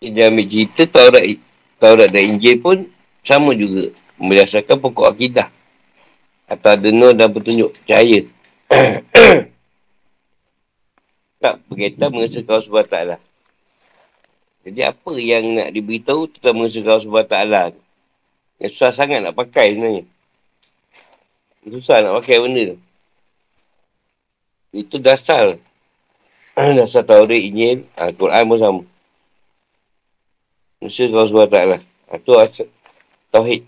Dia 0.00 0.32
ambil 0.32 0.48
cerita 0.48 0.88
Taurat, 0.88 1.28
Taurat 1.76 2.08
dan 2.08 2.24
Injil 2.24 2.56
pun 2.56 2.88
sama 3.20 3.52
juga. 3.52 3.92
Berdasarkan 4.16 4.80
pokok 4.80 5.12
akidah. 5.12 5.52
Atau 6.48 6.72
ada 6.72 6.88
nur 6.88 7.12
dan 7.12 7.28
petunjuk 7.36 7.68
cahaya. 7.84 8.24
tak 11.36 11.60
berkaitan 11.68 12.08
mengesahkan 12.08 12.48
Allah 12.48 12.64
SWT 12.64 12.96
lah. 13.12 13.20
Jadi 14.64 14.80
apa 14.88 15.12
yang 15.20 15.44
nak 15.52 15.68
diberitahu 15.68 16.32
tentang 16.32 16.56
mengesahkan 16.56 16.96
Allah 16.96 17.28
SWT 17.28 17.91
yang 18.62 18.70
susah 18.70 18.94
sangat 18.94 19.18
nak 19.18 19.34
pakai 19.34 19.74
sebenarnya. 19.74 20.06
Susah 21.66 21.98
nak 21.98 22.22
pakai 22.22 22.38
benda 22.38 22.62
tu. 22.70 22.78
Itu 24.70 25.02
dasar. 25.02 25.58
dasar 26.78 27.02
Taurat, 27.02 27.42
Injil, 27.42 27.90
Al-Quran 27.98 28.46
pun 28.46 28.62
sama. 28.62 28.86
Mesti 30.78 31.10
kau 31.10 31.26
sebab 31.26 31.50
tak 31.50 31.74
lah. 31.74 31.82
Itu 32.14 32.38
asal 32.38 32.70
Tauhid. 33.34 33.66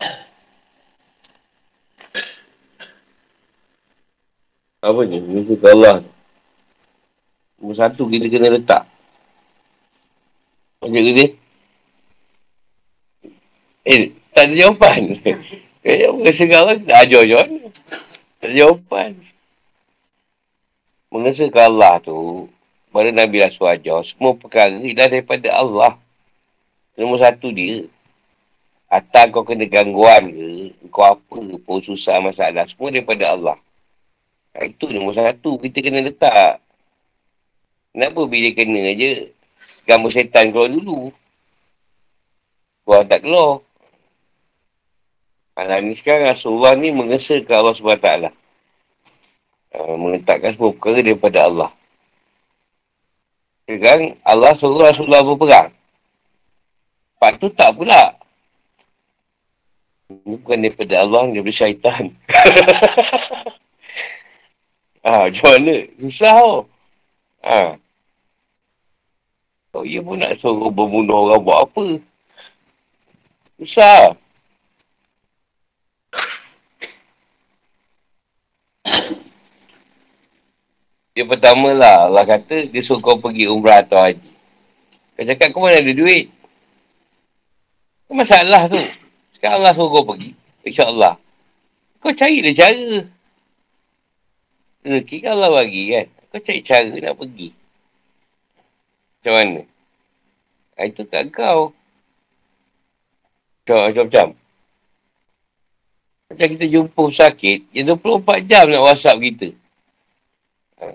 Apa 4.88 5.00
ni? 5.04 5.20
Mesti 5.20 5.60
ke 5.60 5.68
Allah. 5.68 6.00
Nombor 7.60 7.76
satu 7.76 8.08
kita 8.08 8.32
kena 8.32 8.48
letak. 8.48 8.88
Macam 10.80 11.04
dia. 11.04 11.43
Eh, 13.84 14.16
tak 14.32 14.48
ada 14.48 14.54
jawapan. 14.56 15.12
Mengesa 15.84 16.48
kau 16.48 16.64
kan 16.72 16.78
tak 16.80 16.98
ajar 17.04 17.22
je. 17.28 17.36
Tak 18.40 18.48
ada 18.48 18.54
jawapan. 18.56 19.12
Mengesa 21.12 21.44
ke 21.52 21.60
Allah 21.60 22.00
tu, 22.00 22.48
pada 22.88 23.12
Nabi 23.12 23.44
Rasul 23.44 23.68
ajar, 23.68 24.00
semua 24.08 24.32
perkara 24.32 24.72
dah 24.72 25.08
daripada 25.12 25.52
Allah. 25.52 26.00
Nombor 26.96 27.20
satu 27.20 27.52
dia. 27.52 27.84
Atau 28.88 29.36
kau 29.36 29.44
kena 29.44 29.68
gangguan 29.68 30.32
ke, 30.32 30.46
kau 30.88 31.04
apa 31.04 31.38
pun 31.60 31.78
susah 31.84 32.24
masalah, 32.24 32.64
semua 32.64 32.88
daripada 32.88 33.36
Allah. 33.36 33.58
Itu 34.56 34.88
nombor 34.88 35.12
satu, 35.12 35.60
kita 35.60 35.84
kena 35.84 36.00
letak. 36.00 36.62
Kenapa 37.92 38.20
bila 38.24 38.48
kena 38.56 38.96
je, 38.96 39.28
gambar 39.84 40.10
setan 40.10 40.50
keluar 40.50 40.72
dulu. 40.72 41.12
Kau 42.88 43.04
tak 43.04 43.20
keluar. 43.22 43.60
Alah 45.54 45.78
ni 45.78 45.94
sekarang 45.94 46.34
Rasulullah 46.34 46.74
ni 46.74 46.90
mengesa 46.90 47.38
ke 47.38 47.52
Allah 47.54 47.78
SWT. 47.78 48.10
Uh, 49.74 49.94
mengletakkan 49.98 50.54
semua 50.54 50.74
perkara 50.74 50.98
daripada 51.02 51.46
Allah. 51.46 51.70
Sekarang 53.70 54.18
Allah 54.26 54.52
suruh 54.58 54.82
Rasulullah 54.82 55.22
berperang. 55.22 55.70
Lepas 57.14 57.38
tu 57.38 57.46
tak 57.54 57.70
pula. 57.70 58.18
Ini 60.10 60.36
bukan 60.42 60.58
daripada 60.58 60.94
Allah, 61.00 61.22
daripada 61.30 61.54
syaitan. 61.54 62.10
ah, 65.06 65.30
macam 65.30 65.48
mana? 65.54 65.74
Susah 66.02 66.34
tau. 66.34 66.66
Ah. 67.40 67.78
Oh, 69.74 69.86
ia 69.86 70.02
pun 70.02 70.18
nak 70.18 70.34
suruh 70.38 70.70
membunuh 70.70 71.30
orang 71.30 71.42
buat 71.42 71.58
apa? 71.66 71.86
Susah. 73.62 74.23
Dia 81.14 81.22
pertama 81.22 81.70
lah, 81.70 82.10
Allah 82.10 82.26
kata 82.26 82.66
dia 82.66 82.82
suruh 82.82 82.98
kau 82.98 83.14
pergi 83.14 83.46
umrah 83.46 83.86
atau 83.86 84.02
haji. 84.02 84.34
Kau 85.14 85.22
cakap 85.22 85.54
kau 85.54 85.62
mana 85.62 85.78
ada 85.78 85.94
duit? 85.94 86.26
Apa 88.10 88.12
masalah 88.18 88.66
tu? 88.66 88.82
Sekarang 89.38 89.62
Allah 89.62 89.72
suruh 89.78 89.94
kau 89.94 90.10
pergi. 90.10 90.34
InsyaAllah. 90.66 91.14
Kau 92.02 92.10
cari 92.10 92.42
dia 92.42 92.66
cara. 92.66 93.06
Rezeki 94.82 95.16
kan 95.22 95.38
Allah 95.38 95.50
bagi 95.54 95.82
kan. 95.94 96.06
Kau 96.34 96.40
cari 96.42 96.60
cara 96.66 96.90
nak 96.90 97.14
pergi. 97.14 97.48
Macam 99.22 99.32
mana? 99.38 99.62
Ha, 100.74 100.80
itu 100.90 101.02
kat 101.06 101.30
kau. 101.30 101.70
Macam-macam. 103.70 104.34
Macam 106.26 106.46
kita 106.58 106.66
jumpa 106.66 107.02
sakit, 107.14 107.58
yang 107.70 107.94
24 107.94 108.50
jam 108.50 108.66
nak 108.66 108.82
whatsapp 108.82 109.22
kita. 109.22 109.54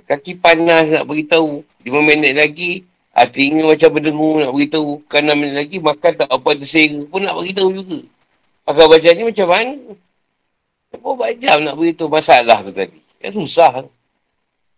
Kaki 0.06 0.38
panas 0.38 0.86
nak 0.90 1.06
beritahu. 1.08 1.64
5 1.86 2.02
minit 2.04 2.36
lagi, 2.36 2.84
ha, 3.16 3.26
telinga 3.26 3.70
macam 3.70 3.90
berdengung 3.96 4.38
nak 4.44 4.52
beritahu. 4.54 5.02
Kan 5.08 5.26
6 5.28 5.36
minit 5.38 5.56
lagi, 5.56 5.78
makan 5.80 6.12
tak 6.16 6.30
apa 6.30 6.50
tersera 6.58 7.00
pun 7.08 7.24
nak 7.24 7.36
beritahu 7.40 7.70
juga. 7.74 8.00
Agar 8.70 8.86
baca 8.86 9.10
ni 9.10 9.24
macam 9.26 9.48
mana? 9.50 9.76
Berapa 10.90 11.26
jam 11.38 11.58
nak 11.66 11.76
beritahu 11.78 12.10
masalah 12.10 12.62
tu 12.66 12.72
tadi. 12.74 13.00
Kan 13.22 13.32
susah. 13.34 13.72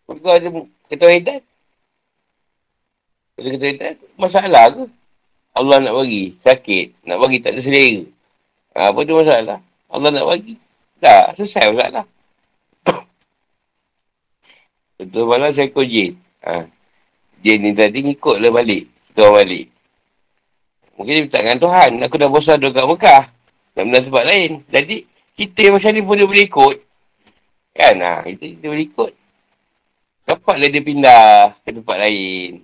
Kau 0.08 0.32
ada 0.32 0.48
ketauhidan. 0.92 1.40
Kalau 3.36 3.50
ketauhidan, 3.56 3.94
masalah 4.20 4.66
ke? 4.76 4.84
Allah 5.52 5.78
nak 5.84 5.94
bagi, 6.00 6.36
sakit. 6.40 6.86
Nak 7.08 7.18
bagi, 7.20 7.38
tak 7.44 7.60
selera. 7.60 8.08
Ha, 8.76 8.92
apa 8.92 9.00
tu 9.04 9.20
masalah? 9.20 9.60
Allah 9.92 10.10
nak 10.16 10.26
bagi. 10.32 10.56
Dah, 11.04 11.36
selesai 11.36 11.76
masalah. 11.76 12.06
Betul 15.02 15.26
malam 15.26 15.50
saya 15.50 15.66
ikut 15.66 15.86
jin. 15.90 16.14
Ha. 16.46 16.62
Jin 17.42 17.58
ni 17.66 17.74
tadi 17.74 18.06
ngikutlah 18.06 18.54
balik. 18.54 18.86
Kita 19.10 19.34
balik. 19.34 19.66
Mungkin 20.94 21.14
dia 21.18 21.24
minta 21.26 21.42
dengan 21.42 21.58
Tuhan. 21.58 21.92
Aku 22.06 22.16
dah 22.22 22.30
bosan 22.30 22.62
duduk 22.62 22.78
kat 22.78 22.86
Mekah. 22.86 23.24
Nak 23.74 23.84
benda 23.90 24.00
tempat 24.06 24.26
lain. 24.30 24.52
Jadi, 24.70 24.96
kita 25.34 25.74
macam 25.74 25.90
ni 25.90 26.02
pun 26.06 26.16
dia 26.22 26.30
boleh 26.30 26.46
ikut. 26.46 26.76
Kan? 27.74 27.96
Ha, 27.98 28.22
kita, 28.30 28.44
kita 28.46 28.66
boleh 28.70 28.86
ikut. 28.86 29.12
Dapatlah 30.30 30.70
dia 30.70 30.82
pindah 30.86 31.26
ke 31.66 31.70
tempat 31.74 31.98
lain. 31.98 32.62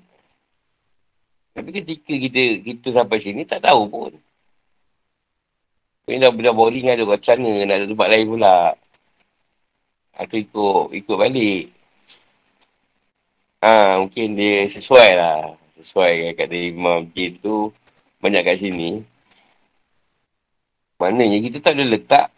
Tapi 1.57 1.69
ketika 1.73 2.13
kita 2.13 2.41
kita 2.61 2.87
sampai 2.93 3.17
sini, 3.17 3.41
tak 3.49 3.65
tahu 3.65 3.89
pun. 3.89 4.13
Ini 6.05 6.21
dah, 6.21 6.29
dah 6.29 6.53
boring 6.53 6.93
ada 6.93 7.01
kat 7.17 7.19
sana, 7.25 7.65
nak 7.65 7.75
ada 7.81 7.85
tempat 7.89 8.07
lain 8.13 8.25
pula. 8.29 8.57
Aku 10.21 10.37
ikut, 10.37 10.93
ikut 10.93 11.17
balik. 11.17 11.76
Ha, 13.61 13.97
mungkin 14.01 14.37
dia 14.37 14.69
sesuai 14.69 15.09
lah. 15.17 15.57
Sesuai 15.77 16.33
kata 16.37 16.53
Imam 16.53 17.05
Jin 17.13 17.37
tu, 17.41 17.73
banyak 18.21 18.41
kat 18.45 18.57
sini. 18.61 19.01
Maknanya 20.97 21.37
kita 21.41 21.57
tak 21.61 21.77
boleh 21.77 21.97
letak 21.97 22.33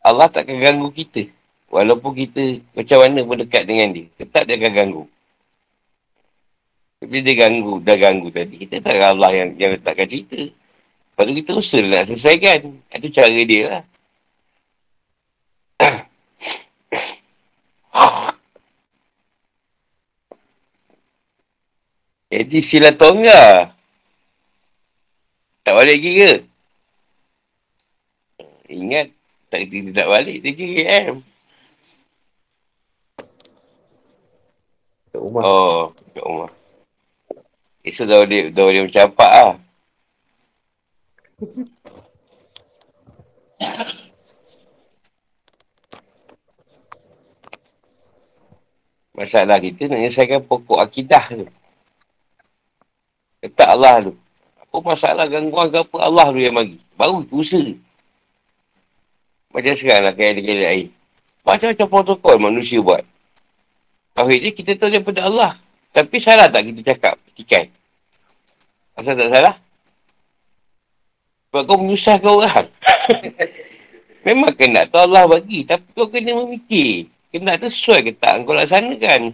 Allah 0.00 0.28
tak 0.32 0.48
akan 0.48 0.56
ganggu 0.56 0.88
kita. 0.88 1.28
Walaupun 1.68 2.16
kita 2.16 2.64
macam 2.72 2.98
mana 3.04 3.20
pun 3.28 3.36
dekat 3.44 3.68
dengan 3.68 3.92
dia. 3.92 4.08
Tetap 4.16 4.48
dia 4.48 4.56
akan 4.56 4.72
ganggu. 4.72 5.04
Tapi 6.98 7.16
dia 7.20 7.34
ganggu, 7.36 7.74
dah 7.84 7.96
ganggu 8.00 8.28
tadi. 8.32 8.54
Kita 8.64 8.80
tak 8.80 8.96
Allah 8.96 9.30
yang, 9.36 9.48
yang 9.60 9.70
letakkan 9.76 10.08
cerita. 10.08 10.40
Lepas 10.40 11.22
tu 11.28 11.34
kita 11.44 11.50
usaha 11.52 11.84
nak 11.84 12.02
selesaikan. 12.08 12.58
Itu 12.96 13.08
cara 13.12 13.40
dia 13.44 13.62
lah. 13.68 13.82
Jadi 22.28 22.58
sila 22.60 22.92
tongga. 22.92 23.72
Tak 25.64 25.72
balik 25.72 25.96
lagi 25.96 26.12
ke? 26.16 26.32
Ingat, 28.68 29.08
tak 29.48 29.64
kita 29.64 29.90
tak 29.96 30.08
balik, 30.12 30.44
3 30.44 30.52
km. 30.52 31.24
Kat 35.08 35.20
rumah. 35.24 35.42
Oh, 35.44 35.96
kat 36.12 36.24
rumah. 36.24 36.52
Esok 37.80 38.04
dah 38.04 38.20
boleh, 38.20 38.52
dah 38.52 38.64
boleh 38.68 38.82
mencapak 38.84 39.32
lah. 39.32 39.56
Masalah 49.16 49.58
kita 49.58 49.88
nak 49.88 49.98
menyelesaikan 49.98 50.44
pokok 50.44 50.84
akidah 50.84 51.24
tu. 51.32 51.48
Letak 53.42 53.68
Allah 53.68 54.10
tu. 54.10 54.12
Apa 54.58 54.76
masalah 54.82 55.24
gangguan 55.30 55.70
ke 55.70 55.78
apa 55.80 55.96
Allah 56.02 56.26
tu 56.34 56.38
yang 56.42 56.54
bagi. 56.54 56.78
Baru 56.98 57.22
usaha. 57.30 57.72
Macam 59.54 59.72
sekarang 59.74 60.04
lah 60.10 60.14
kayak 60.14 60.44
ada 60.44 60.66
air. 60.68 60.88
Macam-macam 61.46 61.86
protokol 61.88 62.36
manusia 62.36 62.78
buat. 62.84 63.00
Ni 64.18 64.50
kita 64.50 64.74
tahu 64.74 64.90
daripada 64.90 65.24
Allah. 65.24 65.52
Tapi 65.94 66.16
salah 66.20 66.50
tak 66.50 66.66
kita 66.68 66.94
cakap 66.94 67.14
petikan? 67.30 67.64
Asal 68.98 69.14
tak 69.14 69.30
salah? 69.30 69.54
Sebab 71.48 71.62
kau 71.64 71.78
menyusahkan 71.80 72.28
orang. 72.28 72.66
Memang 74.26 74.52
kena 74.52 74.84
tahu 74.90 75.08
Allah 75.08 75.24
bagi. 75.30 75.64
Tapi 75.64 75.86
kau 75.94 76.10
kena 76.10 76.34
memikir. 76.44 77.08
Kena 77.32 77.56
tu 77.56 77.70
sesuai 77.70 78.10
ke 78.10 78.12
tak 78.18 78.44
kau 78.44 78.52
laksanakan. 78.52 79.32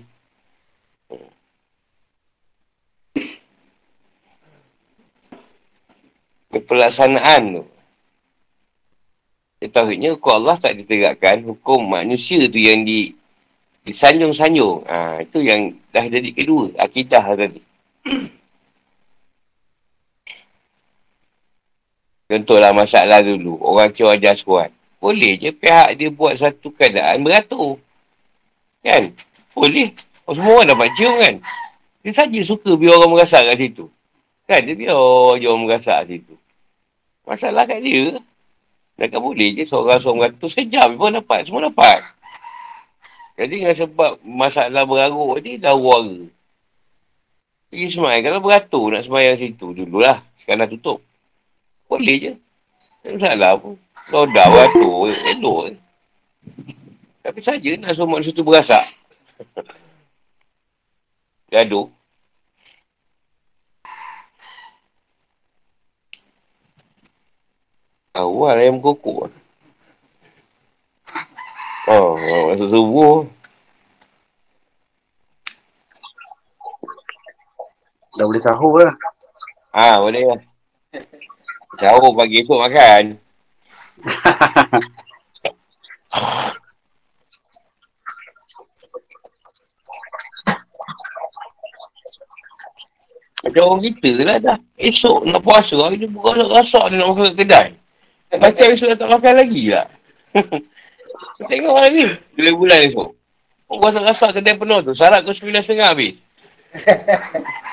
Pelaksanaan 6.63 7.43
tu. 7.59 7.65
Tauhidnya 9.65 10.13
hukum 10.15 10.45
Allah 10.45 10.61
tak 10.61 10.77
ditegakkan. 10.77 11.41
Hukum 11.43 11.89
manusia 11.89 12.45
tu 12.53 12.61
yang 12.61 12.85
di 12.85 13.17
disanjung-sanjung. 13.85 14.85
Ha, 14.89 15.25
itu 15.25 15.41
yang 15.41 15.73
dah 15.93 16.05
jadi 16.05 16.31
kedua. 16.33 16.69
Akidah 16.77 17.25
tadi. 17.33 17.61
Contohlah 22.29 22.73
masalah 22.77 23.21
dulu. 23.25 23.57
Orang 23.61 23.93
cewek 23.93 24.21
ajar 24.21 24.37
kuat. 24.45 24.73
Boleh 25.01 25.37
je 25.37 25.53
pihak 25.53 26.01
dia 26.01 26.09
buat 26.09 26.41
satu 26.41 26.73
keadaan 26.73 27.21
beratur. 27.21 27.77
Kan? 28.81 29.13
Boleh. 29.53 29.93
Oh, 30.25 30.33
semua 30.33 30.65
orang 30.65 30.73
dapat 30.73 30.89
cium 30.97 31.21
kan? 31.21 31.37
Dia 32.01 32.13
saja 32.17 32.41
suka 32.41 32.73
biar 32.77 32.97
orang 32.97 33.13
merasak 33.13 33.45
kat 33.45 33.57
situ. 33.61 33.85
Kan? 34.49 34.65
Dia 34.65 34.73
biar 34.77 34.97
orang 34.97 35.61
merasak 35.69 36.05
kat 36.05 36.17
situ. 36.17 36.35
Masalah 37.25 37.65
kat 37.65 37.81
dia. 37.81 38.21
Mereka 38.95 39.19
boleh 39.19 39.59
je 39.59 39.65
seorang-seorang 39.67 40.31
ratus 40.31 40.55
sejam 40.55 40.95
pun 40.95 41.11
dapat. 41.11 41.49
Semua 41.49 41.67
dapat. 41.67 42.05
Jadi 43.35 43.67
dengan 43.67 43.75
sebab 43.75 44.23
masalah 44.23 44.87
beraruk 44.87 45.43
ni 45.43 45.59
dah 45.59 45.75
warga. 45.75 46.31
Pergi 47.75 47.91
semayang. 47.91 48.23
Kalau 48.23 48.39
beratur 48.39 48.95
nak 48.95 49.03
semayang 49.03 49.35
situ 49.35 49.75
dululah. 49.75 50.23
Sekarang 50.39 50.63
dah 50.63 50.71
tutup. 50.71 51.03
Boleh 51.91 52.17
je. 52.23 52.33
Tak 53.03 53.19
masalah 53.19 53.59
pun. 53.59 53.75
Kalau 54.07 54.31
dah 54.31 54.47
beratur, 54.47 55.11
elok. 55.11 55.75
Tapi 57.25 57.41
saja 57.41 57.71
nak 57.81 57.97
semua 57.97 58.15
manusia 58.15 58.37
tu 58.37 58.47
berasak. 58.47 58.85
Gaduh. 61.53 61.89
Awal 68.15 68.63
ayam 68.63 68.79
kokok. 68.79 69.27
Oh, 71.91 72.15
masa 72.47 72.65
subuh. 72.71 73.27
Dah 78.15 78.25
boleh 78.31 78.39
sahur 78.39 78.87
lah. 78.87 78.95
Ah, 79.75 79.99
boleh 79.99 80.23
lah. 80.31 80.39
Sahur 81.83 82.15
pagi 82.15 82.47
esok 82.47 82.63
makan. 82.63 83.19
Macam 93.43 93.63
orang 93.67 93.83
kita 93.91 94.11
lah 94.23 94.39
dah. 94.39 94.59
Esok 94.79 95.27
nak 95.27 95.43
puasa, 95.43 95.75
hari 95.83 95.99
ni 95.99 96.07
bukan 96.07 96.47
rasa 96.47 96.87
ni 96.95 97.03
nak 97.03 97.11
makan 97.11 97.35
kedai. 97.35 97.75
Macam 98.41 98.67
esok 98.75 98.89
dah 98.95 98.99
tak 98.99 99.11
makan 99.11 99.35
lagi 99.39 99.63
lah. 99.71 99.87
Tengok 101.51 101.75
hari 101.79 101.91
ni. 101.95 102.05
Dua 102.35 102.51
bulan 102.59 102.79
esok. 102.91 103.11
Oh, 103.71 103.81
rasa-rasa 103.81 104.35
kedai 104.35 104.59
penuh 104.59 104.83
tu. 104.83 104.93
Syarat 104.95 105.25
kau 105.25 105.35
sembilan 105.35 105.63
setengah 105.63 105.89
habis. 105.95 106.19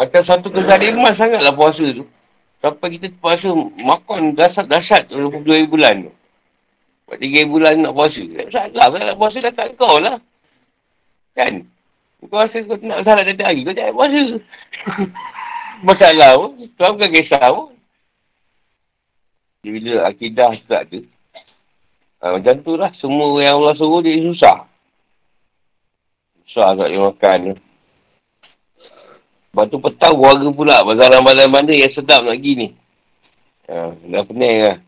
Macam 0.00 0.22
satu 0.24 0.48
kezaliman 0.48 1.12
sangatlah 1.12 1.52
puasa 1.52 1.84
tu. 1.92 2.08
Sampai 2.60 2.96
kita 2.96 3.08
puasa 3.20 3.52
makan 3.84 4.36
dasar-dasar 4.36 5.08
22 5.12 5.68
bulan 5.68 6.08
tu. 6.08 6.12
Buat 7.08 7.18
3 7.20 7.52
bulan 7.52 7.74
nak 7.84 7.92
puasa. 7.96 8.22
Salah 8.48 8.88
lah 8.92 9.12
nak 9.12 9.18
puasa 9.20 9.44
dah 9.44 9.52
tak 9.52 9.76
kau 9.76 10.00
lah. 10.00 10.16
Kan? 11.36 11.64
Kau 12.28 12.36
rasa 12.36 12.60
kau 12.64 12.76
nak 12.84 13.04
salah 13.04 13.24
dari 13.24 13.40
hari, 13.40 13.60
kau 13.64 13.72
jangan 13.72 13.96
puasa. 13.96 14.22
Masalah 15.80 16.30
pun. 16.36 16.50
Tuan 16.76 16.96
bukan 16.96 17.10
kisah 17.12 17.48
pun. 17.52 17.72
Bila 19.64 20.08
akidah 20.08 20.52
start 20.64 20.88
tu. 20.92 21.04
Ha, 22.20 22.36
macam 22.36 22.54
tu 22.60 22.72
lah. 22.76 22.92
Semua 23.00 23.40
yang 23.40 23.60
Allah 23.60 23.76
suruh 23.76 24.04
dia 24.04 24.20
susah. 24.20 24.68
Susah 26.48 26.76
tak 26.76 26.88
dia 26.92 27.00
makan 27.00 27.38
tu. 27.40 27.54
Lepas 29.50 29.64
tu 29.66 29.78
petang 29.82 30.14
warga 30.20 30.48
pula. 30.52 30.84
Pasal 30.84 31.08
ramadan 31.10 31.48
mana 31.48 31.72
yang 31.72 31.92
sedap 31.96 32.22
nak 32.22 32.36
pergi 32.36 32.52
ni. 32.54 32.68
Ha, 33.68 33.96
dah 33.96 34.22
pening 34.28 34.56
lah. 34.62 34.78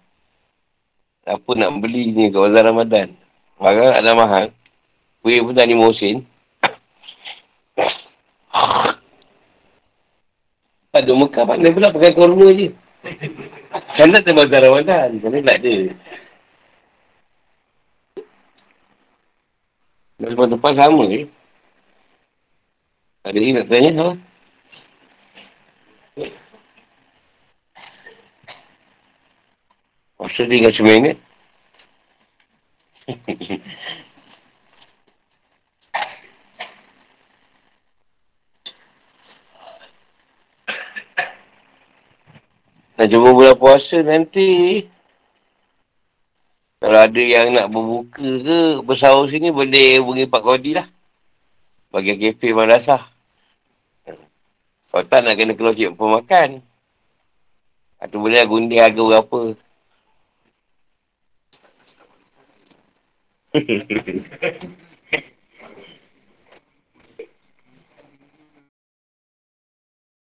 Apa 1.22 1.50
nak 1.54 1.70
beli 1.78 2.12
ni 2.12 2.28
kat 2.28 2.40
pasal 2.40 2.62
ramadan. 2.66 3.08
Barang 3.56 3.94
ada 3.94 4.10
mahal. 4.12 4.46
Kuih 5.22 5.38
pun 5.38 5.54
dah 5.54 5.62
lima 5.62 5.86
Tak 10.92 11.08
ada 11.08 11.12
Mekah 11.16 11.44
pandai 11.48 11.72
pula 11.72 11.88
pakai 11.88 12.12
korma 12.12 12.52
je. 12.52 12.68
Kan 13.96 14.12
tak 14.12 14.28
terbazar 14.28 14.60
Ramadan. 14.60 15.08
Kan 15.24 15.40
tak 15.40 15.58
ada. 15.64 15.76
Lepas-lepas 20.20 20.74
sama 20.76 21.08
ke? 21.08 21.32
Ada 23.24 23.38
ni 23.40 23.56
nak 23.56 23.66
tanya 23.72 23.90
apa? 23.96 24.14
Masa 30.20 30.44
tinggal 30.44 30.76
seminit. 30.76 31.16
Nak 43.02 43.10
cuba 43.10 43.34
bulan 43.34 43.58
puasa 43.58 43.98
nanti. 43.98 44.86
Kalau 46.78 47.02
ada 47.02 47.18
yang 47.18 47.50
nak 47.50 47.66
berbuka 47.66 48.22
ke, 48.22 48.78
bersahur 48.86 49.26
sini 49.26 49.50
boleh 49.50 49.98
hubungi 49.98 50.30
Pak 50.30 50.38
Kodi 50.38 50.78
lah. 50.78 50.86
Bagi 51.90 52.14
kafe 52.14 52.54
madrasah. 52.54 53.02
Kalau 54.06 55.02
tak 55.10 55.26
nak 55.26 55.34
kena 55.34 55.58
keluar 55.58 55.74
cik 55.74 55.98
pemakan. 55.98 56.62
Atau 57.98 58.22
boleh 58.22 58.38
lah 58.38 58.46
gundi 58.46 58.78
harga 58.78 59.02
berapa. 59.02 59.58